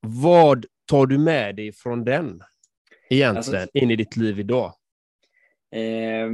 Vad 0.00 0.66
tar 0.86 1.06
du 1.06 1.18
med 1.18 1.56
dig 1.56 1.72
från 1.72 2.04
den 2.04 2.42
egentligen 3.10 3.36
alltså, 3.36 3.78
in 3.78 3.90
i 3.90 3.96
ditt 3.96 4.16
liv 4.16 4.40
idag? 4.40 4.74
Eh, 5.70 6.30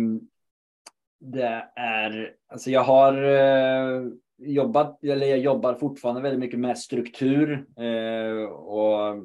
det 1.20 1.68
är, 1.76 2.34
alltså 2.48 2.70
jag 2.70 2.84
har 2.84 3.22
eh, 3.22 4.02
jobbat, 4.44 5.04
eller 5.04 5.26
jag 5.26 5.38
jobbar 5.38 5.74
fortfarande 5.74 6.20
väldigt 6.20 6.40
mycket 6.40 6.58
med 6.58 6.78
struktur 6.78 7.66
eh, 7.76 8.44
och 8.44 9.16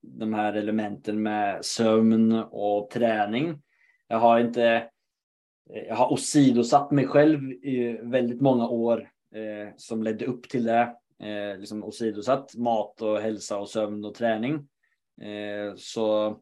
de 0.00 0.34
här 0.34 0.52
elementen 0.52 1.22
med 1.22 1.64
sömn 1.64 2.32
och 2.50 2.90
träning. 2.90 3.62
Jag 4.08 4.18
har 4.18 4.40
inte. 4.40 4.90
Jag 5.88 5.94
har 5.94 6.12
åsidosatt 6.12 6.90
mig 6.90 7.06
själv 7.06 7.52
i 7.52 7.98
väldigt 8.02 8.40
många 8.40 8.68
år 8.68 9.10
eh, 9.34 9.74
som 9.76 10.02
ledde 10.02 10.26
upp 10.26 10.48
till 10.48 10.64
det. 10.64 10.96
Eh, 11.22 11.58
liksom 11.58 11.84
åsidosatt 11.84 12.54
mat 12.54 13.02
och 13.02 13.20
hälsa 13.20 13.58
och 13.58 13.68
sömn 13.68 14.04
och 14.04 14.14
träning. 14.14 14.54
Eh, 15.20 15.74
så 15.76 16.36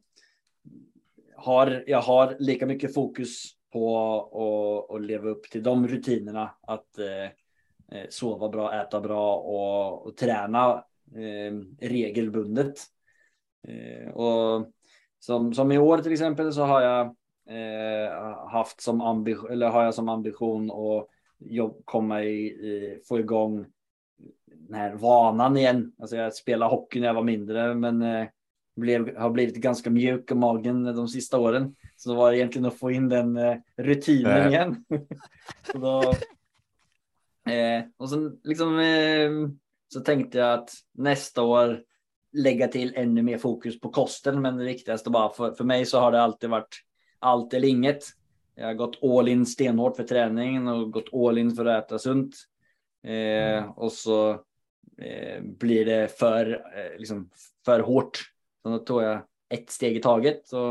har, 1.36 1.84
jag 1.86 2.00
har 2.00 2.36
lika 2.38 2.66
mycket 2.66 2.94
fokus 2.94 3.52
på 3.72 4.86
att, 4.94 5.02
leva 5.02 5.28
upp 5.28 5.50
till 5.50 5.62
de 5.62 5.88
rutinerna. 5.88 6.50
Att 6.60 6.98
eh, 6.98 7.30
sova 8.08 8.48
bra, 8.48 8.80
äta 8.80 9.00
bra 9.00 9.36
och, 9.36 10.06
och 10.06 10.16
träna 10.16 10.84
eh, 11.14 11.86
regelbundet. 11.88 12.74
Eh, 13.68 14.10
och 14.10 14.66
som, 15.18 15.54
som 15.54 15.72
i 15.72 15.78
år 15.78 15.98
till 15.98 16.12
exempel 16.12 16.52
så 16.52 16.62
har 16.62 16.80
jag 16.80 17.06
eh, 17.48 18.48
haft 18.48 18.80
som 18.80 19.00
ambition, 19.00 19.50
eller 19.50 19.68
har 19.68 19.84
jag 19.84 19.94
som 19.94 20.08
ambition 20.08 20.70
att 20.70 21.08
jobb, 21.38 21.82
komma 21.84 22.22
i, 22.22 22.46
i, 22.46 23.02
få 23.08 23.18
igång 23.18 23.66
den 24.46 24.74
här 24.74 24.94
vanan 24.94 25.56
igen. 25.56 25.92
Alltså 25.98 26.16
jag 26.16 26.34
spelade 26.34 26.70
hockey 26.70 27.00
när 27.00 27.06
jag 27.06 27.14
var 27.14 27.22
mindre, 27.22 27.74
men 27.74 28.02
eh, 28.02 28.26
blev, 28.76 29.16
har 29.16 29.30
blivit 29.30 29.56
ganska 29.56 29.90
mjuk 29.90 30.30
i 30.30 30.34
magen 30.34 30.84
de 30.84 31.08
sista 31.08 31.38
åren. 31.38 31.76
Så 31.96 32.10
det 32.10 32.16
var 32.16 32.32
egentligen 32.32 32.66
att 32.66 32.78
få 32.78 32.90
in 32.90 33.08
den 33.08 33.36
eh, 33.36 33.56
rutinen 33.76 34.48
igen. 34.48 34.84
så 35.72 35.78
då, 35.78 36.14
eh, 37.48 37.84
och 37.96 38.10
sen 38.10 38.40
liksom 38.44 38.78
eh, 38.78 39.30
så 39.88 40.00
tänkte 40.00 40.38
jag 40.38 40.52
att 40.52 40.70
nästa 40.92 41.42
år 41.42 41.82
lägga 42.32 42.68
till 42.68 42.92
ännu 42.96 43.22
mer 43.22 43.38
fokus 43.38 43.80
på 43.80 43.88
kosten. 43.88 44.42
Men 44.42 44.56
det 44.56 44.64
viktigaste 44.64 45.10
bara 45.10 45.30
för, 45.32 45.52
för 45.52 45.64
mig 45.64 45.86
så 45.86 45.98
har 45.98 46.12
det 46.12 46.22
alltid 46.22 46.50
varit 46.50 46.76
allt 47.18 47.54
eller 47.54 47.68
inget. 47.68 48.04
Jag 48.54 48.66
har 48.66 48.74
gått 48.74 49.02
all 49.02 49.28
in 49.28 49.46
stenhårt 49.46 49.96
för 49.96 50.04
träningen 50.04 50.68
och 50.68 50.92
gått 50.92 51.14
all 51.14 51.38
in 51.38 51.50
för 51.50 51.66
att 51.66 51.84
äta 51.84 51.98
sunt. 51.98 52.34
Eh, 53.04 53.64
och 53.64 53.92
så 53.92 54.30
eh, 54.98 55.42
blir 55.42 55.84
det 55.84 56.18
för, 56.18 56.52
eh, 56.52 56.98
liksom, 56.98 57.30
för 57.64 57.80
hårt. 57.80 58.18
Så 58.62 58.68
då 58.68 58.78
tog 58.78 59.02
jag 59.02 59.22
ett 59.48 59.70
steg 59.70 59.96
i 59.96 60.00
taget. 60.00 60.46
Så, 60.46 60.68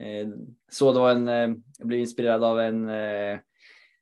eh, 0.00 0.28
så 0.70 0.92
det 0.92 0.98
var 0.98 1.10
en, 1.10 1.28
eh, 1.28 1.56
jag 1.78 1.86
blev 1.88 2.00
inspirerad 2.00 2.44
av 2.44 2.60
en 2.60 2.88
eh, 2.88 3.38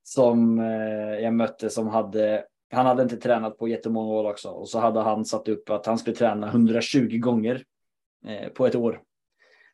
som 0.03 0.59
eh, 0.59 1.21
jag 1.21 1.35
mötte 1.35 1.71
som 1.71 1.89
hade 1.89 2.45
han 2.71 2.87
hade 2.87 3.03
inte 3.03 3.17
tränat 3.17 3.59
på 3.59 3.69
jättemånga 3.69 4.13
år 4.13 4.31
också 4.31 4.49
och 4.49 4.69
så 4.69 4.79
hade 4.79 5.01
han 5.01 5.25
satt 5.25 5.49
upp 5.49 5.71
att 5.71 5.87
han 5.87 5.99
skulle 5.99 6.17
träna 6.17 6.49
120 6.49 7.19
gånger 7.19 7.65
eh, 8.27 8.49
på 8.49 8.67
ett 8.67 8.75
år. 8.75 9.03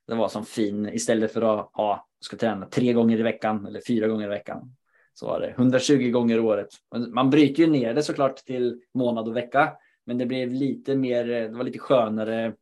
Det 0.07 0.14
var 0.14 0.29
som 0.29 0.45
fin 0.45 0.89
istället 0.89 1.33
för 1.33 1.43
att 1.43 1.70
ha 1.72 2.09
ska 2.20 2.37
träna 2.37 2.66
tre 2.66 2.93
gånger 2.93 3.18
i 3.18 3.22
veckan 3.22 3.66
eller 3.66 3.81
fyra 3.81 4.09
gånger 4.09 4.26
i 4.26 4.29
veckan. 4.31 4.76
Så 5.14 5.26
var 5.26 5.41
det 5.41 5.49
120 5.49 6.11
gånger 6.11 6.37
i 6.37 6.41
året. 6.41 6.68
Man 7.09 7.31
bryter 7.31 7.62
ju 7.62 7.70
ner 7.70 7.95
det 7.95 8.03
såklart 8.03 8.37
till 8.37 8.81
månad 8.95 9.29
och 9.29 9.37
vecka, 9.37 9.72
men 10.05 10.18
det 10.18 10.26
blev 10.26 10.53
lite 10.53 10.97
mer. 10.97 11.24
Det 11.24 11.49
var 11.49 11.64
lite 11.64 11.79
skönare. 11.79 12.55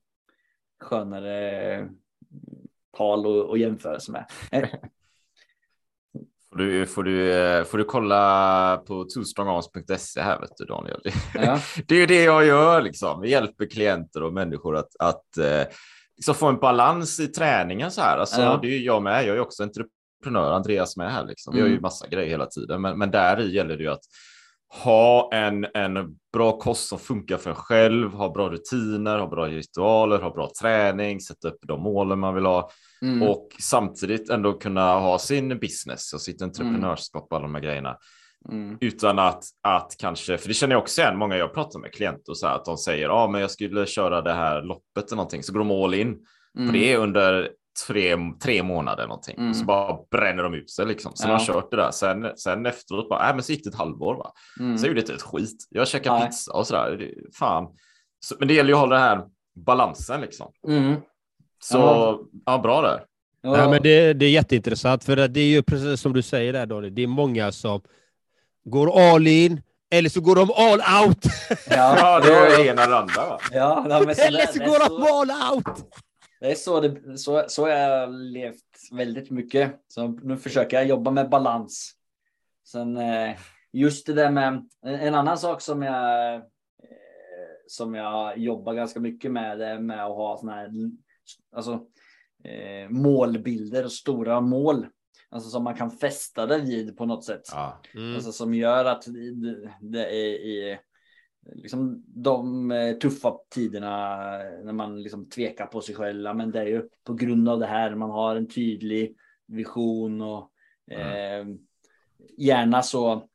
Skönare 0.80 1.74
eh, 1.74 1.86
tal 2.96 3.26
och, 3.26 3.48
och 3.48 3.58
jämförelse 3.58 4.12
med. 4.12 4.26
Får 6.56 6.62
du, 6.62 6.86
får, 6.86 7.02
du, 7.02 7.64
får 7.64 7.78
du 7.78 7.84
kolla 7.84 8.82
på 8.86 9.04
twostrongarms.se 9.14 10.20
här 10.20 10.40
vet 10.40 10.50
du 10.56 10.64
Daniel. 10.64 11.00
Ja. 11.34 11.60
det 11.86 11.94
är 11.94 11.98
ju 11.98 12.06
det 12.06 12.22
jag 12.22 12.46
gör 12.46 12.82
liksom. 12.82 13.20
Vi 13.20 13.30
hjälper 13.30 13.66
klienter 13.66 14.22
och 14.22 14.32
människor 14.32 14.76
att, 14.76 14.88
att 14.98 15.38
eh, 15.38 15.62
liksom 16.16 16.34
få 16.34 16.46
en 16.46 16.58
balans 16.58 17.20
i 17.20 17.26
träningen 17.26 17.90
så 17.90 18.00
här. 18.00 18.18
Alltså, 18.18 18.40
ja. 18.40 18.58
Det 18.62 18.68
är 18.68 18.70
ju 18.70 18.84
jag 18.84 19.02
med. 19.02 19.26
Jag 19.26 19.36
är 19.36 19.40
också 19.40 19.62
entreprenör, 19.62 20.52
Andreas 20.52 20.96
med 20.96 21.12
här. 21.12 21.26
Liksom. 21.26 21.54
Vi 21.54 21.60
mm. 21.60 21.70
har 21.70 21.76
ju 21.76 21.80
massa 21.80 22.06
grejer 22.06 22.30
hela 22.30 22.46
tiden, 22.46 22.82
men, 22.82 22.98
men 22.98 23.10
där 23.10 23.40
i 23.40 23.54
gäller 23.54 23.76
det 23.76 23.82
ju 23.82 23.90
att 23.90 24.04
ha 24.82 25.30
en, 25.32 25.66
en 25.74 26.18
bra 26.32 26.58
kost 26.58 26.88
som 26.88 26.98
funkar 26.98 27.36
för 27.36 27.50
en 27.50 27.56
själv, 27.56 28.12
ha 28.12 28.32
bra 28.32 28.48
rutiner, 28.48 29.18
ha 29.18 29.26
bra 29.26 29.46
ritualer, 29.46 30.18
ha 30.18 30.30
bra 30.30 30.50
träning, 30.60 31.20
sätta 31.20 31.48
upp 31.48 31.58
de 31.62 31.82
målen 31.82 32.18
man 32.18 32.34
vill 32.34 32.46
ha 32.46 32.70
mm. 33.02 33.22
och 33.22 33.48
samtidigt 33.60 34.30
ändå 34.30 34.52
kunna 34.52 34.98
ha 34.98 35.18
sin 35.18 35.58
business 35.58 36.12
och 36.12 36.20
sitt 36.20 36.42
entreprenörskap 36.42 37.26
och 37.30 37.36
alla 37.36 37.46
de 37.46 37.54
här 37.54 37.62
grejerna. 37.62 37.96
Mm. 38.52 38.78
Utan 38.80 39.18
att, 39.18 39.44
att 39.62 39.94
kanske, 39.98 40.38
för 40.38 40.48
det 40.48 40.54
känner 40.54 40.74
jag 40.74 40.82
också 40.82 41.00
igen, 41.00 41.18
många 41.18 41.36
jag 41.36 41.54
pratar 41.54 41.80
med 41.80 41.92
klienter 41.92 42.30
och 42.30 42.38
så 42.38 42.46
här, 42.46 42.54
att 42.54 42.64
de 42.64 42.76
säger, 42.76 43.04
ja 43.04 43.12
ah, 43.12 43.28
men 43.28 43.40
jag 43.40 43.50
skulle 43.50 43.86
köra 43.86 44.22
det 44.22 44.32
här 44.32 44.62
loppet 44.62 45.06
eller 45.06 45.16
någonting, 45.16 45.42
så 45.42 45.52
går 45.52 45.58
de 45.58 45.70
all 45.70 45.94
in 45.94 46.18
mm. 46.58 46.68
på 46.68 46.72
det 46.72 46.96
under 46.96 47.50
tre, 47.86 48.16
tre 48.42 48.62
månader 48.62 49.06
någonting. 49.06 49.38
Mm. 49.38 49.54
Så 49.54 49.64
bara 49.64 49.98
bränner 50.10 50.42
de 50.42 50.54
ut 50.54 50.70
sig 50.70 50.86
liksom. 50.86 51.12
Sen 51.16 51.30
ja. 51.30 51.36
har 51.36 51.44
kört 51.44 51.70
det 51.70 51.76
där. 51.76 51.90
Sen, 51.90 52.32
sen 52.36 52.66
efteråt 52.66 53.08
bara, 53.08 53.28
äh, 53.28 53.34
men 53.34 53.42
så 53.42 53.52
gick 53.52 53.64
det 53.64 53.70
ett 53.70 53.76
halvår 53.76 54.14
va. 54.14 54.32
Mm. 54.60 54.78
Så 54.78 54.86
gjorde 54.86 55.00
det 55.00 55.12
ett 55.12 55.22
skit. 55.22 55.66
Jag 55.70 55.88
käkade 55.88 56.18
Nej. 56.18 56.26
pizza 56.26 56.52
och 56.52 56.66
sådär. 56.66 57.10
Fan. 57.38 57.66
Så, 58.20 58.36
men 58.38 58.48
det 58.48 58.54
gäller 58.54 58.70
ju 58.70 58.74
att 58.74 58.80
hålla 58.80 58.96
den 58.96 59.04
här 59.04 59.24
balansen 59.54 60.20
liksom. 60.20 60.52
Mm. 60.68 61.00
Så 61.62 61.78
ja. 61.78 62.20
ja, 62.46 62.58
bra 62.58 62.82
där. 62.82 63.04
Ja. 63.42 63.58
ja 63.58 63.70
men 63.70 63.82
det, 63.82 64.12
det 64.12 64.26
är 64.26 64.30
jätteintressant, 64.30 65.04
för 65.04 65.28
det 65.28 65.40
är 65.40 65.48
ju 65.48 65.62
precis 65.62 66.00
som 66.00 66.12
du 66.12 66.22
säger 66.22 66.52
där 66.52 66.66
Daniel, 66.66 66.94
det 66.94 67.02
är 67.02 67.06
många 67.06 67.52
som 67.52 67.80
går 68.64 69.12
all 69.12 69.26
in, 69.26 69.62
eller 69.90 70.08
så 70.08 70.20
går 70.20 70.36
de 70.36 70.50
all 70.50 71.04
out. 71.04 71.24
Ja, 71.48 71.96
ja 71.98 72.20
det 72.20 72.32
är 72.32 72.66
ena 72.66 72.82
eller 72.82 72.96
andra. 72.96 73.26
Va? 73.28 73.38
Ja, 73.52 73.84
eller 73.86 74.52
så 74.52 74.58
går 74.58 74.88
de 74.88 75.12
all 75.12 75.54
out. 75.54 75.86
Det 76.40 76.50
är 76.50 76.54
så, 76.54 76.80
det, 76.80 77.18
så, 77.18 77.44
så 77.48 77.68
jag 77.68 78.14
levt 78.14 78.92
väldigt 78.92 79.30
mycket. 79.30 79.80
Så 79.88 80.08
nu 80.08 80.36
försöker 80.36 80.76
jag 80.76 80.86
jobba 80.86 81.10
med 81.10 81.30
balans. 81.30 81.92
Sen 82.64 82.96
eh, 82.96 83.36
just 83.72 84.06
det 84.06 84.12
där 84.12 84.30
med 84.30 84.68
en 84.82 85.14
annan 85.14 85.38
sak 85.38 85.60
som 85.60 85.82
jag 85.82 86.34
eh, 86.34 86.42
som 87.66 87.94
jag 87.94 88.38
jobbar 88.38 88.74
ganska 88.74 89.00
mycket 89.00 89.32
med 89.32 89.58
det 89.58 89.80
med 89.80 90.04
att 90.04 90.16
ha 90.16 90.38
såna 90.38 90.52
här 90.54 90.70
alltså, 91.52 91.86
eh, 92.44 92.88
målbilder 92.88 93.84
och 93.84 93.92
stora 93.92 94.40
mål. 94.40 94.86
Alltså 95.28 95.50
som 95.50 95.64
man 95.64 95.74
kan 95.74 95.90
fästa 95.90 96.46
det 96.46 96.58
vid 96.58 96.96
på 96.96 97.06
något 97.06 97.24
sätt. 97.24 97.42
Ja. 97.52 97.80
Mm. 97.94 98.14
Alltså 98.14 98.32
som 98.32 98.54
gör 98.54 98.84
att 98.84 99.02
det, 99.06 99.70
det 99.80 100.06
är 100.06 100.34
i 100.34 100.78
liksom 101.54 102.04
de 102.06 102.70
eh, 102.70 102.96
tuffa 102.96 103.36
tiderna 103.50 104.16
när 104.64 104.72
man 104.72 105.02
liksom 105.02 105.28
tvekar 105.28 105.66
på 105.66 105.80
sig 105.80 105.94
själv. 105.94 106.36
Men 106.36 106.50
det 106.50 106.60
är 106.60 106.66
ju 106.66 106.88
på 107.04 107.14
grund 107.14 107.48
av 107.48 107.58
det 107.58 107.66
här 107.66 107.94
man 107.94 108.10
har 108.10 108.36
en 108.36 108.48
tydlig 108.48 109.16
vision 109.46 110.20
och 110.20 110.50
mm. 110.90 111.50
eh, 111.50 111.56
gärna 112.38 112.82
så, 112.82 113.28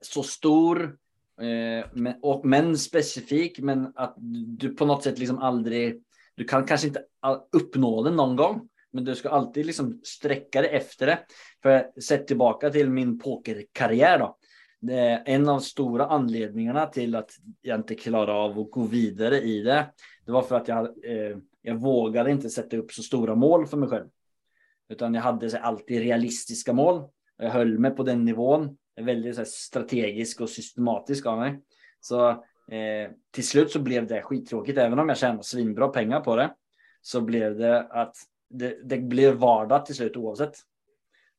så 0.00 0.22
stor 0.22 0.82
eh, 1.40 1.86
men, 1.92 2.14
och, 2.22 2.44
men 2.44 2.78
specifik. 2.78 3.58
Men 3.58 3.92
att 3.94 4.14
du 4.58 4.74
på 4.74 4.86
något 4.86 5.02
sätt 5.02 5.18
liksom 5.18 5.38
aldrig, 5.38 6.02
du 6.34 6.44
kan 6.44 6.66
kanske 6.66 6.86
inte 6.86 7.04
uppnå 7.52 8.02
den 8.02 8.16
någon 8.16 8.36
gång. 8.36 8.68
Men 8.90 9.04
du 9.04 9.14
ska 9.14 9.28
alltid 9.28 9.66
liksom 9.66 10.00
sträcka 10.04 10.60
dig 10.62 10.70
efter 10.70 11.06
det. 11.06 11.18
För 11.62 12.00
sett 12.00 12.26
tillbaka 12.26 12.70
till 12.70 12.90
min 12.90 13.18
pokerkarriär 13.18 14.18
då 14.18 14.36
Eh, 14.90 15.20
en 15.24 15.48
av 15.48 15.60
stora 15.60 16.06
anledningarna 16.06 16.86
till 16.86 17.14
att 17.14 17.30
jag 17.60 17.78
inte 17.78 17.94
klarade 17.94 18.32
av 18.32 18.58
att 18.58 18.70
gå 18.70 18.82
vidare 18.82 19.40
i 19.40 19.62
det, 19.62 19.86
det 20.26 20.32
var 20.32 20.42
för 20.42 20.56
att 20.56 20.68
jag, 20.68 20.84
eh, 20.84 21.36
jag 21.62 21.74
vågade 21.74 22.30
inte 22.30 22.50
sätta 22.50 22.76
upp 22.76 22.92
så 22.92 23.02
stora 23.02 23.34
mål 23.34 23.66
för 23.66 23.76
mig 23.76 23.88
själv. 23.88 24.06
Utan 24.88 25.14
jag 25.14 25.22
hade 25.22 25.50
så, 25.50 25.58
alltid 25.58 25.98
realistiska 25.98 26.72
mål. 26.72 27.02
Jag 27.36 27.50
höll 27.50 27.78
mig 27.78 27.90
på 27.90 28.02
den 28.02 28.24
nivån. 28.24 28.76
Väldigt 29.00 29.36
så 29.36 29.44
strategisk 29.44 30.40
och 30.40 30.50
systematisk 30.50 31.26
av 31.26 31.38
mig. 31.38 31.60
Så 32.00 32.28
eh, 32.70 33.10
till 33.30 33.46
slut 33.46 33.70
så 33.70 33.78
blev 33.78 34.06
det 34.06 34.22
skittråkigt. 34.22 34.78
Även 34.78 34.98
om 34.98 35.08
jag 35.08 35.18
tjänade 35.18 35.42
svinbra 35.42 35.88
pengar 35.88 36.20
på 36.20 36.36
det. 36.36 36.54
Så 37.02 37.20
blev 37.20 37.56
det 37.56 37.82
att 37.82 38.16
det, 38.50 38.78
det 38.84 38.98
blev 38.98 39.34
vardag 39.34 39.86
till 39.86 39.94
slut 39.94 40.16
oavsett. 40.16 40.54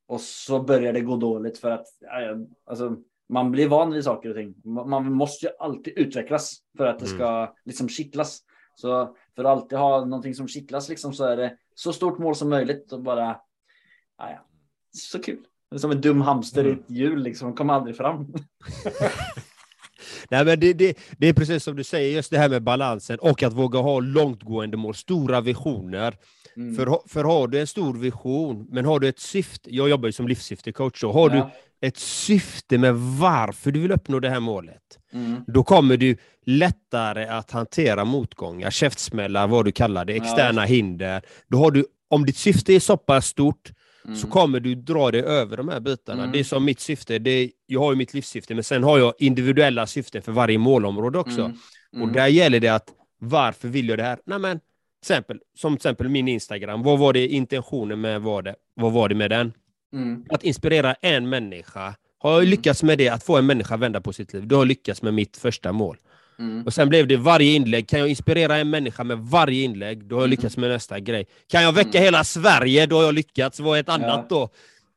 Och 0.06 0.20
så 0.20 0.62
började 0.62 0.98
det 0.98 1.04
gå 1.04 1.16
dåligt 1.16 1.58
för 1.58 1.70
att 1.70 1.86
alltså, 2.64 2.96
man 3.28 3.50
blir 3.50 3.68
van 3.68 3.92
vid 3.92 4.04
saker 4.04 4.28
och 4.28 4.36
ting. 4.36 4.54
Man 4.64 5.12
måste 5.12 5.46
ju 5.46 5.52
alltid 5.58 5.98
utvecklas 5.98 6.58
för 6.76 6.86
att 6.86 6.98
det 6.98 7.06
ska 7.06 7.28
mm. 7.28 7.50
liksom 7.64 7.88
kittlas. 7.88 8.42
Så 8.74 9.16
för 9.34 9.44
att 9.44 9.50
alltid 9.50 9.78
ha 9.78 10.04
någonting 10.04 10.34
som 10.34 10.48
kittlas 10.48 10.88
liksom 10.88 11.12
så 11.12 11.24
är 11.24 11.36
det 11.36 11.56
så 11.74 11.92
stort 11.92 12.18
mål 12.18 12.34
som 12.34 12.48
möjligt 12.48 12.92
och 12.92 13.02
bara. 13.02 13.40
Ja, 14.18 14.46
Så 14.92 15.18
kul. 15.18 15.46
Det 15.70 15.76
är 15.76 15.78
som 15.78 15.90
en 15.90 16.00
dum 16.00 16.20
hamster 16.20 16.64
mm. 16.64 16.72
i 16.72 16.80
ett 16.80 16.90
hjul 16.90 17.22
liksom. 17.22 17.54
kommer 17.54 17.74
aldrig 17.74 17.96
fram. 17.96 18.26
Nej, 20.30 20.44
men 20.44 20.60
det, 20.60 20.72
det, 20.72 20.98
det, 21.18 21.28
är 21.28 21.32
precis 21.32 21.64
som 21.64 21.76
du 21.76 21.84
säger, 21.84 22.16
just 22.16 22.30
det 22.30 22.38
här 22.38 22.48
med 22.48 22.62
balansen 22.62 23.18
och 23.18 23.42
att 23.42 23.52
våga 23.52 23.78
ha 23.78 24.00
långtgående 24.00 24.76
mål, 24.76 24.94
stora 24.94 25.40
visioner. 25.40 26.14
Mm. 26.56 26.74
För, 26.74 27.08
för 27.08 27.24
har 27.24 27.48
du 27.48 27.60
en 27.60 27.66
stor 27.66 27.94
vision, 27.94 28.66
men 28.70 28.84
har 28.84 29.00
du 29.00 29.08
ett 29.08 29.20
syfte, 29.20 29.74
jag 29.74 29.88
jobbar 29.88 30.08
ju 30.08 30.12
som 30.12 30.28
livssyftecoach, 30.28 31.00
så 31.00 31.12
har 31.12 31.30
ja. 31.30 31.50
du 31.80 31.86
ett 31.88 31.96
syfte 31.96 32.78
med 32.78 32.94
varför 32.94 33.72
du 33.72 33.80
vill 33.80 33.92
uppnå 33.92 34.20
det 34.20 34.30
här 34.30 34.40
målet, 34.40 34.98
mm. 35.12 35.44
då 35.46 35.64
kommer 35.64 35.96
du 35.96 36.16
lättare 36.46 37.26
att 37.26 37.50
hantera 37.50 38.04
motgångar, 38.04 38.70
käftsmällar, 38.70 39.46
vad 39.46 39.64
du 39.64 39.72
kallar 39.72 40.04
det, 40.04 40.16
externa 40.16 40.62
ja. 40.62 40.66
hinder. 40.66 41.22
Då 41.48 41.58
har 41.58 41.70
du, 41.70 41.84
om 42.08 42.26
ditt 42.26 42.36
syfte 42.36 42.72
är 42.72 42.80
så 42.80 42.96
pass 42.96 43.26
stort, 43.26 43.72
så 44.14 44.26
kommer 44.26 44.60
du 44.60 44.74
dra 44.74 45.10
dig 45.10 45.20
över 45.20 45.56
de 45.56 45.68
här 45.68 45.80
bitarna. 45.80 46.22
Mm. 46.22 46.32
Det 46.32 46.38
är 46.40 46.44
som 46.44 46.64
mitt 46.64 46.80
syfte. 46.80 47.18
Det 47.18 47.30
är, 47.30 47.50
jag 47.66 47.80
har 47.80 47.92
ju 47.92 47.96
mitt 47.98 48.14
livssyfte, 48.14 48.54
men 48.54 48.64
sen 48.64 48.82
har 48.82 48.98
jag 48.98 49.14
individuella 49.18 49.86
syften 49.86 50.22
för 50.22 50.32
varje 50.32 50.58
målområde 50.58 51.18
också. 51.18 51.40
Mm. 51.40 51.56
Mm. 51.94 52.08
Och 52.08 52.14
där 52.14 52.26
gäller 52.26 52.60
det 52.60 52.68
att 52.68 52.88
varför 53.18 53.68
vill 53.68 53.88
jag 53.88 53.98
det 53.98 54.04
här? 54.04 54.18
Nej, 54.26 54.38
men, 54.38 54.60
exempel, 55.02 55.40
som 55.58 55.72
till 55.72 55.76
exempel 55.76 56.08
min 56.08 56.28
Instagram. 56.28 56.82
Vad 56.82 56.98
var 56.98 57.12
det 57.12 57.28
intentionen 57.28 58.00
med 58.00 58.22
vad 58.22 58.44
det, 58.44 58.54
vad 58.74 58.92
var 58.92 59.08
det 59.08 59.14
med 59.14 59.30
den? 59.30 59.52
Mm. 59.92 60.24
Att 60.28 60.44
inspirera 60.44 60.94
en 60.94 61.28
människa. 61.28 61.94
Har 62.18 62.30
jag 62.30 62.38
Mm. 62.38 62.50
lyckats 62.50 62.82
med 62.82 62.98
det, 62.98 63.08
att 63.08 63.22
få 63.22 63.36
en 63.36 63.46
människa 63.46 63.74
att 63.74 63.80
vända 63.80 64.00
på 64.00 64.12
sitt 64.12 64.32
liv, 64.32 64.46
då 64.46 64.56
har 64.56 64.60
jag 64.60 64.68
lyckats 64.68 65.02
med 65.02 65.14
mitt 65.14 65.36
första 65.36 65.72
mål. 65.72 65.96
Mm. 66.38 66.62
Och 66.66 66.74
sen 66.74 66.88
blev 66.88 67.06
det 67.06 67.16
varje 67.16 67.52
inlägg. 67.52 67.88
Kan 67.88 68.00
jag 68.00 68.08
inspirera 68.08 68.56
en 68.56 68.70
människa 68.70 69.04
med 69.04 69.18
varje 69.18 69.62
inlägg, 69.62 70.04
då 70.04 70.16
har 70.16 70.20
jag 70.20 70.26
Mm. 70.26 70.30
lyckats 70.30 70.56
med 70.56 70.70
nästa 70.70 71.00
grej. 71.00 71.26
Kan 71.48 71.62
jag 71.62 71.72
väcka 71.72 72.00
hela 72.00 72.24
Sverige, 72.24 72.86
då 72.86 72.96
har 72.96 73.04
jag 73.04 73.14
lyckats. 73.14 73.60
Vad 73.60 73.76
är 73.76 73.80
ett 73.80 73.88
annat 73.88 74.28
då? 74.28 74.48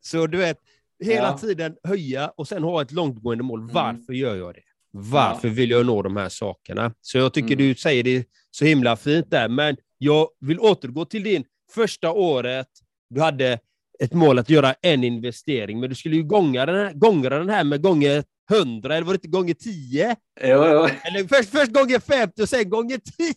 Så 0.02 0.28
du 0.28 0.38
vet, 0.38 0.58
hela 1.04 1.28
Ja. 1.28 1.38
tiden 1.38 1.76
höja 1.84 2.32
och 2.38 2.48
sen 2.48 2.64
ha 2.64 2.82
ett 2.82 2.92
långtgående 2.92 3.44
mål. 3.44 3.60
Mm. 3.60 3.74
Varför 3.74 4.14
gör 4.14 4.36
jag 4.36 4.54
det? 4.54 4.62
Varför 4.92 5.50
vill 5.50 5.70
jag 5.70 5.86
nå 5.86 6.02
de 6.02 6.18
här 6.18 6.30
sakerna? 6.30 6.94
Så 7.02 7.18
jag 7.18 7.34
tycker 7.34 7.56
du 7.56 7.76
säger 7.76 8.04
det 8.04 8.26
så 8.52 8.66
himla 8.66 8.96
fint 8.96 9.32
där, 9.32 9.50
men 9.50 9.78
jag 9.98 10.28
vill 10.40 10.60
återgå 10.60 11.06
till 11.06 11.24
din 11.24 11.44
första 11.76 12.12
året. 12.12 12.68
Du 13.10 13.22
hade 13.22 13.60
ett 14.00 14.14
mål 14.14 14.40
att 14.40 14.50
göra 14.50 14.76
en 14.82 15.04
investering, 15.04 15.80
men 15.80 15.90
du 15.90 15.96
skulle 15.96 16.16
ju 16.16 16.24
gånga 16.24 16.66
den 16.66 16.76
här, 16.76 16.94
gånga 16.94 17.30
den 17.30 17.50
här 17.50 17.64
med 17.64 17.82
gånger 17.82 18.24
100, 18.50 18.96
eller 18.96 19.06
var 19.06 19.14
det 19.14 19.18
inte 19.18 19.28
gånger 19.28 19.54
10? 19.54 20.16
Jo, 20.42 20.48
jo. 20.48 20.88
Eller 21.04 21.28
först, 21.28 21.50
först 21.50 21.74
gånger 21.74 22.00
50 22.00 22.42
och 22.42 22.50
sen 22.50 22.70
gånger 22.70 22.98
10. 22.98 23.34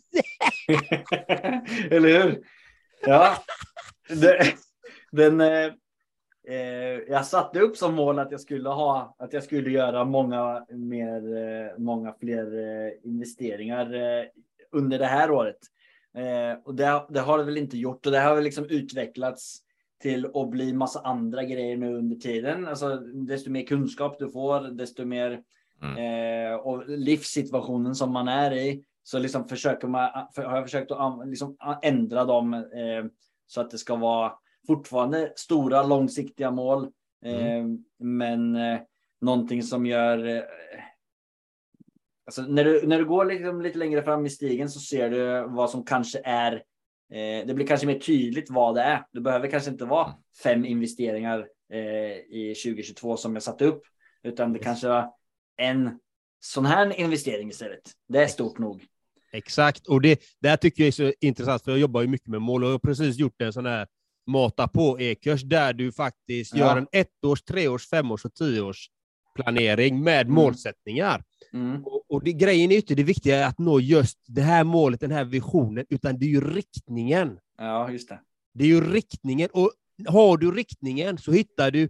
Eller 1.96 2.22
hur? 2.22 2.42
Ja. 3.06 3.36
Det, 4.08 4.54
den, 5.12 5.40
eh, 5.40 5.72
eh, 6.48 7.00
jag 7.08 7.26
satte 7.26 7.60
upp 7.60 7.76
som 7.76 7.94
mål 7.94 8.18
att 8.18 8.30
jag 8.30 8.40
skulle 8.40 8.68
ha, 8.68 9.16
att 9.18 9.32
jag 9.32 9.44
skulle 9.44 9.70
göra 9.70 10.04
många 10.04 10.66
mer, 10.70 11.36
eh, 11.36 11.78
många 11.78 12.14
fler 12.20 12.58
eh, 12.58 12.92
investeringar 13.04 13.94
under 14.72 14.98
det 14.98 15.06
här 15.06 15.30
året. 15.30 15.58
Och 16.64 16.74
det, 16.74 17.06
det 17.08 17.20
har 17.20 17.38
det 17.38 17.44
väl 17.44 17.56
inte 17.56 17.78
gjort 17.78 18.06
och 18.06 18.12
det 18.12 18.20
har 18.20 18.34
väl 18.34 18.44
liksom 18.44 18.64
utvecklats 18.64 19.58
till 20.02 20.26
att 20.34 20.50
bli 20.50 20.72
massa 20.72 21.00
andra 21.00 21.44
grejer 21.44 21.76
nu 21.76 21.94
under 21.94 22.16
tiden. 22.16 22.68
Alltså, 22.68 22.96
desto 22.96 23.50
mer 23.50 23.66
kunskap 23.66 24.18
du 24.18 24.30
får, 24.30 24.60
desto 24.60 25.04
mer 25.04 25.42
eh, 25.82 26.54
och 26.54 26.88
livssituationen 26.88 27.94
som 27.94 28.12
man 28.12 28.28
är 28.28 28.52
i, 28.52 28.84
så 29.02 29.18
liksom 29.18 29.48
försöker 29.48 29.88
man, 29.88 30.10
för, 30.34 30.42
har 30.42 30.56
jag 30.56 30.64
försökt 30.64 30.90
att 30.90 31.28
liksom 31.28 31.56
ändra 31.82 32.24
dem 32.24 32.54
eh, 32.54 33.10
så 33.46 33.60
att 33.60 33.70
det 33.70 33.78
ska 33.78 33.96
vara 33.96 34.32
fortfarande 34.66 35.32
stora 35.36 35.82
långsiktiga 35.82 36.50
mål, 36.50 36.84
eh, 37.24 37.66
men 37.98 38.56
eh, 38.56 38.80
någonting 39.20 39.62
som 39.62 39.86
gör 39.86 40.26
eh, 40.26 40.42
Alltså 42.26 42.42
när, 42.42 42.64
du, 42.64 42.86
när 42.86 42.98
du 42.98 43.04
går 43.04 43.24
liksom 43.24 43.62
lite 43.62 43.78
längre 43.78 44.02
fram 44.02 44.26
i 44.26 44.30
stigen 44.30 44.70
så 44.70 44.80
ser 44.80 45.10
du 45.10 45.48
vad 45.48 45.70
som 45.70 45.84
kanske 45.84 46.20
är 46.24 46.62
det 47.46 47.54
blir 47.54 47.66
kanske 47.66 47.86
mer 47.86 47.98
tydligt 47.98 48.50
vad 48.50 48.74
det 48.74 48.82
är. 48.82 49.04
Det 49.12 49.20
behöver 49.20 49.50
kanske 49.50 49.70
inte 49.70 49.84
vara 49.84 50.14
fem 50.42 50.64
investeringar 50.64 51.46
eh, 51.72 51.78
i 52.16 52.54
2022 52.64 53.16
som 53.16 53.34
jag 53.34 53.42
satte 53.42 53.64
upp, 53.64 53.82
utan 54.22 54.52
det 54.52 54.58
kanske 54.58 54.88
var 54.88 55.12
en 55.56 55.98
sån 56.40 56.66
här 56.66 57.00
investering 57.00 57.48
istället. 57.48 57.90
Det 58.08 58.22
är 58.22 58.26
stort 58.26 58.58
nog. 58.58 58.84
Exakt, 59.32 59.86
och 59.86 60.00
det, 60.00 60.22
här 60.42 60.56
tycker 60.56 60.82
jag 60.82 60.88
är 60.88 60.92
så 60.92 61.12
intressant, 61.20 61.62
för 61.62 61.70
jag 61.70 61.80
jobbar 61.80 62.00
ju 62.00 62.08
mycket 62.08 62.28
med 62.28 62.42
mål 62.42 62.62
och 62.64 62.68
jag 62.68 62.74
har 62.74 62.78
precis 62.78 63.18
gjort 63.18 63.42
en 63.42 63.52
sån 63.52 63.66
här 63.66 63.86
mata 64.26 64.68
på 64.68 65.00
e-kurs 65.00 65.42
där 65.42 65.72
du 65.72 65.92
faktiskt 65.92 66.54
Ja. 66.54 66.58
gör 66.58 66.76
en 66.76 66.86
ettårs, 66.92 67.42
treårs, 67.42 67.88
femårs 67.88 68.24
och 68.24 68.34
tioårs 68.34 68.88
planering 69.34 70.02
med 70.02 70.20
Mm. 70.26 70.34
målsättningar. 70.34 71.24
Mm. 71.52 71.84
Och, 71.84 72.02
och 72.10 72.24
det, 72.24 72.32
grejen 72.32 72.70
är 72.70 72.74
ju 72.74 72.80
inte 72.80 72.94
det 72.94 73.02
viktiga 73.02 73.36
är 73.44 73.46
att 73.48 73.58
nå 73.58 73.80
just 73.80 74.18
det 74.26 74.42
här 74.42 74.64
målet, 74.64 75.00
den 75.00 75.10
här 75.10 75.24
visionen, 75.24 75.86
utan 75.88 76.18
det 76.18 76.24
är 76.26 76.28
ju 76.28 76.40
riktningen. 76.54 77.38
Ja, 77.58 77.90
just 77.90 78.08
det. 78.08 78.20
Det 78.54 78.64
är 78.64 78.68
ju 78.68 78.92
riktningen. 78.92 79.48
Och 79.52 79.70
har 80.08 80.36
du 80.36 80.50
riktningen 80.52 81.18
så 81.18 81.32
hittar 81.32 81.70
du, 81.70 81.88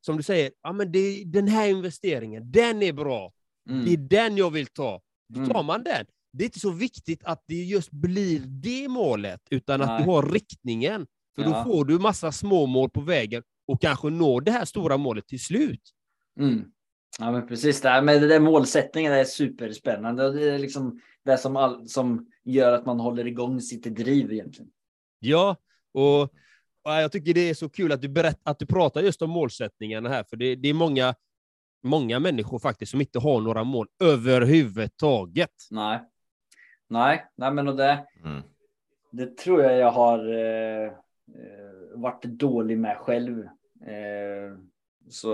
som 0.00 0.16
du 0.16 0.22
säger, 0.22 0.50
ja, 0.62 0.72
men 0.72 0.92
det, 0.92 1.24
den 1.24 1.48
här 1.48 1.68
investeringen, 1.68 2.50
den 2.52 2.82
är 2.82 2.92
bra. 2.92 3.32
Mm. 3.70 3.84
Det 3.84 3.92
är 3.92 3.96
den 3.96 4.36
jag 4.36 4.50
vill 4.50 4.66
ta. 4.66 5.00
Då 5.28 5.38
Mm. 5.40 5.50
tar 5.50 5.62
man 5.62 5.82
den. 5.84 6.06
Det 6.32 6.44
är 6.44 6.46
inte 6.46 6.60
så 6.60 6.70
viktigt 6.70 7.24
att 7.24 7.44
det 7.46 7.54
just 7.64 7.90
blir 7.90 8.40
det 8.46 8.88
målet, 8.88 9.40
utan 9.50 9.80
att 9.82 9.88
Nej. 9.88 10.04
du 10.04 10.10
har 10.10 10.22
riktningen. 10.32 11.06
För 11.36 11.42
Ja. 11.42 11.48
då 11.48 11.64
får 11.72 11.84
du 11.84 11.98
massa 11.98 12.32
små 12.32 12.66
mål 12.66 12.90
på 12.90 13.00
vägen 13.00 13.42
och 13.66 13.80
kanske 13.80 14.10
når 14.10 14.40
det 14.40 14.50
här 14.50 14.64
stora 14.64 14.96
målet 14.96 15.26
till 15.26 15.40
slut. 15.40 15.80
Mm. 16.40 16.64
Ja, 17.18 17.30
men 17.32 17.46
precis. 17.46 17.80
Det, 17.80 18.02
med 18.02 18.22
det 18.22 18.28
där 18.28 18.40
målsättningen 18.40 19.12
är 19.12 19.24
superspännande. 19.24 20.26
Och 20.26 20.34
det 20.34 20.50
är 20.50 20.58
liksom 20.58 21.00
det 21.24 21.38
som, 21.38 21.56
all, 21.56 21.88
som 21.88 22.26
gör 22.44 22.72
att 22.72 22.86
man 22.86 23.00
håller 23.00 23.26
igång 23.26 23.60
sitt 23.60 23.82
driv 23.82 24.32
egentligen. 24.32 24.70
Ja, 25.18 25.56
och, 25.92 26.22
och 26.22 26.30
jag 26.84 27.12
tycker 27.12 27.34
det 27.34 27.50
är 27.50 27.54
så 27.54 27.68
kul 27.68 27.92
att 27.92 28.02
du, 28.02 28.08
berätt, 28.08 28.40
att 28.42 28.58
du 28.58 28.66
pratar 28.66 29.00
just 29.00 29.22
om 29.22 29.30
målsättningarna 29.30 30.08
här, 30.08 30.24
för 30.24 30.36
det, 30.36 30.56
det 30.56 30.68
är 30.68 30.74
många, 30.74 31.14
många 31.82 32.18
människor 32.18 32.58
faktiskt 32.58 32.90
som 32.90 33.00
inte 33.00 33.18
har 33.18 33.40
några 33.40 33.64
mål 33.64 33.86
överhuvudtaget. 34.04 35.50
Nej, 35.70 36.00
nej, 36.88 37.26
nej, 37.36 37.52
men 37.52 37.68
och 37.68 37.76
det, 37.76 38.06
Mm. 38.24 38.42
det 39.10 39.36
tror 39.36 39.62
jag 39.62 39.78
jag 39.78 39.90
har 39.90 40.32
eh, 40.34 40.86
eh, 40.86 40.92
varit 41.94 42.22
dålig 42.24 42.78
med 42.78 42.96
själv. 42.96 43.42
Eh, 43.86 44.58
så, 45.08 45.32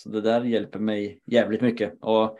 så 0.00 0.08
det 0.08 0.20
där 0.20 0.44
hjälper 0.44 0.78
mig 0.78 1.20
jävligt 1.26 1.60
mycket. 1.60 1.98
Och 2.00 2.38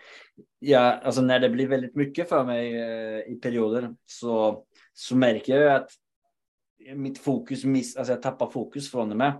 ja, 0.58 0.80
alltså 0.80 1.22
när 1.22 1.40
det 1.40 1.50
blir 1.50 1.68
väldigt 1.68 1.94
mycket 1.94 2.28
för 2.28 2.44
mig 2.44 2.80
eh, 2.80 3.32
i 3.32 3.38
perioder 3.42 3.94
så, 4.06 4.64
så 4.92 5.16
märker 5.16 5.60
jag 5.60 5.76
att 5.76 5.90
mitt 6.94 7.18
fokus 7.18 7.64
miss, 7.64 7.96
alltså 7.96 8.12
jag 8.12 8.22
tappar 8.22 8.50
fokus 8.50 8.90
från 8.90 9.08
det 9.08 9.14
med. 9.14 9.32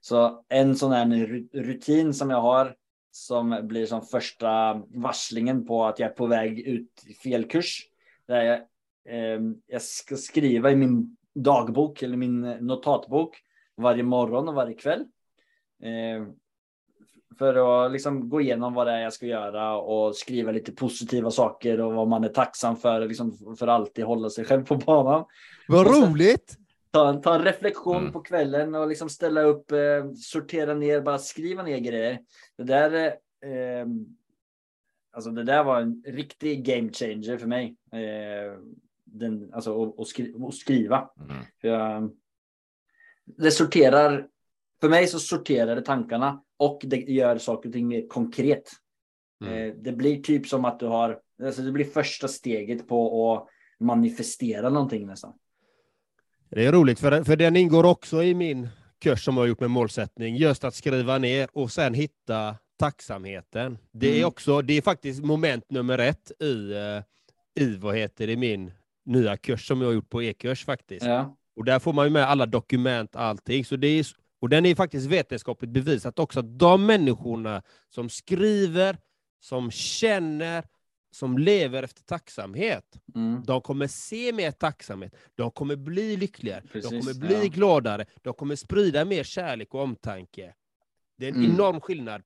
Så 0.00 0.44
en 0.48 0.76
sån 0.76 0.92
här 0.92 1.06
rutin 1.52 2.14
som 2.14 2.30
jag 2.30 2.40
har 2.40 2.76
som 3.10 3.60
blir 3.62 3.86
som 3.86 4.02
första 4.02 4.82
varslingen 4.88 5.66
på 5.66 5.84
att 5.84 5.98
jag 5.98 6.10
är 6.10 6.14
på 6.14 6.26
väg 6.26 6.60
ut 6.60 7.04
i 7.06 7.14
fel 7.14 7.44
kurs. 7.44 7.82
Där 8.26 8.42
jag, 8.42 8.58
eh, 9.08 9.40
jag 9.66 9.82
ska 9.82 10.16
skriva 10.16 10.70
i 10.70 10.76
min 10.76 11.16
dagbok 11.34 12.02
eller 12.02 12.16
min 12.16 12.44
eh, 12.44 12.60
notatbok 12.60 13.36
varje 13.76 14.02
morgon 14.02 14.48
och 14.48 14.54
varje 14.54 14.74
kväll. 14.74 15.04
Eh, 15.82 16.26
för 17.38 17.84
att 17.86 17.92
liksom 17.92 18.28
gå 18.28 18.40
igenom 18.40 18.74
vad 18.74 18.86
det 18.86 18.92
är 18.92 19.00
jag 19.00 19.12
ska 19.12 19.26
göra 19.26 19.76
och 19.76 20.16
skriva 20.16 20.52
lite 20.52 20.72
positiva 20.72 21.30
saker 21.30 21.80
och 21.80 21.92
vad 21.92 22.08
man 22.08 22.24
är 22.24 22.28
tacksam 22.28 22.76
för, 22.76 23.08
liksom 23.08 23.32
för 23.58 23.66
att 23.66 23.74
alltid 23.74 24.04
hålla 24.04 24.30
sig 24.30 24.44
själv 24.44 24.64
på 24.66 24.74
banan. 24.76 25.24
Vad 25.68 25.86
Och 25.86 25.92
roligt! 26.10 26.56
Ta, 26.90 27.08
en- 27.08 27.20
ta 27.22 27.34
en 27.34 27.42
reflektion 27.44 27.96
Mm. 27.96 28.12
på 28.12 28.20
kvällen 28.20 28.74
och 28.74 28.88
liksom 28.88 29.08
ställa 29.08 29.42
upp, 29.42 29.72
eh, 29.72 30.10
sortera 30.16 30.74
ner, 30.74 31.00
bara 31.00 31.18
skriva 31.18 31.62
ner 31.62 31.78
grejer. 31.78 32.18
Det 32.56 32.64
där, 32.64 32.92
eh, 33.44 33.86
alltså 35.12 35.30
det 35.30 35.42
där 35.44 35.64
var 35.64 35.80
en 35.80 36.02
riktig 36.06 36.64
game 36.64 36.92
changer 36.92 37.38
för 37.38 37.46
mig. 37.46 37.76
Eh, 37.92 38.58
den, 39.04 39.50
alltså 39.54 39.82
att- 39.82 40.00
att 40.00 40.06
skri, 40.06 40.34
att 40.48 40.54
skriva. 40.54 41.10
Mm. 41.20 41.36
För 41.60 41.68
jag, 41.68 42.10
det 43.24 43.50
sorterar, 43.50 44.26
för 44.80 44.88
mig 44.88 45.06
så 45.06 45.18
sorterar 45.18 45.76
det 45.76 45.82
tankarna 45.82 46.42
och 46.56 46.80
det 46.84 46.96
gör 46.96 47.38
saker 47.38 47.68
och 47.68 47.72
ting 47.72 47.88
mer 47.88 48.08
konkret. 48.08 48.70
Mm. 49.44 49.68
Eh, 49.68 49.74
det 49.74 49.92
blir 49.92 50.22
typ 50.22 50.46
som 50.46 50.64
att 50.64 50.80
du 50.80 50.86
har, 50.86 51.20
alltså 51.44 51.62
det 51.62 51.72
blir 51.72 51.84
första 51.84 52.28
steget 52.28 52.88
på 52.88 53.32
att 53.34 53.48
manifestera 53.86 54.70
någonting 54.70 55.06
nästan. 55.06 55.32
Det 56.50 56.66
är 56.66 56.72
roligt, 56.72 57.00
för, 57.00 57.24
för 57.24 57.36
den 57.36 57.56
ingår 57.56 57.84
också 57.84 58.22
i 58.22 58.34
min 58.34 58.68
kurs 58.98 59.24
som 59.24 59.36
jag 59.36 59.42
har 59.42 59.48
gjort 59.48 59.60
med 59.60 59.70
målsättning, 59.70 60.36
just 60.36 60.64
att 60.64 60.74
skriva 60.74 61.18
ner 61.18 61.48
och 61.52 61.72
sen 61.72 61.94
hitta 61.94 62.56
tacksamheten. 62.78 63.78
Det 63.92 64.08
är 64.08 64.16
Mm. 64.16 64.28
också, 64.28 64.62
det 64.62 64.74
är 64.74 64.82
faktiskt 64.82 65.24
moment 65.24 65.70
nummer 65.70 65.98
ett 65.98 66.32
i, 66.42 66.72
eh, 66.72 67.64
i 67.64 67.76
vad 67.76 67.96
heter 67.96 68.26
det, 68.26 68.36
min 68.36 68.72
nya 69.04 69.36
kurs 69.36 69.66
som 69.68 69.80
jag 69.80 69.88
har 69.88 69.94
gjort 69.94 70.10
på 70.10 70.22
e-kurs 70.22 70.64
faktiskt. 70.64 71.06
Ja. 71.06 71.36
Och 71.56 71.64
där 71.64 71.78
får 71.78 71.92
man 71.92 72.06
ju 72.06 72.10
med 72.10 72.24
alla 72.24 72.46
dokument, 72.46 73.16
allting. 73.16 73.64
Så 73.64 73.76
det 73.76 73.86
är, 73.86 74.06
och 74.46 74.50
den 74.50 74.66
är 74.66 74.74
faktiskt 74.74 75.06
vetenskapligt 75.06 75.70
bevisat 75.70 76.18
också 76.18 76.40
att 76.40 76.58
de 76.58 76.86
människorna 76.86 77.62
som 77.88 78.08
skriver, 78.08 78.96
som 79.40 79.70
känner, 79.70 80.64
som 81.10 81.38
lever 81.38 81.82
efter 81.82 82.02
tacksamhet, 82.02 82.84
Mm. 83.14 83.42
de 83.46 83.60
kommer 83.60 83.86
se 83.86 84.32
mer 84.32 84.50
tacksamhet, 84.50 85.14
de 85.34 85.50
kommer 85.50 85.76
bli 85.76 86.16
lyckligare, 86.16 86.62
Precis, 86.72 86.90
de 86.90 87.00
kommer 87.00 87.14
bli 87.26 87.34
ja. 87.42 87.48
gladare, 87.48 88.06
de 88.22 88.34
kommer 88.34 88.56
sprida 88.56 89.04
mer 89.04 89.24
kärlek 89.24 89.74
och 89.74 89.80
omtanke. 89.82 90.54
Det 91.18 91.26
är 91.26 91.30
en 91.32 91.36
Mm. 91.36 91.50
enorm 91.50 91.80
skillnad. 91.80 92.22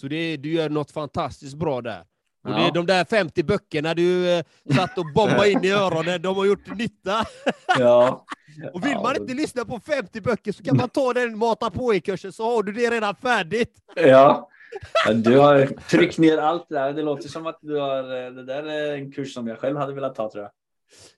Så 0.00 0.08
det, 0.08 0.36
du 0.36 0.52
gör 0.52 0.68
något 0.70 0.90
fantastiskt 0.90 1.54
bra 1.56 1.80
där. 1.82 2.04
Och 2.44 2.50
det 2.50 2.60
är 2.60 2.72
de 2.72 2.86
där 2.86 3.04
50 3.04 3.42
böckerna 3.42 3.94
du 3.94 4.30
eh, 4.30 4.44
satt 4.74 4.98
och 4.98 5.12
bombade 5.14 5.50
in 5.50 5.64
i 5.64 5.70
öronen, 5.70 6.22
de 6.22 6.36
har 6.36 6.44
gjort 6.44 6.76
nytta. 6.76 7.24
Ja. 7.78 8.26
Och 8.72 8.84
vill 8.84 8.92
Ja, 8.92 9.02
man 9.02 9.16
inte 9.16 9.34
lyssna 9.34 9.64
på 9.64 9.80
50 9.80 10.20
böcker 10.20 10.52
så 10.52 10.62
kan 10.62 10.76
man 10.76 10.88
ta 10.88 11.12
den 11.12 11.38
mata 11.38 11.70
på 11.70 11.94
i 11.94 12.00
kursen 12.00 12.32
så 12.32 12.44
har 12.56 12.62
du 12.62 12.72
det 12.72 12.90
redan 12.90 13.14
färdigt. 13.14 13.74
Ja. 13.96 14.48
Ja, 15.06 15.12
Du 15.14 15.38
har 15.38 15.66
tryckt 15.66 16.18
ner 16.18 16.38
allt 16.38 16.68
det 16.68 16.74
där. 16.74 16.92
Det 16.92 17.02
låter 17.02 17.28
som 17.28 17.46
att 17.46 17.58
du 17.62 17.76
har, 17.76 17.98
eh, 18.24 18.30
det 18.32 18.44
där 18.44 18.62
är 18.62 18.94
en 18.94 19.12
kurs 19.12 19.34
som 19.34 19.46
jag 19.48 19.58
själv 19.58 19.76
hade 19.76 19.92
velat 19.94 20.14
ta 20.14 20.30
tror 20.30 20.42
jag. 20.42 20.50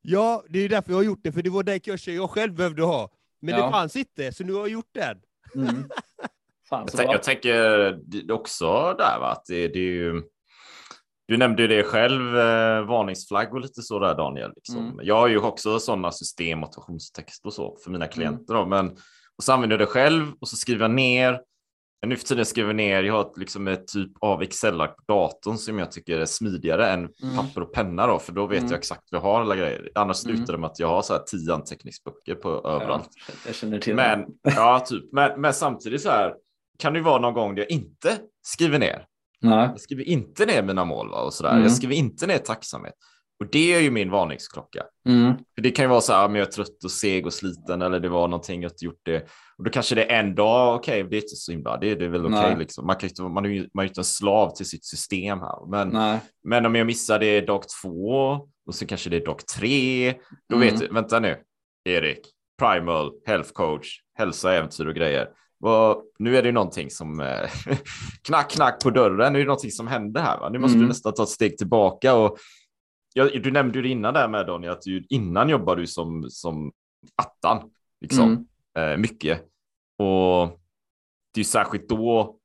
Ja, 0.02 0.44
det 0.48 0.58
är 0.58 0.68
därför 0.68 0.90
jag 0.90 0.98
har 0.98 1.02
gjort 1.04 1.20
det, 1.22 1.32
för 1.32 1.42
det 1.42 1.50
var 1.50 1.62
den 1.62 1.80
kursen 1.80 2.14
jag 2.14 2.30
själv 2.30 2.52
behövde 2.54 2.82
ha. 2.82 3.10
Men 3.40 3.54
Ja. 3.58 3.66
det 3.66 3.72
fanns 3.72 3.96
inte, 3.96 4.32
så 4.32 4.44
nu 4.44 4.52
har 4.52 4.60
jag 4.60 4.68
gjort 4.68 4.90
den. 4.94 5.18
Mm. 5.54 5.84
Fan 6.68 6.82
Jag, 6.86 6.92
tänk, 6.96 7.10
jag 7.14 7.22
tänker 7.22 8.32
också 8.32 8.94
där, 8.98 9.18
va? 9.20 9.32
att 9.32 9.44
det, 9.46 9.68
det 9.68 9.78
är 9.78 9.92
ju... 9.92 10.22
Du 11.28 11.36
nämnde 11.36 11.62
ju 11.62 11.68
det 11.68 11.82
själv, 11.82 12.36
eh, 12.38 12.84
varningsflagg 12.86 13.54
och 13.54 13.60
lite 13.60 13.82
så 13.82 13.98
där 13.98 14.14
Daniel. 14.14 14.52
Liksom. 14.56 14.78
Mm. 14.78 14.98
Jag 15.02 15.14
har 15.16 15.28
ju 15.28 15.38
också 15.38 15.78
sådana 15.78 16.10
system, 16.12 16.58
motivationstext 16.58 17.46
och 17.46 17.52
så 17.52 17.76
för 17.84 17.90
mina 17.90 18.06
klienter. 18.06 18.54
Då, 18.54 18.66
men, 18.66 18.90
och 19.36 19.44
så 19.44 19.52
använder 19.52 19.74
jag 19.78 19.80
det 19.88 19.92
själv 19.92 20.26
och 20.40 20.48
så 20.48 20.56
skriver 20.56 20.80
jag 20.84 20.90
ner. 20.90 21.40
Nu 22.06 22.16
för 22.16 22.24
tiden 22.26 22.44
skriver 22.44 22.68
jag 22.68 22.76
ner, 22.76 23.02
jag 23.02 23.14
har 23.14 23.20
ett, 23.20 23.36
liksom 23.36 23.68
ett 23.68 23.88
typ 23.88 24.10
av 24.20 24.42
Excel-ark 24.42 24.96
på 24.96 25.02
datorn 25.12 25.58
som 25.58 25.78
jag 25.78 25.92
tycker 25.92 26.18
är 26.18 26.24
smidigare 26.26 26.90
än 26.90 26.98
Mm. 27.22 27.36
papper 27.36 27.60
och 27.60 27.72
penna 27.72 28.06
då, 28.06 28.18
för 28.18 28.32
då 28.32 28.46
vet 28.46 28.58
Mm. 28.58 28.70
jag 28.70 28.78
exakt 28.78 29.02
vad 29.10 29.18
jag 29.20 29.26
har 29.26 29.40
alla 29.40 29.56
grejer. 29.56 29.90
Annars 29.94 30.24
Mm. 30.24 30.36
slutar 30.36 30.52
det 30.52 30.58
med 30.58 30.70
att 30.70 30.78
jag 30.78 30.88
har 30.88 31.02
så 31.02 31.12
här 31.12 31.20
tio 31.26 31.54
anteckningsböcker 31.54 32.34
på 32.34 32.48
överallt. 32.48 33.08
Ja, 33.28 33.34
jag 33.46 33.54
känner 33.54 33.78
till 33.78 33.94
Men, 33.94 34.20
det. 34.20 34.52
ja, 34.56 34.80
typ. 34.80 35.12
men, 35.12 35.40
men 35.40 35.54
samtidigt 35.54 36.02
så 36.02 36.08
här 36.10 36.34
kan 36.78 36.92
det 36.92 36.98
ju 36.98 37.04
vara 37.04 37.20
någon 37.20 37.34
gång 37.34 37.54
där 37.54 37.62
jag 37.62 37.70
inte 37.70 38.18
skriver 38.42 38.78
ner. 38.78 39.06
Nej. 39.42 39.68
Jag 39.68 39.80
skriver 39.80 40.08
inte 40.08 40.46
ner 40.46 40.62
mina 40.62 40.84
mål 40.84 41.10
va, 41.10 41.22
och 41.22 41.34
sådär. 41.34 41.50
Mm. 41.50 41.62
Jag 41.62 41.72
skriver 41.72 41.94
inte 41.94 42.26
ner 42.26 42.38
tacksamhet. 42.38 42.94
Och 43.40 43.48
det 43.52 43.74
är 43.74 43.80
ju 43.80 43.90
min 43.90 44.10
varningsklocka. 44.10 44.82
Mm. 45.08 45.32
För 45.54 45.62
det 45.62 45.70
kan 45.70 45.84
ju 45.84 45.88
vara 45.88 46.00
så 46.00 46.12
här, 46.12 46.28
men 46.28 46.38
jag 46.38 46.48
är 46.48 46.52
trött 46.52 46.84
och 46.84 46.90
seg 46.90 47.26
och 47.26 47.32
sliten 47.32 47.82
eller 47.82 48.00
det 48.00 48.08
var 48.08 48.28
någonting 48.28 48.62
jag 48.62 48.72
inte 48.72 48.84
gjort 48.84 49.00
det. 49.02 49.26
Och 49.58 49.64
då 49.64 49.70
kanske 49.70 49.94
det 49.94 50.12
är 50.12 50.20
en 50.20 50.34
dag, 50.34 50.76
okej, 50.76 51.02
det 51.02 51.16
är 51.16 51.22
inte 51.22 51.36
så 51.36 51.52
himla, 51.52 51.76
det, 51.76 51.94
det 51.94 52.04
är 52.04 52.08
väl 52.08 52.26
okej 52.26 52.40
Nej. 52.40 52.58
liksom. 52.58 52.86
Man, 52.86 52.96
kan 52.96 53.08
inte, 53.08 53.22
man 53.22 53.44
är 53.44 53.48
ju 53.48 53.68
man 53.74 53.82
är 53.82 53.86
ju 53.86 53.88
inte 53.88 54.00
en 54.00 54.04
slav 54.04 54.50
till 54.50 54.66
sitt 54.66 54.84
system 54.84 55.40
här. 55.40 55.70
Men, 55.70 55.88
Nej. 55.88 56.18
men 56.44 56.66
om 56.66 56.74
jag 56.74 56.86
missar 56.86 57.18
det 57.18 57.40
dag 57.40 57.62
två 57.82 58.38
och 58.66 58.74
så 58.74 58.86
kanske 58.86 59.10
det 59.10 59.16
är 59.16 59.24
dag 59.24 59.46
tre, 59.56 60.14
då 60.48 60.56
Mm. 60.56 60.68
vet 60.68 60.80
du, 60.80 60.88
vänta 60.88 61.20
nu, 61.20 61.36
Erik, 61.84 62.20
primal, 62.58 63.12
health 63.26 63.52
coach, 63.52 63.88
hälsa, 64.18 64.54
äventyr 64.54 64.86
och 64.86 64.94
grejer. 64.94 65.28
Och 65.62 66.04
nu 66.18 66.36
är 66.36 66.42
det 66.42 66.48
ju 66.48 66.52
någonting 66.52 66.90
som 66.90 67.20
eh, 67.20 67.50
knack, 68.22 68.50
knack 68.50 68.82
på 68.82 68.90
dörren. 68.90 69.32
Nu 69.32 69.38
är 69.38 69.42
det 69.42 69.48
någonting 69.48 69.70
som 69.70 69.86
händer 69.86 70.20
här. 70.20 70.40
Va? 70.40 70.48
Nu 70.48 70.58
måste 70.58 70.74
Mm. 70.74 70.82
du 70.82 70.88
nästan 70.88 71.14
ta 71.14 71.22
ett 71.22 71.28
steg 71.28 71.58
tillbaka. 71.58 72.14
Och 72.14 72.38
jag, 73.14 73.42
du 73.42 73.50
nämnde 73.50 73.78
ju 73.78 73.82
det 73.82 73.88
innan 73.88 74.14
där 74.14 74.28
med 74.28 74.46
Daniel, 74.46 74.72
att 74.72 74.82
du, 74.82 75.04
innan 75.08 75.48
jobbade 75.48 75.80
du 75.80 75.86
som, 75.86 76.26
som 76.30 76.72
attan. 77.16 77.70
Liksom, 78.00 78.46
Mm. 78.76 78.92
eh, 78.92 78.96
mycket. 78.98 79.40
Och 79.98 80.46
det 81.34 81.38
är 81.38 81.40
ju 81.40 81.44
särskilt 81.44 81.88
då 81.88 82.38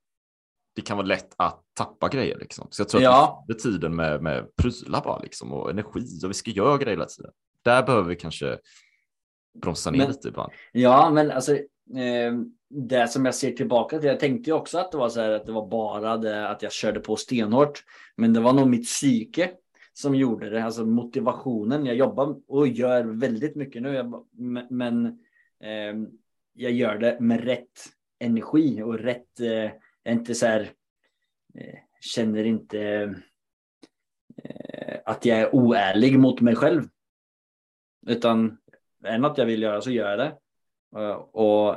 det 0.76 0.82
kan 0.82 0.97
vara 0.97 1.07
lätt 1.07 1.34
att 1.38 1.63
tappa 1.74 2.07
grejer. 2.07 2.38
Liksom. 2.39 2.68
Så 2.70 2.82
jag 2.82 2.89
tror 2.89 3.03
Ja. 3.03 3.45
att 3.49 3.59
tiden 3.59 3.95
med, 3.95 4.24
med 4.24 4.55
prylar 4.55 5.01
bara, 5.03 5.20
liksom, 5.20 5.53
och 5.53 5.70
energi 5.70 6.20
och 6.24 6.30
vi 6.30 6.34
ska 6.34 6.51
göra 6.51 6.78
grejer 6.78 6.97
hela 6.97 7.05
tiden. 7.05 7.32
Där 7.63 7.84
behöver 7.84 8.09
vi 8.09 8.15
kanske 8.15 8.57
bromsa 9.61 9.91
ner 9.91 9.97
Men- 9.97 10.07
lite 10.07 10.28
ibland. 10.28 10.51
Ja, 10.72 11.09
men 11.09 11.32
alltså 11.32 11.57
Eh, 11.96 12.34
det 12.70 13.08
som 13.08 13.26
jag 13.26 13.36
ser 13.36 13.52
tillbaka 13.52 14.00
till. 14.00 14.08
Jag 14.08 14.20
tänkte 14.20 14.50
ju 14.50 14.56
också 14.56 14.78
att 14.78 14.92
det 14.92 14.98
var 14.98 15.10
så 15.10 15.22
här 15.22 15.32
att 15.32 15.46
det 15.46 15.52
var 15.52 15.68
bara 15.68 16.18
det 16.18 16.50
att 16.50 16.62
jag 16.62 16.72
körde 16.72 17.00
på 17.00 17.16
stenhårt. 17.16 17.84
Men 18.16 18.34
det 18.34 18.40
var 18.40 18.54
nog 18.54 18.68
mitt 18.70 18.86
psyke 18.86 19.52
som 19.94 20.16
gjorde 20.16 20.50
det, 20.50 20.64
alltså 20.64 20.86
motivationen. 20.86 21.86
Jag 21.86 21.96
jobbar 21.96 22.36
och 22.48 22.68
gör 22.68 23.04
väldigt 23.04 23.56
mycket 23.56 23.82
nu, 23.82 23.94
jag, 23.94 24.28
men- 24.70 25.06
eh, 25.64 25.94
jag 26.54 26.72
gör 26.72 26.98
det 26.98 27.18
med 27.20 27.44
rätt 27.44 27.86
energi 28.20 28.82
och 28.82 29.00
rätt, 29.00 29.40
eh, 29.40 29.48
jag 29.48 29.72
är 30.04 30.12
inte 30.12 30.36
så 30.36 30.46
här, 30.46 30.62
eh, 31.56 31.80
känner 32.02 32.44
inte 32.44 32.80
eh, 34.44 35.00
att 35.06 35.26
jag 35.26 35.40
är 35.40 35.56
oärlig 35.56 36.20
mot 36.20 36.42
mig 36.42 36.56
själv. 36.56 36.84
Utan 38.08 38.58
är 39.04 39.12
det 39.12 39.18
något 39.18 39.38
jag 39.38 39.46
vill 39.46 39.62
göra 39.62 39.82
så 39.82 39.92
gör 39.92 40.10
jag 40.10 40.20
det. 40.20 40.38
Eh, 40.96 41.12
Och 41.32 41.76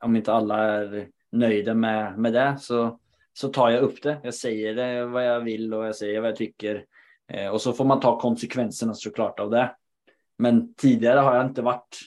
om 0.00 0.16
inte 0.16 0.32
alla 0.32 0.58
är 0.58 1.08
nöjda 1.32 1.74
med, 1.74 2.18
med 2.18 2.32
det 2.32 2.56
så, 2.60 2.98
så 3.32 3.48
tar 3.48 3.70
jag 3.70 3.82
upp 3.82 4.02
det. 4.02 4.20
Jag 4.22 4.34
säger 4.34 4.74
det 4.74 5.06
vad 5.06 5.26
jag 5.26 5.40
vill 5.40 5.74
och 5.74 5.86
jag 5.86 5.96
säger 5.96 6.20
vad 6.20 6.30
jag 6.30 6.36
tycker. 6.36 6.84
Eh, 7.28 7.48
Och 7.48 7.60
så 7.60 7.72
får 7.72 7.84
man 7.84 8.00
ta 8.00 8.20
konsekvenserna 8.20 8.94
såklart 8.94 9.40
av 9.40 9.50
det. 9.50 9.74
Men 10.38 10.74
tidigare 10.74 11.20
har 11.20 11.36
jag 11.36 11.46
inte 11.46 11.62
varit 11.62 11.98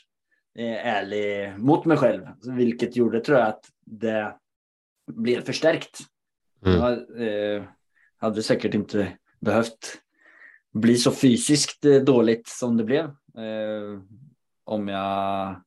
eh, 0.56 0.88
ärlig 0.88 1.54
mot 1.60 1.86
mig 1.86 1.98
själv, 1.98 2.28
vilket 2.58 2.96
gjorde 2.96 3.20
tror 3.20 3.38
jag 3.38 3.48
att 3.48 3.66
det 3.86 4.36
blev 5.08 5.42
förstärkt. 5.42 6.00
Mm. 6.66 6.80
Jag 6.80 6.92
eh, 7.28 7.64
hade 8.18 8.44
säkert 8.44 8.74
inte 8.74 9.18
behövt 9.40 10.02
bli 10.74 10.96
så 10.96 11.12
fysiskt 11.12 11.82
dåligt 12.06 12.48
som 12.48 12.78
det 12.78 12.84
blev. 12.84 13.06
Eh, 13.38 14.00
om 14.64 14.88
jag 14.88 15.62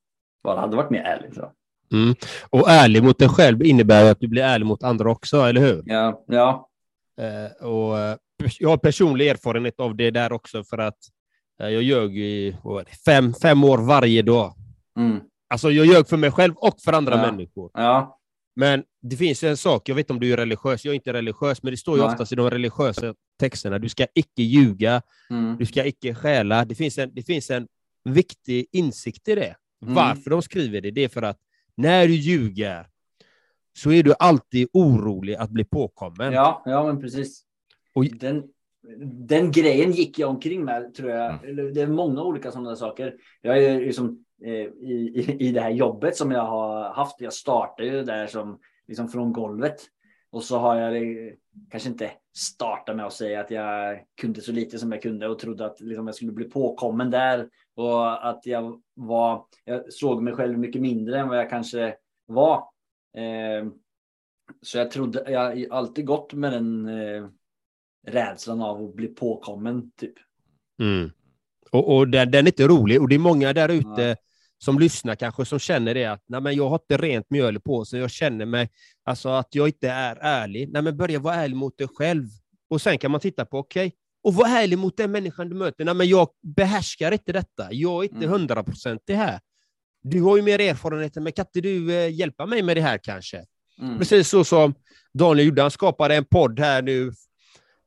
bara 0.46 0.60
hade 0.60 0.76
varit 0.76 0.90
mer 0.90 1.00
ärlig. 1.02 1.34
Så. 1.34 1.52
Mm. 1.92 2.14
Och 2.50 2.70
ärlig 2.70 3.02
mot 3.02 3.18
dig 3.18 3.28
själv 3.28 3.62
innebär 3.62 4.10
att 4.10 4.20
du 4.20 4.28
blir 4.28 4.42
ärlig 4.42 4.66
mot 4.66 4.82
andra 4.82 5.10
också, 5.10 5.40
eller 5.40 5.60
hur? 5.60 5.82
Ja, 5.86 6.24
ja, 6.26 6.68
Eh, 7.20 7.66
och 7.66 7.98
eh, 7.98 8.16
jag 8.58 8.68
har 8.68 8.76
personlig 8.76 9.28
erfarenhet 9.28 9.80
av 9.80 9.96
det 9.96 10.10
där 10.10 10.32
också, 10.32 10.64
för 10.64 10.78
att 10.78 10.96
eh, 11.62 11.68
jag 11.68 11.82
ljög 11.82 12.18
i 12.18 12.56
fem, 13.04 13.34
fem 13.42 13.64
år 13.64 13.78
varje 13.78 14.22
dag. 14.22 14.54
mm, 14.98 15.20
Alltså 15.48 15.70
jag 15.70 15.86
ljög 15.86 16.08
för 16.08 16.16
mig 16.16 16.30
själv 16.30 16.54
och 16.56 16.80
för 16.84 16.92
andra 16.92 17.14
Ja. 17.16 17.30
människor. 17.30 17.70
ja, 17.74 18.18
Men 18.56 18.84
det 19.02 19.16
finns 19.16 19.42
en 19.44 19.56
sak, 19.56 19.88
jag 19.88 19.94
vet 19.94 20.04
inte 20.04 20.12
om 20.12 20.20
du 20.20 20.32
är 20.32 20.36
religiös, 20.36 20.84
jag 20.84 20.92
är 20.92 20.96
inte 20.96 21.12
religiös, 21.12 21.62
men 21.62 21.70
det 21.72 21.76
står 21.76 21.96
ju 21.96 22.02
Nej. 22.04 22.12
oftast 22.12 22.32
i 22.32 22.34
de 22.34 22.50
religiösa 22.50 23.14
texterna, 23.40 23.78
du 23.78 23.88
ska 23.88 24.06
icke 24.14 24.42
ljuga, 24.42 25.02
mm, 25.30 25.56
du 25.58 25.66
ska 25.66 25.84
icke 25.84 26.14
stjäla. 26.14 26.64
Det 26.64 26.74
finns 26.74 26.98
en, 26.98 27.10
det 27.14 27.22
finns 27.22 27.50
en 27.50 27.66
viktig 28.04 28.66
insikt 28.72 29.28
i 29.28 29.34
det. 29.34 29.56
Mm. 29.82 29.94
Varför 29.94 30.30
de 30.30 30.42
skriver 30.42 30.80
det, 30.80 30.90
det 30.90 31.04
är 31.04 31.08
för 31.08 31.22
att 31.22 31.38
när 31.74 32.06
du 32.06 32.14
ljuger 32.14 32.86
så 33.78 33.92
är 33.92 34.02
du 34.02 34.14
alltid 34.18 34.68
orolig 34.72 35.34
att 35.34 35.50
bli 35.50 35.64
påkommen. 35.64 36.32
ja, 36.32 36.62
ja, 36.64 36.86
men 36.86 37.00
precis. 37.00 37.42
Och- 37.94 38.04
Den, 38.04 38.44
den 39.28 39.50
grejen 39.50 39.92
gick 39.92 40.18
jag 40.18 40.30
omkring 40.30 40.64
med, 40.64 40.94
tror 40.94 41.10
jag. 41.10 41.44
Eller 41.44 41.62
Det 41.70 41.80
är 41.82 41.86
många 41.86 42.22
olika 42.22 42.50
sådana 42.52 42.76
saker. 42.76 43.14
Jag 43.42 43.64
är 43.64 43.80
liksom, 43.80 44.24
eh, 44.44 44.52
i, 44.52 45.12
i, 45.14 45.36
I 45.48 45.52
det 45.52 45.60
här 45.60 45.70
jobbet 45.70 46.16
som 46.16 46.30
jag 46.30 46.46
har 46.46 46.94
haft, 46.94 47.20
jag 47.20 47.32
startade 47.32 47.88
ju 47.88 48.02
där 48.04 48.26
som, 48.26 48.58
liksom 48.88 49.08
från 49.08 49.32
golvet. 49.32 49.76
Och 50.36 50.44
så 50.44 50.58
har 50.58 50.76
jag 50.76 50.96
eh, 50.96 51.32
kanske 51.70 51.88
inte 51.88 52.10
startat 52.36 52.96
med 52.96 53.06
att 53.06 53.12
säga 53.12 53.40
att 53.40 53.50
jag 53.50 54.00
kunde 54.20 54.40
så 54.40 54.52
lite 54.52 54.78
som 54.78 54.92
jag 54.92 55.02
kunde 55.02 55.28
och 55.28 55.38
trodde 55.38 55.66
att 55.66 55.80
liksom, 55.80 56.06
jag 56.06 56.14
skulle 56.16 56.32
bli 56.32 56.44
påkommen 56.44 57.10
där. 57.10 57.48
Och 57.74 58.28
att 58.28 58.46
jag 58.46 58.80
var, 58.94 59.44
jag 59.64 59.92
såg 59.92 60.22
mig 60.22 60.34
själv 60.34 60.58
mycket 60.58 60.82
mindre 60.82 61.20
än 61.20 61.28
vad 61.28 61.38
jag 61.38 61.50
kanske 61.50 61.94
var. 62.26 62.56
Eh, 63.16 63.68
så 64.62 64.78
jag 64.78 64.90
trodde, 64.90 65.30
jag 65.30 65.40
har 65.40 65.66
alltid 65.70 66.06
gått 66.06 66.32
med 66.32 66.52
den 66.52 66.88
eh, 66.88 67.28
rädslan 68.06 68.62
av 68.62 68.84
att 68.84 68.94
bli 68.94 69.08
påkommen 69.08 69.90
typ. 69.90 70.14
Mm. 70.80 71.10
Och, 71.70 71.96
och 71.96 72.08
den, 72.08 72.30
den 72.30 72.46
är 72.46 72.50
inte 72.50 72.66
rolig. 72.66 73.02
Och 73.02 73.08
det 73.08 73.14
är 73.14 73.18
många 73.18 73.52
där 73.52 73.68
ute 73.68 73.88
Nej. 73.88 74.16
som 74.58 74.78
lyssnar 74.78 75.14
kanske 75.14 75.44
som 75.44 75.58
känner 75.58 75.94
det 75.94 76.04
att 76.04 76.22
Nej, 76.26 76.40
men 76.40 76.54
jag 76.54 76.68
har 76.68 76.76
inte 76.76 76.96
rent 76.96 77.30
mjöl 77.30 77.56
i 77.56 77.60
påsen. 77.60 78.00
Jag 78.00 78.10
känner 78.10 78.46
mig 78.46 78.70
alltså 79.06 79.28
att 79.28 79.54
jag 79.54 79.68
inte 79.68 79.88
är 79.88 80.18
ärlig. 80.20 80.68
Nej, 80.72 80.82
men 80.82 80.96
börja 80.96 81.18
vara 81.18 81.34
ärlig 81.34 81.56
mot 81.56 81.78
dig 81.78 81.88
själv. 81.94 82.26
Och 82.70 82.82
sen 82.82 82.98
kan 82.98 83.10
man 83.10 83.20
titta 83.20 83.44
på, 83.44 83.58
okej, 83.58 83.92
och 84.22 84.34
var 84.34 84.48
ärlig 84.48 84.78
mot 84.78 84.96
den 84.96 85.10
människan 85.12 85.48
du 85.48 85.56
möter. 85.56 85.84
Nej, 85.84 85.94
men 85.94 86.08
jag 86.08 86.28
behärskar 86.42 87.12
inte 87.12 87.32
detta. 87.32 87.72
Jag 87.72 88.04
är 88.04 88.04
inte 88.04 88.16
Mm. 88.16 88.30
hundraprocentig 88.30 89.14
här. 89.14 89.40
Du 90.02 90.22
har 90.22 90.36
ju 90.36 90.42
mer 90.42 90.60
erfarenhet 90.60 91.14
mig. 91.16 91.32
Kan 91.32 91.46
inte 91.46 91.60
du 91.60 91.94
eh, 91.94 92.14
hjälpa 92.14 92.46
mig 92.46 92.62
med 92.62 92.76
det 92.76 92.80
här 92.80 92.98
kanske? 93.02 93.44
Mm. 93.80 93.98
Precis 93.98 94.28
så 94.28 94.44
som 94.44 94.74
Daniel 95.14 95.46
gjorde. 95.46 95.62
Han 95.62 95.70
skapade 95.70 96.14
en 96.14 96.24
podd 96.24 96.60
här 96.60 96.82
nu, 96.82 97.12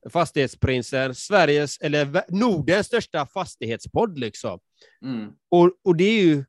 Fastighetsprinsen, 0.10 1.16
Sveriges, 1.16 1.78
eller 1.82 2.24
Nordens 2.30 2.88
största 2.88 3.26
fastighetspodd. 3.26 4.20
Liksom. 4.20 4.60
Mm. 5.06 5.32
Och, 5.52 5.72
och 5.84 5.96
det 5.96 6.04
är 6.04 6.22
ju, 6.24 6.46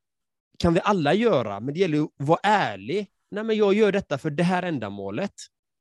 kan 0.59 0.75
vi 0.75 0.81
alla 0.85 1.14
göra, 1.14 1.61
men 1.61 1.75
det 1.75 1.81
gäller 1.81 2.03
att 2.03 2.11
vara 2.16 2.41
ärlig. 2.43 3.07
Nej, 3.31 3.45
men 3.45 3.57
jag 3.57 3.74
gör 3.74 3.93
detta 3.93 4.18
för 4.18 4.31
det 4.31 4.43
här 4.43 4.62
ändamålet. 4.62 5.33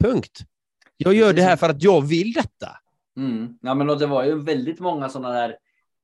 Punkt. 0.04 0.40
Jag 0.98 1.14
gör 1.14 1.34
det 1.34 1.42
här 1.42 1.56
för 1.56 1.70
att 1.70 1.84
jag 1.84 2.02
vill 2.02 2.34
detta. 2.34 2.70
Mm. 3.18 3.58
Ja, 3.62 3.74
men 3.74 3.88
det 3.88 4.08
var 4.08 4.24
ju 4.24 4.44
väldigt 4.44 4.80
många 4.80 5.10
sådana 5.10 5.34
där 5.34 5.50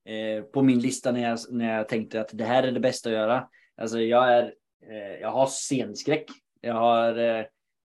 eh, 0.04 0.42
på 0.42 0.62
min 0.62 0.78
lista 0.78 1.12
när 1.12 1.22
jag, 1.22 1.38
när 1.50 1.76
jag 1.76 1.88
tänkte 1.88 2.20
att 2.20 2.30
det 2.32 2.44
här 2.44 2.62
är 2.62 2.72
det 2.72 2.80
bästa 2.80 3.08
att 3.08 3.14
göra. 3.14 3.48
Alltså 3.76 4.00
jag 4.00 4.32
är, 4.32 4.42
eh, 4.90 5.20
jag 5.20 5.30
har 5.30 5.46
scenskräck. 5.46 6.26
Jag 6.60 6.74
har, 6.74 7.18
eh, 7.18 7.44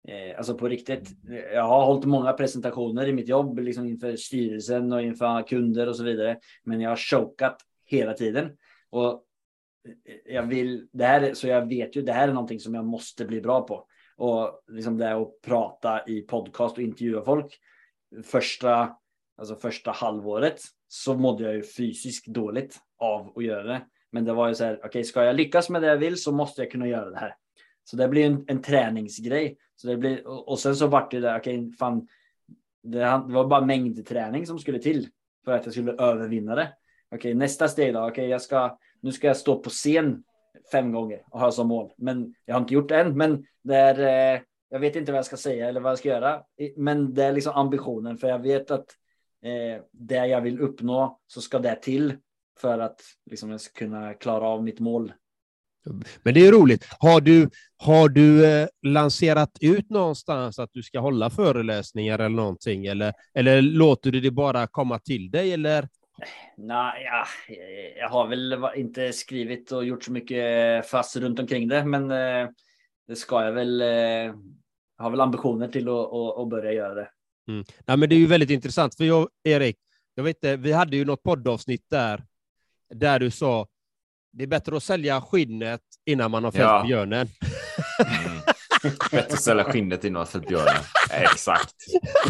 Eh, 0.07 0.37
alltså 0.37 0.55
på 0.55 0.67
riktigt. 0.67 1.09
Jag 1.53 1.63
har 1.63 1.85
hållit 1.85 2.05
många 2.05 2.33
presentationer 2.33 3.07
i 3.07 3.13
mitt 3.13 3.27
jobb, 3.27 3.59
liksom 3.59 3.87
inför 3.87 4.15
styrelsen 4.15 4.93
och 4.93 5.01
inför 5.01 5.47
kunder 5.47 5.87
och 5.87 5.95
så 5.95 6.03
vidare. 6.03 6.37
Men 6.63 6.81
jag 6.81 6.89
har 6.89 6.95
chokat 6.95 7.57
hela 7.85 8.13
tiden. 8.13 8.49
Och 8.89 9.23
jag 10.25 10.43
vill, 10.43 10.87
det 10.91 11.05
här, 11.05 11.33
så 11.33 11.47
jag 11.47 11.67
vet 11.69 11.95
ju, 11.95 12.01
det 12.01 12.13
här 12.13 12.27
är 12.27 12.33
någonting 12.33 12.59
som 12.59 12.73
jag 12.73 12.85
måste 12.85 13.25
bli 13.25 13.41
bra 13.41 13.61
på. 13.67 13.87
Och 14.17 14.61
liksom 14.67 14.97
det 14.97 15.13
att 15.13 15.41
prata 15.45 16.07
i 16.07 16.21
podcast 16.21 16.77
och 16.77 16.83
intervjua 16.83 17.25
folk. 17.25 17.59
Första, 18.23 18.95
alltså 19.37 19.55
första 19.55 19.91
halvåret 19.91 20.61
så 20.87 21.13
mådde 21.13 21.43
jag 21.43 21.55
ju 21.55 21.63
fysiskt 21.63 22.27
dåligt 22.27 22.77
av 22.97 23.37
att 23.37 23.43
göra 23.43 23.63
det. 23.63 23.81
Men 24.11 24.25
det 24.25 24.33
var 24.33 24.47
ju 24.47 24.55
så 24.55 24.63
här, 24.63 24.73
okej, 24.77 24.87
okay, 24.87 25.03
ska 25.03 25.23
jag 25.23 25.35
lyckas 25.35 25.69
med 25.69 25.81
det 25.81 25.87
jag 25.87 25.97
vill 25.97 26.21
så 26.21 26.31
måste 26.31 26.61
jag 26.61 26.71
kunna 26.71 26.87
göra 26.87 27.09
det 27.09 27.17
här. 27.19 27.35
Så 27.83 27.97
det 27.97 28.07
blir 28.07 28.25
en, 28.25 28.43
en 28.47 28.61
träningsgrej. 28.61 29.57
Så 29.75 29.87
det 29.87 29.97
blir, 29.97 30.27
och, 30.27 30.47
och 30.47 30.59
sen 30.59 30.75
så 30.75 30.87
vart 30.87 31.11
det 31.11 31.19
där, 31.19 31.39
okej, 31.39 31.59
okay, 31.59 31.71
fan, 31.71 32.07
det, 32.83 32.99
det, 32.99 33.33
var 33.33 33.47
bara 33.47 33.65
mängdträning 33.65 34.47
som 34.47 34.59
skulle 34.59 34.79
till 34.79 35.07
för 35.45 35.51
att 35.51 35.65
jag 35.65 35.73
skulle 35.73 35.91
övervinna 35.93 36.55
det. 36.55 36.73
Okej, 37.07 37.17
okay, 37.17 37.33
nästa 37.33 37.67
steg 37.67 37.93
då, 37.93 37.99
okej, 37.99 38.11
okay, 38.11 38.27
jag 38.27 38.41
ska, 38.41 38.77
nu 39.01 39.11
ska 39.11 39.27
jag 39.27 39.37
stå 39.37 39.59
på 39.59 39.69
scen 39.69 40.23
fem 40.71 40.91
gånger 40.91 41.21
och 41.31 41.39
ha 41.39 41.51
som 41.51 41.67
mål. 41.67 41.91
Men 41.97 42.35
jag 42.45 42.55
har 42.55 42.61
inte 42.61 42.73
gjort 42.73 42.89
det 42.89 43.01
än, 43.01 43.17
men 43.17 43.45
det 43.63 43.75
är, 43.75 44.35
eh, 44.35 44.41
jag 44.69 44.79
vet 44.79 44.95
inte 44.95 45.11
vad 45.11 45.17
jag 45.17 45.25
ska 45.25 45.37
säga 45.37 45.69
eller 45.69 45.81
vad 45.81 45.91
jag 45.91 45.99
ska 45.99 46.09
göra. 46.09 46.41
Men 46.75 47.13
det 47.13 47.23
är 47.23 47.33
liksom 47.33 47.53
ambitionen, 47.53 48.17
för 48.17 48.27
jag 48.27 48.39
vet 48.39 48.71
att 48.71 48.85
eh, 49.43 49.83
det 49.91 50.27
jag 50.27 50.41
vill 50.41 50.59
uppnå 50.59 51.19
så 51.27 51.41
ska 51.41 51.59
det 51.59 51.75
till 51.75 52.13
för 52.59 52.79
att 52.79 53.01
liksom, 53.29 53.51
jag 53.51 53.61
ska 53.61 53.79
kunna 53.79 54.13
klara 54.13 54.47
av 54.47 54.63
mitt 54.63 54.79
mål. 54.79 55.13
Men 56.23 56.33
det 56.33 56.47
är 56.47 56.51
roligt. 56.51 56.87
Har 56.99 57.21
du, 57.21 57.49
har 57.77 58.09
du 58.09 58.45
eh, 58.45 58.67
lanserat 58.81 59.57
ut 59.61 59.89
någonstans 59.89 60.59
att 60.59 60.69
du 60.73 60.83
ska 60.83 60.99
hålla 60.99 61.29
föreläsningar 61.29 62.19
eller 62.19 62.35
någonting? 62.35 62.85
Eller, 62.85 63.13
eller 63.33 63.61
låter 63.61 64.11
du 64.11 64.21
det 64.21 64.31
bara 64.31 64.67
komma 64.67 64.99
till 64.99 65.31
dig? 65.31 65.53
Eller? 65.53 65.87
Nej, 66.57 67.03
ja, 67.03 67.25
jag 67.99 68.09
har 68.09 68.27
väl 68.27 68.69
inte 68.75 69.13
skrivit 69.13 69.71
och 69.71 69.85
gjort 69.85 70.03
så 70.03 70.11
mycket 70.11 70.85
fast 70.89 71.15
runt 71.15 71.39
omkring 71.39 71.67
det, 71.67 71.85
men 71.85 72.11
eh, 72.11 72.49
det 73.07 73.15
ska 73.15 73.43
jag 73.43 73.51
väl. 73.51 73.81
Eh, 73.81 74.35
har 74.97 75.09
väl 75.09 75.21
ambitioner 75.21 75.67
till 75.67 75.89
att, 75.89 76.13
att, 76.13 76.37
att 76.37 76.49
börja 76.49 76.71
göra 76.71 76.93
det. 76.93 77.09
Mm. 77.47 77.65
Nej, 77.85 77.97
men 77.97 78.09
det 78.09 78.15
är 78.15 78.19
ju 78.19 78.27
väldigt 78.27 78.49
intressant, 78.49 78.95
för 78.95 79.03
jag, 79.03 79.29
Erik, 79.43 79.77
jag 80.15 80.23
vet 80.23 80.35
inte, 80.35 80.57
vi 80.57 80.71
hade 80.71 80.97
ju 80.97 81.05
något 81.05 81.23
poddavsnitt 81.23 81.85
där, 81.89 82.23
där 82.89 83.19
du 83.19 83.31
sa 83.31 83.67
det 84.31 84.43
är 84.43 84.47
bättre 84.47 84.77
att 84.77 84.83
sälja 84.83 85.21
skinnet 85.21 85.81
innan 86.05 86.31
man 86.31 86.43
har 86.43 86.51
fällt 86.51 86.63
ja. 86.63 86.83
björnen. 86.87 87.27
Mm. 88.25 88.41
Bättre 89.11 89.33
att 89.33 89.41
sälja 89.41 89.63
skinnet 89.63 90.03
innan 90.03 90.13
man 90.13 90.19
har 90.19 90.25
fällt 90.25 90.47
björnen. 90.47 90.83
Exakt. 91.11 91.75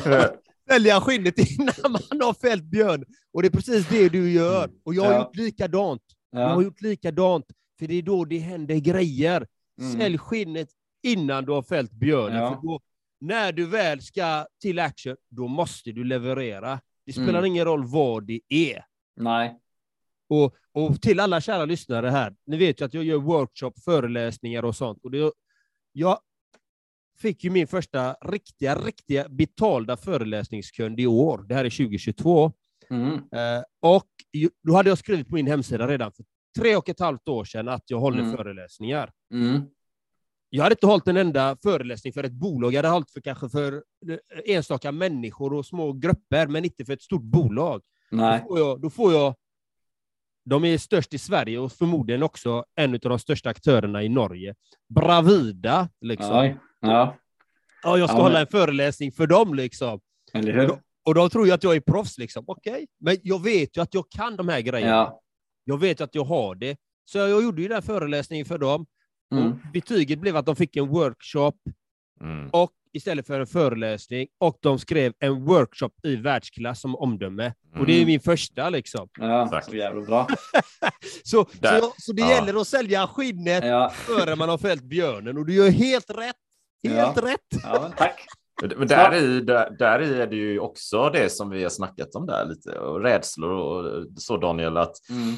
Sälja 0.69 1.01
skinnet 1.01 1.37
innan 1.59 1.91
man 1.91 2.21
har 2.21 2.33
fällt 2.33 2.63
björn. 2.63 3.05
Och 3.33 3.41
det 3.41 3.47
är 3.47 3.51
precis 3.51 3.87
det 3.89 4.09
du 4.09 4.31
gör. 4.31 4.63
Mm. 4.63 4.77
Och 4.83 4.93
jag 4.93 5.03
har 5.03 5.13
ja. 5.13 5.19
gjort 5.19 5.35
likadant. 5.35 6.03
Ja. 6.31 6.39
Jag 6.39 6.49
har 6.49 6.61
gjort 6.61 6.81
likadant, 6.81 7.45
för 7.79 7.87
det 7.87 7.93
är 7.93 8.01
då 8.01 8.25
det 8.25 8.37
händer 8.37 8.75
grejer. 8.75 9.47
Mm. 9.81 9.99
Sälj 9.99 10.17
skinnet 10.17 10.69
innan 11.03 11.45
du 11.45 11.51
har 11.51 11.63
fällt 11.63 11.91
björnen. 11.91 12.37
Ja. 12.37 12.49
För 12.49 12.67
då, 12.67 12.79
när 13.19 13.51
du 13.51 13.65
väl 13.65 14.01
ska 14.01 14.45
till 14.61 14.79
action, 14.79 15.15
då 15.29 15.47
måste 15.47 15.91
du 15.91 16.03
leverera. 16.03 16.79
Det 17.05 17.13
spelar 17.13 17.39
mm. 17.39 17.45
ingen 17.45 17.65
roll 17.65 17.85
vad 17.85 18.27
det 18.27 18.41
är. 18.49 18.85
Nej. 19.15 19.59
Och, 20.29 20.55
och 20.71 21.01
till 21.01 21.19
alla 21.19 21.41
kära 21.41 21.65
lyssnare 21.65 22.09
här, 22.09 22.35
ni 22.45 22.57
vet 22.57 22.81
ju 22.81 22.85
att 22.85 22.93
jag 22.93 23.03
gör 23.03 23.17
workshop, 23.17 23.73
föreläsningar 23.85 24.65
och 24.65 24.75
sånt. 24.75 24.99
Och 25.03 25.11
det, 25.11 25.31
jag 25.91 26.19
fick 27.21 27.43
ju 27.43 27.49
min 27.49 27.67
första 27.67 28.13
riktiga, 28.13 28.75
riktiga 28.75 29.29
betalda 29.29 29.97
föreläsningskund 29.97 30.99
i 30.99 31.07
år. 31.07 31.45
Det 31.47 31.55
här 31.55 31.65
är 31.65 31.69
2022. 31.69 32.51
Mm. 32.89 33.13
Eh, 33.13 33.63
och 33.81 34.07
då 34.63 34.75
hade 34.75 34.89
jag 34.89 34.97
skrivit 34.97 35.27
på 35.29 35.35
min 35.35 35.47
hemsida 35.47 35.87
redan 35.87 36.11
för 36.11 36.25
tre 36.59 36.75
och 36.75 36.89
ett 36.89 36.99
halvt 36.99 37.27
år 37.27 37.45
sedan 37.45 37.67
att 37.67 37.83
jag 37.87 37.99
håller 37.99 38.19
mm. 38.19 38.37
föreläsningar. 38.37 39.11
Mm. 39.33 39.61
Jag 40.49 40.63
hade 40.63 40.73
inte 40.73 40.87
hållit 40.87 41.07
en 41.07 41.17
enda 41.17 41.57
föreläsning 41.63 42.13
för 42.13 42.23
ett 42.23 42.31
bolag. 42.31 42.73
Jag 42.73 42.77
hade 42.77 42.93
hållit 42.93 43.11
för 43.11 43.21
kanske 43.21 43.49
för 43.49 43.83
enstaka 44.45 44.91
människor 44.91 45.53
och 45.53 45.65
små 45.65 45.93
grupper, 45.93 46.47
men 46.47 46.65
inte 46.65 46.85
för 46.85 46.93
ett 46.93 47.01
stort 47.01 47.23
bolag. 47.23 47.81
Nej. 48.11 48.39
Då, 48.39 48.47
får 48.47 48.59
jag, 48.59 48.81
då 48.81 48.89
får 48.89 49.13
jag 49.13 49.35
de 50.45 50.65
är 50.65 50.77
störst 50.77 51.13
i 51.13 51.17
Sverige 51.17 51.59
och 51.59 51.71
förmodligen 51.71 52.23
också 52.23 52.65
en 52.75 52.93
av 52.93 52.99
de 52.99 53.19
största 53.19 53.49
aktörerna 53.49 54.03
i 54.03 54.09
Norge. 54.09 54.55
Bravida, 54.89 55.89
liksom. 56.01 56.45
Ja, 56.45 56.55
ja. 56.81 57.15
ja 57.83 57.97
jag 57.97 58.09
ska 58.09 58.17
ja, 58.17 58.23
hålla 58.23 58.39
en 58.39 58.47
föreläsning 58.47 59.11
för 59.11 59.27
dem, 59.27 59.53
liksom. 59.53 59.99
Eller 60.33 60.53
hur? 60.53 60.71
Och, 60.71 60.79
och 61.05 61.15
de 61.15 61.29
tror 61.29 61.45
ju 61.45 61.51
att 61.51 61.63
jag 61.63 61.75
är 61.75 61.79
proffs, 61.79 62.17
liksom. 62.17 62.43
Okej, 62.47 62.73
okay. 62.73 62.87
men 62.99 63.17
jag 63.23 63.43
vet 63.43 63.77
ju 63.77 63.81
att 63.81 63.93
jag 63.93 64.09
kan 64.09 64.35
de 64.35 64.49
här 64.49 64.61
grejerna. 64.61 64.91
Ja. 64.91 65.21
Jag 65.63 65.79
vet 65.79 66.01
att 66.01 66.15
jag 66.15 66.23
har 66.23 66.55
det. 66.55 66.77
Så 67.05 67.17
jag 67.17 67.43
gjorde 67.43 67.61
ju 67.61 67.67
den 67.67 67.75
här 67.75 67.81
föreläsningen 67.81 68.45
för 68.45 68.57
dem. 68.57 68.85
Mm. 69.31 69.45
Och 69.47 69.57
betyget 69.73 70.19
blev 70.19 70.37
att 70.37 70.45
de 70.45 70.55
fick 70.55 70.75
en 70.75 70.87
workshop 70.87 71.53
mm. 72.21 72.49
och 72.49 72.71
istället 72.93 73.27
för 73.27 73.39
en 73.39 73.47
föreläsning 73.47 74.27
och 74.37 74.57
de 74.61 74.79
skrev 74.79 75.13
en 75.19 75.45
workshop 75.45 75.91
i 76.03 76.15
världsklass 76.15 76.81
som 76.81 76.95
omdöme. 76.95 77.43
Mm. 77.43 77.79
Och 77.79 77.85
det 77.85 77.93
är 77.93 77.97
mm. 77.97 78.07
min 78.07 78.19
första 78.19 78.69
liksom. 78.69 79.09
Ja, 79.19 79.61
så 79.63 79.75
jävla 79.75 80.01
bra. 80.01 80.27
så, 81.23 81.45
så, 81.61 81.93
så, 81.97 82.13
det 82.13 82.21
ja. 82.21 82.29
gäller 82.29 82.61
att 82.61 82.67
sälja 82.67 83.07
skinnet 83.07 83.65
ja. 83.65 83.89
före 83.93 84.35
man 84.35 84.49
har 84.49 84.57
fällt 84.57 84.83
björnen 84.83 85.37
och 85.37 85.45
du 85.45 85.53
gör 85.53 85.69
helt 85.69 86.09
rätt. 86.09 86.35
Helt 86.83 87.17
ja. 87.17 87.27
rätt. 87.27 87.63
Ja, 87.63 87.91
tack. 87.97 88.25
Men 88.77 88.87
där 88.87 89.15
i, 89.15 89.41
där, 89.41 89.75
där 89.79 89.99
är 89.99 90.27
det 90.27 90.35
ju 90.35 90.59
också 90.59 91.09
det 91.09 91.29
som 91.29 91.49
vi 91.49 91.63
har 91.63 91.69
snackat 91.69 92.15
om 92.15 92.25
där 92.25 92.45
lite 92.45 92.79
och 92.79 93.01
rädslor 93.01 93.51
och 93.51 94.05
så 94.17 94.37
Daniel 94.37 94.77
att 94.77 95.09
mm. 95.09 95.35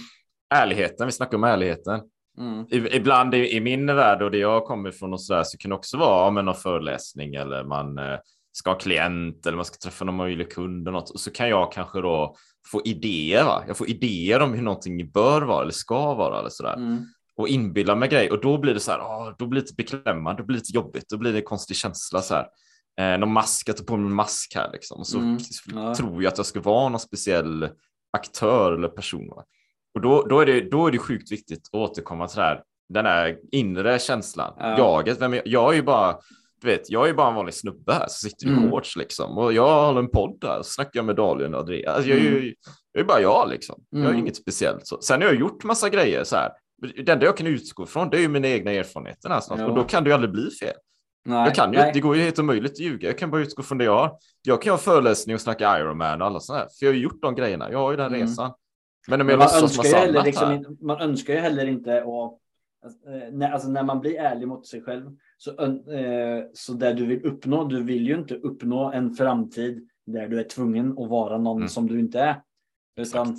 ärligheten, 0.53 1.05
vi 1.05 1.11
snackar 1.11 1.37
om 1.37 1.43
ärligheten. 1.43 2.01
Mm. 2.37 2.65
Ibland 2.71 3.35
i, 3.35 3.55
i, 3.55 3.61
min 3.61 3.85
värld 3.85 4.21
och 4.21 4.31
det 4.31 4.37
jag 4.37 4.65
kommer 4.65 4.89
ifrån 4.89 5.13
och 5.13 5.21
så 5.21 5.33
där 5.33 5.43
så 5.43 5.57
kan 5.57 5.69
det 5.69 5.75
också 5.75 5.97
vara 5.97 6.27
om 6.27 6.35
någon 6.35 6.55
föreläsning 6.55 7.35
eller 7.35 7.63
man 7.63 7.97
eh, 7.97 8.19
ska 8.51 8.69
ha 8.69 8.77
klient 8.77 9.45
eller 9.45 9.55
man 9.55 9.65
ska 9.65 9.77
träffa 9.77 10.05
någon 10.05 10.15
möjlig 10.15 10.51
kund 10.51 10.87
och 10.87 10.93
något 10.93 11.09
och 11.09 11.19
så 11.19 11.31
kan 11.31 11.49
jag 11.49 11.71
kanske 11.71 12.01
då 12.01 12.35
få 12.71 12.81
idéer. 12.85 13.43
Va? 13.43 13.63
Jag 13.67 13.77
får 13.77 13.89
idéer 13.89 14.39
om 14.39 14.53
hur 14.53 14.61
någonting 14.61 15.11
bör 15.11 15.41
vara 15.41 15.61
eller 15.61 15.71
ska 15.71 16.13
vara 16.13 16.39
eller 16.39 16.49
så 16.49 16.63
där. 16.63 16.73
Mm. 16.73 17.05
Och 17.37 17.47
inbilla 17.47 17.95
mig 17.95 18.09
grejer 18.09 18.31
och 18.31 18.41
då 18.41 18.57
blir 18.57 18.73
det 18.73 18.79
så 18.79 18.91
här. 18.91 18.99
Åh, 19.01 19.35
då 19.37 19.47
blir 19.47 19.61
det 19.61 19.65
lite 19.65 19.75
beklämmande, 19.75 20.41
då 20.41 20.45
blir 20.45 20.57
det 20.57 20.59
lite 20.61 20.75
jobbigt, 20.75 21.05
då 21.09 21.17
blir 21.17 21.31
det 21.31 21.39
en 21.39 21.45
konstig 21.45 21.77
känsla 21.77 22.21
så 22.21 22.33
här. 22.33 22.47
Eh, 22.99 23.19
någon 23.19 23.33
mask, 23.33 23.69
jag 23.69 23.77
tar 23.77 23.83
på 23.85 23.97
mig 23.97 24.05
en 24.05 24.15
mask 24.15 24.55
här 24.55 24.69
liksom 24.71 24.99
och 24.99 25.07
så 25.07 25.19
mm. 25.19 25.37
ja. 25.73 25.95
tror 25.95 26.23
jag 26.23 26.31
att 26.31 26.37
jag 26.37 26.45
ska 26.45 26.61
vara 26.61 26.89
någon 26.89 26.99
speciell 26.99 27.69
aktör 28.17 28.71
eller 28.71 28.87
person. 28.87 29.27
Va? 29.27 29.43
Och 29.93 30.01
då, 30.01 30.23
då, 30.23 30.39
är 30.39 30.45
det, 30.45 30.69
då 30.71 30.87
är 30.87 30.91
det 30.91 30.97
sjukt 30.97 31.31
viktigt 31.31 31.69
att 31.71 31.79
återkomma 31.79 32.27
till 32.27 32.37
det 32.37 32.43
här, 32.43 32.61
den 32.89 33.05
här 33.05 33.37
inre 33.51 33.99
känslan. 33.99 34.53
Ja. 34.59 34.77
Jaget, 34.77 35.21
vem, 35.21 35.39
jag 35.45 35.71
är 35.71 35.75
ju 35.75 35.83
bara, 35.83 36.17
du 36.61 36.67
vet, 36.67 36.89
jag 36.89 37.09
är 37.09 37.13
bara 37.13 37.29
en 37.29 37.35
vanlig 37.35 37.53
snubbe 37.53 37.93
här 37.93 38.07
som 38.07 38.29
sitter 38.29 38.47
i 38.47 38.49
mm. 38.49 38.71
shorts 38.71 38.95
liksom. 38.95 39.37
Och 39.37 39.53
jag 39.53 39.67
har 39.67 39.99
en 39.99 40.09
podd 40.09 40.37
där 40.41 40.59
och 40.59 40.65
snackar 40.65 41.01
med 41.01 41.15
Dalian 41.15 41.53
och 41.53 41.59
Andreas. 41.59 41.95
Alltså, 41.95 42.09
jag, 42.09 42.19
är 42.19 42.23
ju, 42.23 42.37
mm. 42.37 42.53
jag 42.91 43.01
är 43.01 43.05
bara 43.05 43.21
jag 43.21 43.49
liksom. 43.49 43.83
Mm. 43.93 44.03
Jag 44.03 44.09
är 44.09 44.13
mm. 44.13 44.25
inget 44.25 44.35
speciellt. 44.35 44.87
Så. 44.87 45.01
Sen 45.01 45.21
har 45.21 45.27
jag 45.27 45.39
gjort 45.39 45.63
massa 45.63 45.89
grejer 45.89 46.23
så 46.23 46.35
här. 46.35 46.51
Det 47.05 47.11
enda 47.11 47.25
jag 47.25 47.37
kan 47.37 47.47
utgå 47.47 47.85
från 47.85 48.09
det 48.09 48.17
är 48.17 48.21
ju 48.21 48.27
mina 48.27 48.47
egna 48.47 48.71
erfarenheter. 48.71 49.29
Ja. 49.29 49.65
Och 49.65 49.75
då 49.75 49.83
kan 49.83 50.03
det 50.03 50.09
ju 50.09 50.13
aldrig 50.13 50.31
bli 50.31 50.49
fel. 50.49 50.75
Nej, 51.25 51.45
jag 51.45 51.55
kan 51.55 51.73
ju, 51.73 51.79
det 51.93 51.99
går 51.99 52.15
ju 52.15 52.21
helt 52.21 52.39
omöjligt 52.39 52.71
att 52.71 52.79
ljuga. 52.79 53.07
Jag 53.07 53.17
kan 53.17 53.31
bara 53.31 53.41
utgå 53.41 53.63
från 53.63 53.77
det 53.77 53.83
jag 53.83 53.97
har. 53.97 54.17
Jag 54.41 54.61
kan 54.61 54.71
ha 54.71 54.77
föreläsning 54.77 55.35
och 55.35 55.41
snacka 55.41 55.79
Ironman 55.79 56.21
och 56.21 56.27
alla 56.27 56.39
sådana 56.39 56.63
här. 56.63 56.69
För 56.79 56.85
jag 56.85 56.91
har 56.91 56.95
ju 56.95 57.03
gjort 57.03 57.21
de 57.21 57.35
grejerna. 57.35 57.71
Jag 57.71 57.79
har 57.79 57.91
ju 57.91 57.97
den 57.97 58.07
mm. 58.07 58.21
resan. 58.21 58.53
Men 59.07 59.21
om 59.21 59.29
jag 59.29 59.39
man, 59.39 59.47
önskar 59.61 59.83
ju 59.83 59.95
heller, 59.95 60.23
liksom, 60.23 60.77
man 60.81 61.01
önskar 61.01 61.33
ju 61.33 61.39
heller 61.39 61.65
inte 61.65 61.97
att 61.97 62.39
eh, 63.41 63.53
alltså 63.53 63.69
när 63.69 63.83
man 63.83 63.99
blir 63.99 64.15
ärlig 64.15 64.47
mot 64.47 64.67
sig 64.67 64.81
själv 64.81 65.11
så, 65.37 65.51
eh, 65.51 66.43
så 66.53 66.73
det 66.73 66.93
du 66.93 67.05
vill 67.05 67.25
uppnå, 67.25 67.63
du 67.63 67.83
vill 67.83 68.07
ju 68.07 68.15
inte 68.15 68.35
uppnå 68.35 68.91
en 68.91 69.13
framtid 69.13 69.87
där 70.05 70.27
du 70.27 70.39
är 70.39 70.43
tvungen 70.43 70.91
att 70.91 71.09
vara 71.09 71.37
någon 71.37 71.57
mm. 71.57 71.69
som 71.69 71.87
du 71.87 71.99
inte 71.99 72.19
är. 72.19 72.41
Utan 72.95 73.37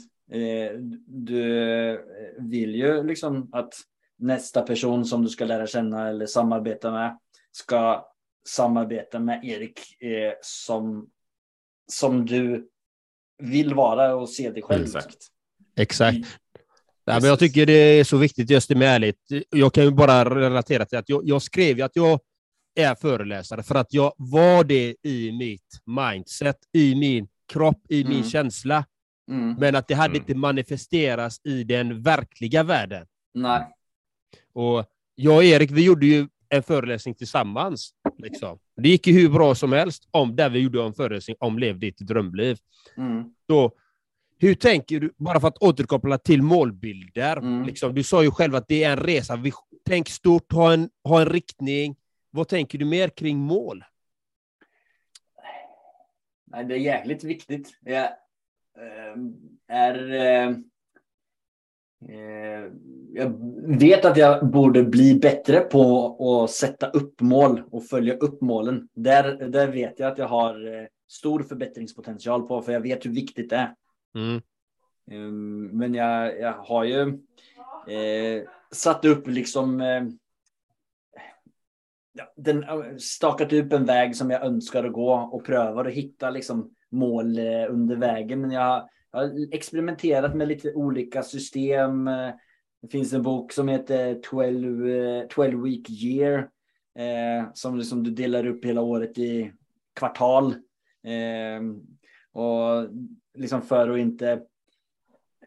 du 1.07 2.01
vill 2.39 2.75
ju 2.75 3.03
liksom 3.03 3.49
att 3.53 3.75
nästa 4.19 4.63
person 4.63 5.05
som 5.05 5.23
du 5.23 5.29
ska 5.29 5.45
lära 5.45 5.67
känna 5.67 6.09
eller 6.09 6.27
samarbeta 6.27 6.91
med 6.91 7.19
ska 7.53 8.07
samarbeta 8.49 9.19
med 9.19 9.45
Erik 9.45 9.81
som, 10.41 11.09
som 11.93 12.27
du 12.27 12.69
vill 13.39 13.75
vara 13.75 14.15
och 14.15 14.31
se 14.31 14.51
dig 14.51 14.63
själv. 14.63 14.85
Exakt. 14.85 15.17
Exakt. 15.77 16.17
Mm. 16.17 16.29
Nej, 17.07 17.21
men 17.21 17.31
jag 17.31 17.39
tycker 17.39 17.67
det 17.67 17.73
är 17.73 18.05
så 18.05 18.17
viktigt 18.17 18.51
just 18.51 18.69
det 18.69 18.75
med 18.75 18.89
ärligt. 18.89 19.19
Jag 19.51 19.73
kan 19.73 19.85
ju 19.85 19.91
bara 19.91 20.41
relatera 20.41 20.85
till 20.85 20.99
att 20.99 21.09
jag, 21.09 21.23
jag 21.25 21.43
skrev 21.43 21.83
att 21.83 21.97
jag 21.97 22.21
är 22.75 22.95
föreläsare 22.95 23.63
för 23.63 23.75
att 23.75 23.93
jag 23.93 24.13
var 24.17 24.65
det 24.65 24.97
i 25.03 25.33
mitt 25.33 25.81
mindset, 25.87 26.57
i 26.73 26.95
min 26.95 27.29
kropp, 27.53 27.83
i 27.89 28.01
mm. 28.01 28.13
min 28.13 28.25
känsla. 28.25 28.85
Mm. 29.31 29.55
Men 29.59 29.77
att 29.77 29.89
det 29.89 29.95
hade 29.95 30.11
mm. 30.17 30.23
inte 30.23 30.35
manifesterats 30.35 31.41
i 31.45 31.65
den 31.65 32.03
verkliga 32.03 32.63
världen. 32.63 33.07
Nej. 33.35 33.67
Och 34.53 34.85
jag 35.15 35.37
och 35.37 35.45
Erik, 35.45 35.71
vi 35.71 35.85
gjorde 35.85 36.07
ju 36.07 36.29
en 36.49 36.63
föreläsning 36.63 37.15
tillsammans. 37.15 37.95
Liksom. 38.19 38.59
Det 38.77 38.89
gick 38.89 39.07
ju 39.07 39.13
hur 39.13 39.29
bra 39.29 39.55
som 39.55 39.73
helst 39.73 40.09
om 40.11 40.37
där 40.37 40.51
vi 40.51 40.59
gjorde 40.59 40.83
en 40.85 40.95
föreläsning 40.95 41.37
om 41.41 41.59
Lev 41.59 41.79
ditt 41.79 41.99
drömliv. 41.99 42.59
Mm. 42.97 43.35
Så, 43.47 43.73
hur 44.39 44.55
tänker 44.55 45.01
du, 45.01 45.13
bara 45.17 45.41
för 45.41 45.49
att 45.49 45.59
återkoppla 45.59 46.19
till 46.19 46.43
målbilder, 46.43 47.37
Mm. 47.37 47.65
liksom, 47.65 47.95
du 47.95 48.03
sa 48.03 48.23
ju 48.23 48.31
själv 48.31 48.55
att 48.55 48.69
det 48.69 48.85
är 48.85 48.91
en 48.93 48.99
resa. 48.99 49.37
Vi- 49.37 49.53
Tänk 49.87 50.09
stort, 50.09 50.53
ha 50.53 50.73
en, 50.73 50.91
ha 51.05 51.21
en 51.21 51.29
riktning. 51.29 51.97
Vad 52.31 52.49
tänker 52.49 52.79
du 52.79 52.85
mer 52.85 53.09
kring 53.09 53.39
mål? 53.39 53.85
Nej, 56.45 56.65
det 56.65 56.75
är 56.75 56.79
jäkligt 56.79 57.25
viktigt. 57.25 57.79
Jag 57.81 58.09
är... 59.69 60.13
Eh, 60.13 60.49
eh, 62.09 62.71
jag 63.13 63.33
vet 63.79 64.05
att 64.05 64.17
jag 64.17 64.51
borde 64.51 64.83
bli 64.83 65.15
bättre 65.15 65.61
på 65.61 66.17
att 66.45 66.51
sätta 66.51 66.91
upp 66.91 67.21
mål 67.21 67.63
och 67.71 67.87
följa 67.87 68.15
upp 68.15 68.41
målen. 68.41 68.89
Där, 68.95 69.49
där 69.49 69.69
vet 69.69 69.99
jag 69.99 70.13
att 70.13 70.19
jag 70.19 70.29
har 70.29 70.81
eh, 70.81 70.87
stor 71.09 71.43
förbättringspotential 71.43 72.43
på, 72.43 72.63
för 72.63 72.73
jag 72.73 72.81
vet 72.81 73.07
hur 73.07 73.11
viktigt 73.11 73.51
det 73.51 73.57
är. 73.57 73.75
Mm. 74.15 74.43
Um, 75.11 75.67
Men 75.67 75.95
jag, 75.95 76.41
jag 76.41 76.53
har 76.53 76.85
ju 76.85 77.01
eh, 77.89 78.43
satt 78.71 79.05
upp 79.05 79.29
liksom 79.29 79.81
eh, 79.81 80.03
den, 82.37 82.65
stakat 83.01 83.53
upp 83.53 83.73
en 83.73 83.85
väg 83.85 84.17
som 84.17 84.31
jag 84.31 84.43
önskar 84.43 84.85
att 84.85 84.93
gå 84.93 85.15
och 85.15 85.45
prövar 85.45 85.85
att 85.85 85.95
hitta 85.95 86.31
liksom 86.31 86.75
mål 86.95 87.39
eh, 87.39 87.67
under 87.69 87.97
vägen. 87.97 88.41
Men 88.41 88.51
jag, 88.51 88.89
jag 89.13 89.19
har 89.19 89.55
experimenterat 89.55 90.37
med 90.37 90.49
lite 90.49 90.73
olika 90.73 91.23
system. 91.23 92.05
Det 92.83 92.89
finns 92.91 93.13
en 93.13 93.23
bok 93.23 93.53
som 93.53 93.69
heter 93.69 94.15
12, 94.15 95.29
12 95.29 95.55
eh, 95.55 95.63
week 95.63 95.91
year 95.91 96.39
eh, 96.99 97.49
som 97.55 97.79
liksom 97.79 98.03
du 98.03 98.11
delar 98.11 98.47
upp 98.47 98.65
hela 98.65 98.81
året 98.81 99.19
i 99.19 99.53
kvartal. 99.95 100.55
Eh, 101.05 101.63
och 102.33 102.89
liksom 103.35 103.63
för 103.63 103.91
att 103.91 103.99
inte 103.99 104.43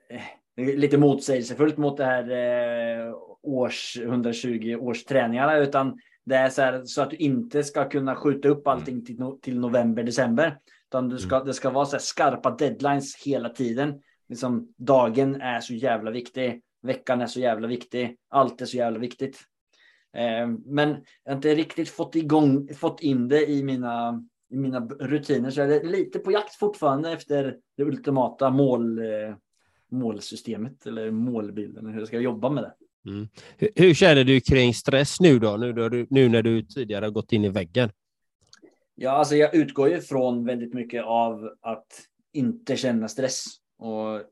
eh, 0.10 0.76
lite 0.76 0.98
motsägelsefullt 0.98 1.78
mot 1.78 1.98
det 1.98 2.06
här 2.06 2.30
eh, 2.30 3.14
års 3.42 3.98
120 3.98 4.78
års 4.80 5.04
träningarna 5.04 5.58
utan 5.58 6.00
det 6.26 6.36
är 6.36 6.50
så, 6.50 6.62
här, 6.62 6.86
så 6.86 7.02
att 7.02 7.10
du 7.10 7.16
inte 7.16 7.64
ska 7.64 7.90
kunna 7.90 8.16
skjuta 8.16 8.48
upp 8.48 8.68
allting 8.68 9.06
till, 9.06 9.20
no, 9.20 9.40
till 9.42 9.60
november, 9.60 10.04
december. 10.04 10.60
Utan 10.90 11.10
du 11.10 11.18
ska, 11.18 11.44
det 11.44 11.54
ska 11.54 11.70
vara 11.70 11.86
så 11.86 12.00
skarpa 12.00 12.52
deadlines 12.52 13.16
hela 13.26 13.50
tiden. 13.50 14.02
Liksom, 14.30 14.74
dagen 14.78 15.42
är 15.42 15.60
så 15.60 15.74
jävla 15.74 16.12
viktig. 16.12 16.62
Veckan 16.82 17.22
är 17.22 17.28
så 17.28 17.40
jävla 17.40 17.68
viktig. 17.68 18.18
Allt 18.30 18.62
är 18.62 18.66
så 18.66 18.78
jävla 18.78 19.00
viktigt. 19.00 19.40
Eh, 20.18 20.48
men 20.66 20.90
jag 21.24 21.32
har 21.32 21.36
inte 21.36 21.56
riktigt 21.56 21.90
fått 21.90 22.16
igång, 22.16 22.74
fått 22.74 23.02
in 23.02 23.28
det 23.28 23.50
i 23.50 23.64
mina, 23.64 24.24
i 24.52 24.58
mina 24.58 24.80
rutiner. 24.80 25.50
Så 25.50 25.60
jag 25.60 25.72
är 25.72 25.84
lite 25.84 26.20
på 26.20 26.32
jakt 26.32 26.56
fortfarande 26.56 27.12
efter 27.12 27.58
det 27.78 27.84
ultimata 27.84 28.50
mål, 28.50 29.00
eh, 29.00 29.36
målsystemet 29.92 30.86
eller 30.86 31.12
målbilden. 31.12 31.86
Hur 31.86 32.00
jag 32.00 32.08
ska 32.08 32.20
jobba 32.20 32.50
med 32.50 32.64
det. 32.64 32.74
Hur, 33.58 33.70
hur 33.76 33.94
känner 33.94 34.24
du 34.24 34.40
kring 34.40 34.74
stress 34.74 35.20
nu 35.20 35.40
då, 35.40 35.58
nu, 35.58 35.74
då 35.74 35.90
du, 35.90 36.08
nu 36.10 36.30
när 36.30 36.42
du 36.42 36.62
tidigare 36.62 37.06
har 37.06 37.12
gått 37.12 37.32
in 37.32 37.46
i 37.46 37.50
väggen? 37.50 37.90
Ja, 39.00 39.12
alltså 39.12 39.36
jag 39.36 39.56
utgår 39.56 39.90
ju 39.90 40.02
från 40.02 40.46
väldigt 40.46 40.74
mycket 40.74 41.04
av 41.04 41.54
att 41.62 41.88
inte 42.34 42.78
känna 42.78 43.08
stress 43.08 43.46
och 43.78 44.16
eh, 44.16 44.24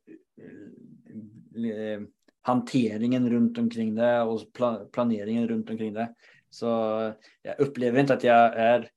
eh, 1.71 2.01
hanteringen 2.41 3.29
runt 3.29 3.57
omkring 3.57 3.95
det 3.95 4.21
och 4.21 4.41
planeringen 4.91 5.47
runt 5.47 5.69
omkring 5.69 5.93
det. 5.93 6.13
Så 6.49 6.65
jag 7.41 7.59
upplever 7.59 7.99
inte 7.99 8.13
att 8.13 8.23
jag 8.23 8.57
är 8.57 8.89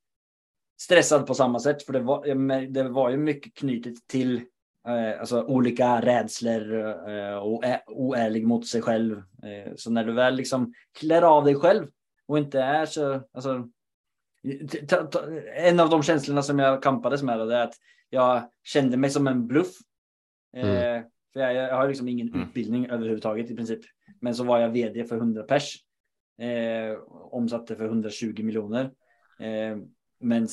stressad 0.81 1.27
på 1.27 1.35
samma 1.35 1.61
sätt, 1.61 1.83
för 1.83 1.93
det 1.93 2.01
var, 2.01 2.67
det 2.67 2.89
var 2.89 3.11
ju 3.11 3.17
mycket 3.17 3.55
knutet 3.55 3.95
till 4.07 4.37
eh, 4.89 5.21
alltså 5.21 5.43
olika 5.43 6.01
rädslor 6.01 6.75
eh, 7.11 7.37
och 7.37 7.65
är 7.65 7.81
oärlig 7.87 8.47
mot 8.47 8.67
sig 8.67 8.83
själv. 8.83 9.17
Eh, 9.19 9.73
så 9.77 9.91
när 9.91 10.05
du 10.05 10.13
väl 10.13 10.35
liksom 10.37 10.75
klär 10.99 11.23
av 11.23 11.45
dig 11.45 11.55
själv 11.55 11.87
och 12.27 12.39
inte 12.39 12.61
är 12.61 12.87
så, 12.87 13.23
alltså 13.33 13.69
en 15.57 15.81
av 15.81 15.91
de 15.91 16.03
känslorna 16.03 16.43
som 16.43 16.59
jag 16.59 16.83
kampades 16.83 17.23
med 17.23 17.39
det 17.39 17.57
är 17.57 17.65
att 17.65 17.75
jag 18.11 18.43
kände 18.63 18.97
mig 18.97 19.11
som 19.11 19.27
en 19.27 19.47
bluff. 19.47 19.77
Eh, 20.57 21.03
för 21.33 21.41
jag, 21.41 21.55
jag 21.55 21.77
har 21.77 21.89
liksom 21.89 22.09
ingen 22.09 22.29
Mm. 22.29 22.43
utbildning 22.49 22.91
överhuvudtaget 22.91 23.51
i 23.51 23.57
princip. 23.57 23.81
Men 24.21 24.35
så 24.35 24.45
var 24.45 24.59
jag 24.59 24.69
vd 24.69 25.05
för 25.05 25.17
100 25.17 25.43
pers. 25.43 25.77
Eh, 26.41 26.99
omsatte 27.31 27.77
för 27.77 27.85
120 27.85 28.43
miljoner. 28.43 28.85
Eh, 29.41 29.77
Men 30.21 30.49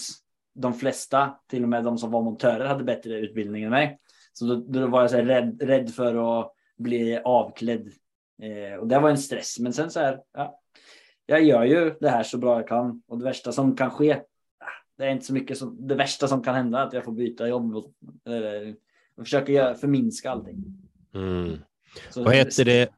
de 0.55 0.73
flesta, 0.73 1.39
till 1.47 1.63
och 1.63 1.69
med 1.69 1.83
de 1.83 1.97
som 1.97 2.11
var 2.11 2.21
montörer, 2.21 2.65
hade 2.65 2.83
bättre 2.83 3.19
utbildning 3.19 3.63
än 3.63 3.69
mig. 3.71 3.99
Så 4.33 4.45
då, 4.45 4.55
då 4.55 4.87
var 4.87 5.01
jag 5.01 5.11
så 5.11 5.17
rädd, 5.17 5.61
rädd 5.61 5.89
för 5.93 6.39
att 6.41 6.51
bli 6.77 7.19
avklädd. 7.23 7.87
Eh, 8.41 8.79
och 8.79 8.87
det 8.87 8.99
var 8.99 9.09
en 9.09 9.17
stress. 9.17 9.59
Men 9.59 9.73
sen 9.73 9.91
så 9.91 9.99
här, 9.99 10.19
ja, 10.33 10.61
jag 11.25 11.43
gör 11.43 11.63
ju 11.63 11.95
det 11.99 12.09
här 12.09 12.23
så 12.23 12.37
bra 12.37 12.59
jag 12.59 12.67
kan 12.67 13.01
och 13.07 13.17
det 13.17 13.23
värsta 13.23 13.51
som 13.51 13.75
kan 13.75 13.91
ske. 13.91 14.21
Det 14.97 15.05
är 15.05 15.09
inte 15.09 15.25
så 15.25 15.33
mycket 15.33 15.57
som 15.57 15.87
det 15.87 15.95
värsta 15.95 16.27
som 16.27 16.43
kan 16.43 16.55
hända 16.55 16.81
att 16.81 16.93
jag 16.93 17.03
får 17.03 17.11
byta 17.11 17.47
jobb. 17.47 17.75
Och, 17.75 17.91
eller, 18.25 18.75
jag 19.15 19.25
försöker 19.25 19.53
göra, 19.53 19.75
förminska 19.75 20.31
allting. 20.31 20.63
Så, 22.09 22.23
Vad 22.23 22.35
heter 22.35 22.65
det? 22.65 22.89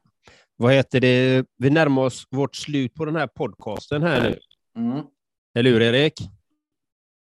Vad 0.56 0.72
heter 0.72 1.00
det? 1.00 1.46
Vi 1.56 1.70
närmar 1.70 2.02
oss 2.02 2.26
vårt 2.30 2.56
slut 2.56 2.94
på 2.94 3.04
den 3.04 3.16
här 3.16 3.26
podcasten 3.26 4.02
här 4.02 4.22
nu. 4.22 4.38
Mm. 4.82 5.04
Eller 5.54 5.70
hur, 5.70 5.82
Erik? 5.82 6.14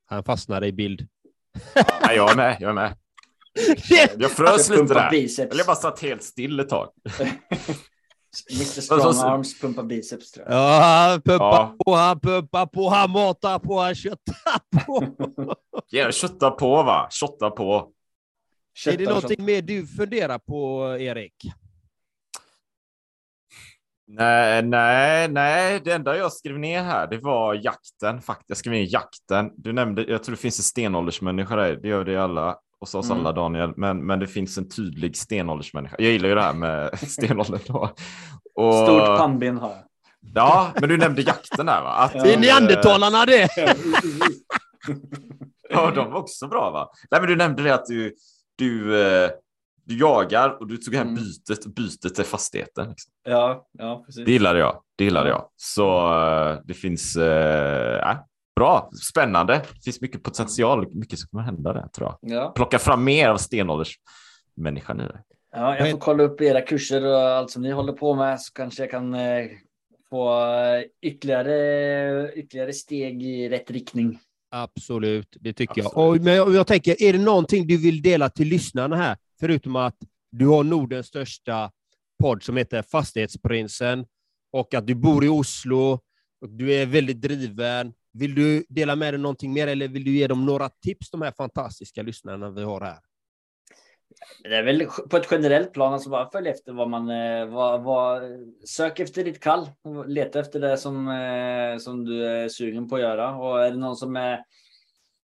Han 0.06 0.24
fastnade 0.24 0.68
i 0.68 0.72
bild. 0.72 1.08
Ja, 2.02 2.14
jag 2.14 2.32
är 2.32 2.36
med. 2.36 2.58
Jag 2.60 2.70
är 2.70 2.74
med. 2.74 2.96
Jag 4.18 4.32
frös 4.32 4.70
lite 4.70 4.80
Pumpa 4.82 4.94
där. 4.94 5.10
biceps. 5.12 5.52
Eller 5.52 5.60
jag 5.60 5.66
bara 5.66 5.76
satt 5.76 6.00
helt 6.00 6.24
still 6.24 6.60
ett 6.60 6.70
tag. 6.70 6.90
Mr 8.52 8.82
Strong 8.82 9.32
Arms 9.32 9.62
pumpa 9.62 9.84
biceps 9.84 10.32
tror 10.32 10.46
jag. 10.50 10.56
Ja, 10.56 10.82
han 10.82 11.22
pumpar 11.22 11.46
Ja. 11.46 11.76
på, 11.86 11.94
han 11.96 12.20
pumpar 12.20 12.66
på, 12.66 12.90
han 12.90 13.12
matar 13.12 13.60
på, 13.60 13.80
han 13.80 13.96
köttar 13.96 14.60
på. 14.86 15.06
Ja, 15.90 16.12
kötta 16.12 16.52
på 16.52 16.84
va? 16.84 17.08
Shotta 17.12 17.50
på. 17.50 17.76
Är 17.76 18.92
det 18.92 18.98
Köttar 18.98 19.14
någonting 19.14 19.46
mer 19.46 19.62
du 19.62 19.88
funderar 19.88 20.40
på, 20.40 20.96
Erik? 21.00 21.36
Nej, 24.08 24.62
nej, 24.64 25.28
nej. 25.28 25.82
Det 25.86 25.92
enda 25.94 26.18
jag 26.18 26.34
skrev 26.34 26.60
ner 26.60 26.84
här, 26.84 27.08
det 27.08 27.18
var 27.18 27.54
jakten. 27.54 28.22
Faktiskt, 28.22 28.50
jag 28.50 28.58
skrev 28.58 28.74
ner 28.74 28.88
jakten. 28.94 29.52
Du 29.56 29.74
nämnde, 29.74 30.04
jag 30.04 30.24
tror 30.24 30.36
det 30.36 30.42
finns 30.42 30.60
en 30.60 30.64
stenåldersmänniska 30.64 31.56
där. 31.56 31.76
Det 31.76 31.88
gör 31.88 32.06
det 32.06 32.12
i 32.12 32.18
alla, 32.18 32.58
hos 32.84 32.96
oss 32.96 33.06
Mm. 33.10 33.20
alla, 33.20 33.32
Daniel. 33.32 33.74
Men, 33.78 34.06
men 34.06 34.20
det 34.20 34.28
finns 34.28 34.58
en 34.58 34.70
tydlig 34.70 35.18
stenåldersmänniska. 35.18 35.96
Jag 36.00 36.12
gillar 36.12 36.30
ju 36.30 36.36
det 36.36 36.42
här 36.42 36.54
med 36.54 37.00
stenåldern. 37.10 37.60
Då. 37.68 37.90
Och, 38.56 38.74
Stort 38.74 39.18
pannben 39.18 39.58
har 39.58 39.70
jag. 39.70 39.84
Ja, 40.36 40.72
men 40.80 40.90
du 40.90 40.98
nämnde 40.98 41.22
jakten 41.22 41.66
där 41.66 41.82
va? 41.82 41.90
Att, 41.90 42.16
Ja. 42.16 42.24
Det 42.24 42.34
är 42.34 42.40
neandertalarna 42.40 43.26
det! 43.26 43.50
Ja, 45.70 45.92
de 45.96 46.12
var 46.12 46.20
också 46.20 46.48
bra 46.48 46.72
va? 46.72 46.90
Nej, 47.12 47.22
men 47.22 47.30
du 47.30 47.36
nämnde 47.36 47.64
det 47.64 47.74
att 47.74 47.86
du, 47.86 48.16
du, 48.56 49.02
eh, 49.06 49.30
du 49.86 49.98
jagar 49.98 50.58
och 50.60 50.68
du 50.68 50.78
tog 50.78 50.96
hem 50.96 51.08
Mm. 51.08 51.16
bytet. 51.24 51.66
Bytet 51.76 52.20
är 52.20 52.24
fastigheten. 52.24 52.90
Liksom. 52.90 53.12
Ja, 53.24 53.66
ja, 53.72 54.04
precis. 54.06 54.26
Det 54.26 54.32
gillade 54.32 54.60
jag. 54.60 54.82
Det 54.98 55.04
gillade 55.04 55.30
Ja. 55.30 55.36
jag. 55.36 55.46
Så 55.56 56.14
eh, 56.24 56.58
det 56.66 56.74
finns... 56.74 57.16
Eh, 57.16 58.10
äh, 58.10 58.18
bra, 58.56 58.90
spännande. 59.10 59.54
Det 59.54 59.84
finns 59.84 60.02
mycket 60.02 60.24
potential. 60.24 60.88
Mycket 60.94 61.20
som 61.20 61.30
kommer 61.30 61.44
hända 61.44 61.74
där 61.74 61.88
tror 61.88 62.10
jag. 62.22 62.32
Ja. 62.32 62.52
Plocka 62.56 62.80
fram 62.80 63.04
mer 63.04 63.30
av 63.30 63.38
stenåldersmänniskan 63.38 65.02
i 65.02 65.04
det. 65.04 65.24
Ja, 65.52 65.78
jag 65.78 65.92
får 65.92 65.98
kolla 65.98 66.24
upp 66.24 66.42
era 66.42 66.62
kurser 66.62 67.06
och 67.06 67.20
allt 67.20 67.52
som 67.52 67.62
ni 67.62 67.72
håller 67.72 67.94
på 67.94 68.16
med 68.16 68.42
så 68.42 68.54
kanske 68.54 68.84
jag 68.84 68.92
kan 68.92 69.14
eh, 69.14 69.46
få 70.10 70.46
eh, 70.46 70.84
ytterligare, 71.02 72.34
ytterligare 72.34 72.74
steg 72.74 73.24
i 73.24 73.50
rätt 73.50 73.72
riktning. 73.72 74.20
Absolut, 74.52 75.38
det 75.40 75.54
tycker 75.54 75.82
jag. 75.82 75.86
Absolut. 75.86 76.20
Och, 76.20 76.26
men 76.26 76.34
jag, 76.34 76.54
jag 76.54 76.68
tänker, 76.68 77.04
är 77.04 77.14
det 77.14 77.20
någonting 77.20 77.68
du 77.68 77.78
vill 77.78 78.02
dela 78.02 78.30
till 78.30 78.48
lyssnarna 78.48 78.96
här? 78.96 79.18
Förutom 79.40 79.76
att 79.76 79.98
du 80.32 80.48
har 80.48 80.64
Nordens 80.64 81.08
största 81.08 81.72
podd 82.24 82.44
som 82.44 82.58
heter 82.58 82.82
Fastighetsprinsen 82.82 84.06
och 84.52 84.74
att 84.74 84.88
du 84.88 84.96
bor 84.96 85.26
i 85.26 85.30
Oslo 85.30 86.00
och 86.42 86.50
du 86.50 86.74
är 86.74 86.86
väldigt 86.86 87.22
driven. 87.22 87.94
Vill 88.14 88.36
du 88.36 88.66
dela 88.70 88.96
med 88.96 89.14
dig 89.14 89.22
någonting 89.22 89.54
mer 89.54 89.68
eller 89.68 89.88
vill 89.88 90.04
du 90.04 90.12
ge 90.12 90.28
dem 90.28 90.46
några 90.46 90.70
tips, 90.70 91.12
de 91.12 91.22
här 91.22 91.32
fantastiska 91.32 92.02
lyssnarna 92.02 92.50
vi 92.50 92.64
har 92.64 92.82
här? 92.82 93.00
Det 94.44 94.56
är 94.56 94.64
väl 94.64 94.88
på 95.10 95.18
ett 95.18 95.28
generellt 95.32 95.74
plan, 95.74 95.94
alltså 95.94 96.10
bara 96.10 96.30
följ 96.32 96.50
efter 96.50 96.74
vad 96.74 96.90
man, 96.90 97.10
eh, 97.10 97.46
vad, 97.46 97.84
vad, 97.84 98.22
sök 98.66 99.00
efter 99.00 99.24
ditt 99.24 99.40
kall 99.40 99.70
och 99.84 100.10
leta 100.10 100.40
efter 100.40 100.60
det 100.60 100.78
som, 100.78 101.08
eh, 101.08 101.78
som 101.78 102.06
du 102.06 102.26
är 102.28 102.50
sugen 102.50 102.90
på 102.90 102.96
att 102.96 103.02
göra. 103.02 103.36
Och 103.36 103.66
är 103.66 103.72
det 103.72 103.78
någon 103.78 103.96
som 103.96 104.16
är, 104.16 104.44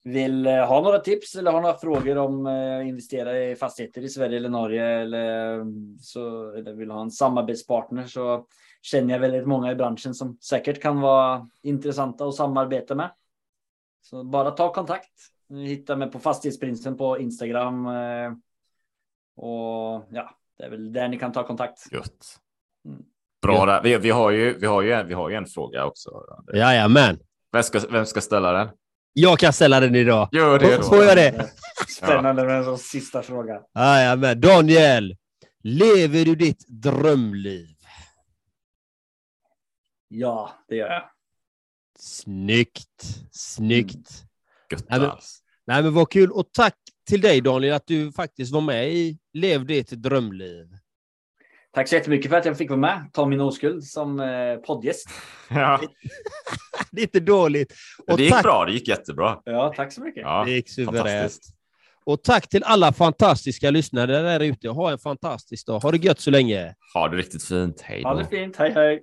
vill 0.04 0.46
eh, 0.46 0.66
ha 0.66 0.82
några 0.82 0.98
tips 0.98 1.34
eller 1.34 1.52
har 1.52 1.60
några 1.60 1.78
frågor 1.78 2.18
om 2.18 2.46
att 2.46 2.86
investera 2.86 3.38
i 3.44 3.56
fastigheter 3.56 4.02
i 4.02 4.08
Sverige 4.08 4.36
eller 4.36 4.48
Norge 4.48 4.86
eller 4.86 5.64
så 6.00 6.54
eller 6.56 6.72
vill 6.72 6.90
ha 6.90 7.02
en 7.02 7.10
samarbetspartner 7.10 8.06
så 8.06 8.46
känner 8.82 9.14
jag 9.14 9.20
väldigt 9.20 9.46
många 9.46 9.72
i 9.72 9.74
branschen 9.74 10.14
som 10.14 10.38
säkert 10.40 10.82
kan 10.82 11.00
vara 11.00 11.48
intressanta 11.62 12.24
att 12.24 12.34
samarbeta 12.34 12.94
med. 12.94 13.10
Så 14.02 14.24
bara 14.24 14.50
ta 14.50 14.72
kontakt. 14.74 15.10
Ni 15.48 15.66
hittar 15.68 15.96
mig 15.96 16.10
på 16.10 16.18
Fastighetsprinsen 16.18 16.96
på 16.96 17.18
Instagram. 17.18 17.86
eh, 17.86 18.32
Och 19.36 20.06
ja, 20.10 20.30
det 20.58 20.64
är 20.64 20.70
väl 20.70 20.92
där 20.92 21.08
ni 21.08 21.18
kan 21.18 21.32
ta 21.32 21.46
kontakt. 21.46 21.92
Gött. 21.92 22.38
Mm. 22.84 23.02
Bra 23.42 23.66
där. 23.66 23.82
Vi, 23.82 23.98
vi, 23.98 24.10
har 24.10 24.30
ju, 24.30 24.58
vi, 24.58 24.66
har 24.66 24.82
ju 24.82 24.92
en, 24.92 25.06
vi 25.06 25.14
har 25.14 25.30
ju 25.30 25.36
en 25.36 25.46
fråga 25.46 25.84
också. 25.86 26.10
Jajamän. 26.54 27.18
Vem 27.52 27.62
ska, 27.62 27.80
vem 27.90 28.06
ska 28.06 28.20
ställa 28.20 28.52
den? 28.52 28.68
Jag 29.12 29.38
kan 29.38 29.52
ställa 29.52 29.80
den 29.80 29.94
idag. 29.94 30.28
Gör 30.32 30.58
det 30.58 30.76
då. 30.76 30.82
Får 30.82 31.04
jag 31.04 31.16
det? 31.16 31.50
Spännande 31.88 32.44
med 32.44 32.58
en 32.58 32.64
sån 32.64 32.78
sista 32.78 33.22
fråga. 33.22 33.60
Jajamän. 33.74 34.40
Daniel, 34.40 35.16
lever 35.62 36.24
du 36.24 36.34
ditt 36.34 36.68
drömliv? 36.68 37.66
Ja, 40.12 40.50
det 40.68 40.76
gör 40.76 40.88
jag. 40.90 41.02
Snyggt. 41.98 43.04
Snyggt. 43.32 44.08
Gött 44.72 44.84
Nej, 44.88 45.00
men-. 45.00 45.10
Nej, 45.66 45.82
men 45.82 45.94
vad 45.94 46.10
kul. 46.10 46.30
Och 46.30 46.52
tack 46.52 46.74
till 47.08 47.20
dig 47.20 47.40
Daniel 47.40 47.74
att 47.74 47.86
du 47.86 48.12
faktiskt 48.12 48.52
var 48.52 48.60
med 48.60 48.92
i 48.92 49.18
Lev 49.32 49.66
ditt 49.66 49.90
drömliv. 49.90 50.66
Tack 51.72 51.88
så 51.88 51.94
jättemycket 51.94 52.30
för 52.30 52.38
att 52.38 52.44
jag 52.44 52.58
fick 52.58 52.70
vara 52.70 52.80
med. 52.80 53.10
Ta 53.12 53.26
min 53.26 53.40
oskuld 53.40 53.84
som 53.84 54.20
eh, 54.20 54.56
poddgäst. 54.56 55.08
Ja, 55.50 55.80
Det 56.92 57.00
är 57.00 57.02
inte 57.02 57.20
dåligt. 57.20 57.74
Och 58.06 58.16
det 58.16 58.22
gick 58.22 58.32
tack, 58.32 58.42
bra. 58.42 58.64
Det 58.64 58.72
gick 58.72 58.88
jättebra. 58.88 59.40
Ja, 59.44 59.72
tack 59.76 59.92
så 59.92 60.00
mycket. 60.00 60.22
Ja, 60.22 60.44
Det 60.44 60.50
gick 60.50 60.70
suveränt. 60.70 60.96
fantastiskt. 61.08 61.54
Och 62.04 62.22
tack 62.22 62.48
till 62.48 62.64
alla 62.64 62.92
fantastiska 62.92 63.70
lyssnare 63.70 64.22
där 64.22 64.40
ute. 64.40 64.68
Ha 64.68 64.90
en 64.92 64.98
fantastisk 64.98 65.66
dag. 65.66 65.80
Ha 65.80 65.90
det 65.90 65.96
gött 66.04 66.20
så 66.20 66.30
länge. 66.30 66.74
Ha 66.94 67.08
det 67.08 67.16
riktigt 67.16 67.44
fint. 67.44 67.80
Hej 67.80 68.02
Ha 68.02 68.14
då. 68.14 68.18
det 68.20 68.26
fint. 68.26 68.56
Hej, 68.56 68.72
hej. 68.72 69.02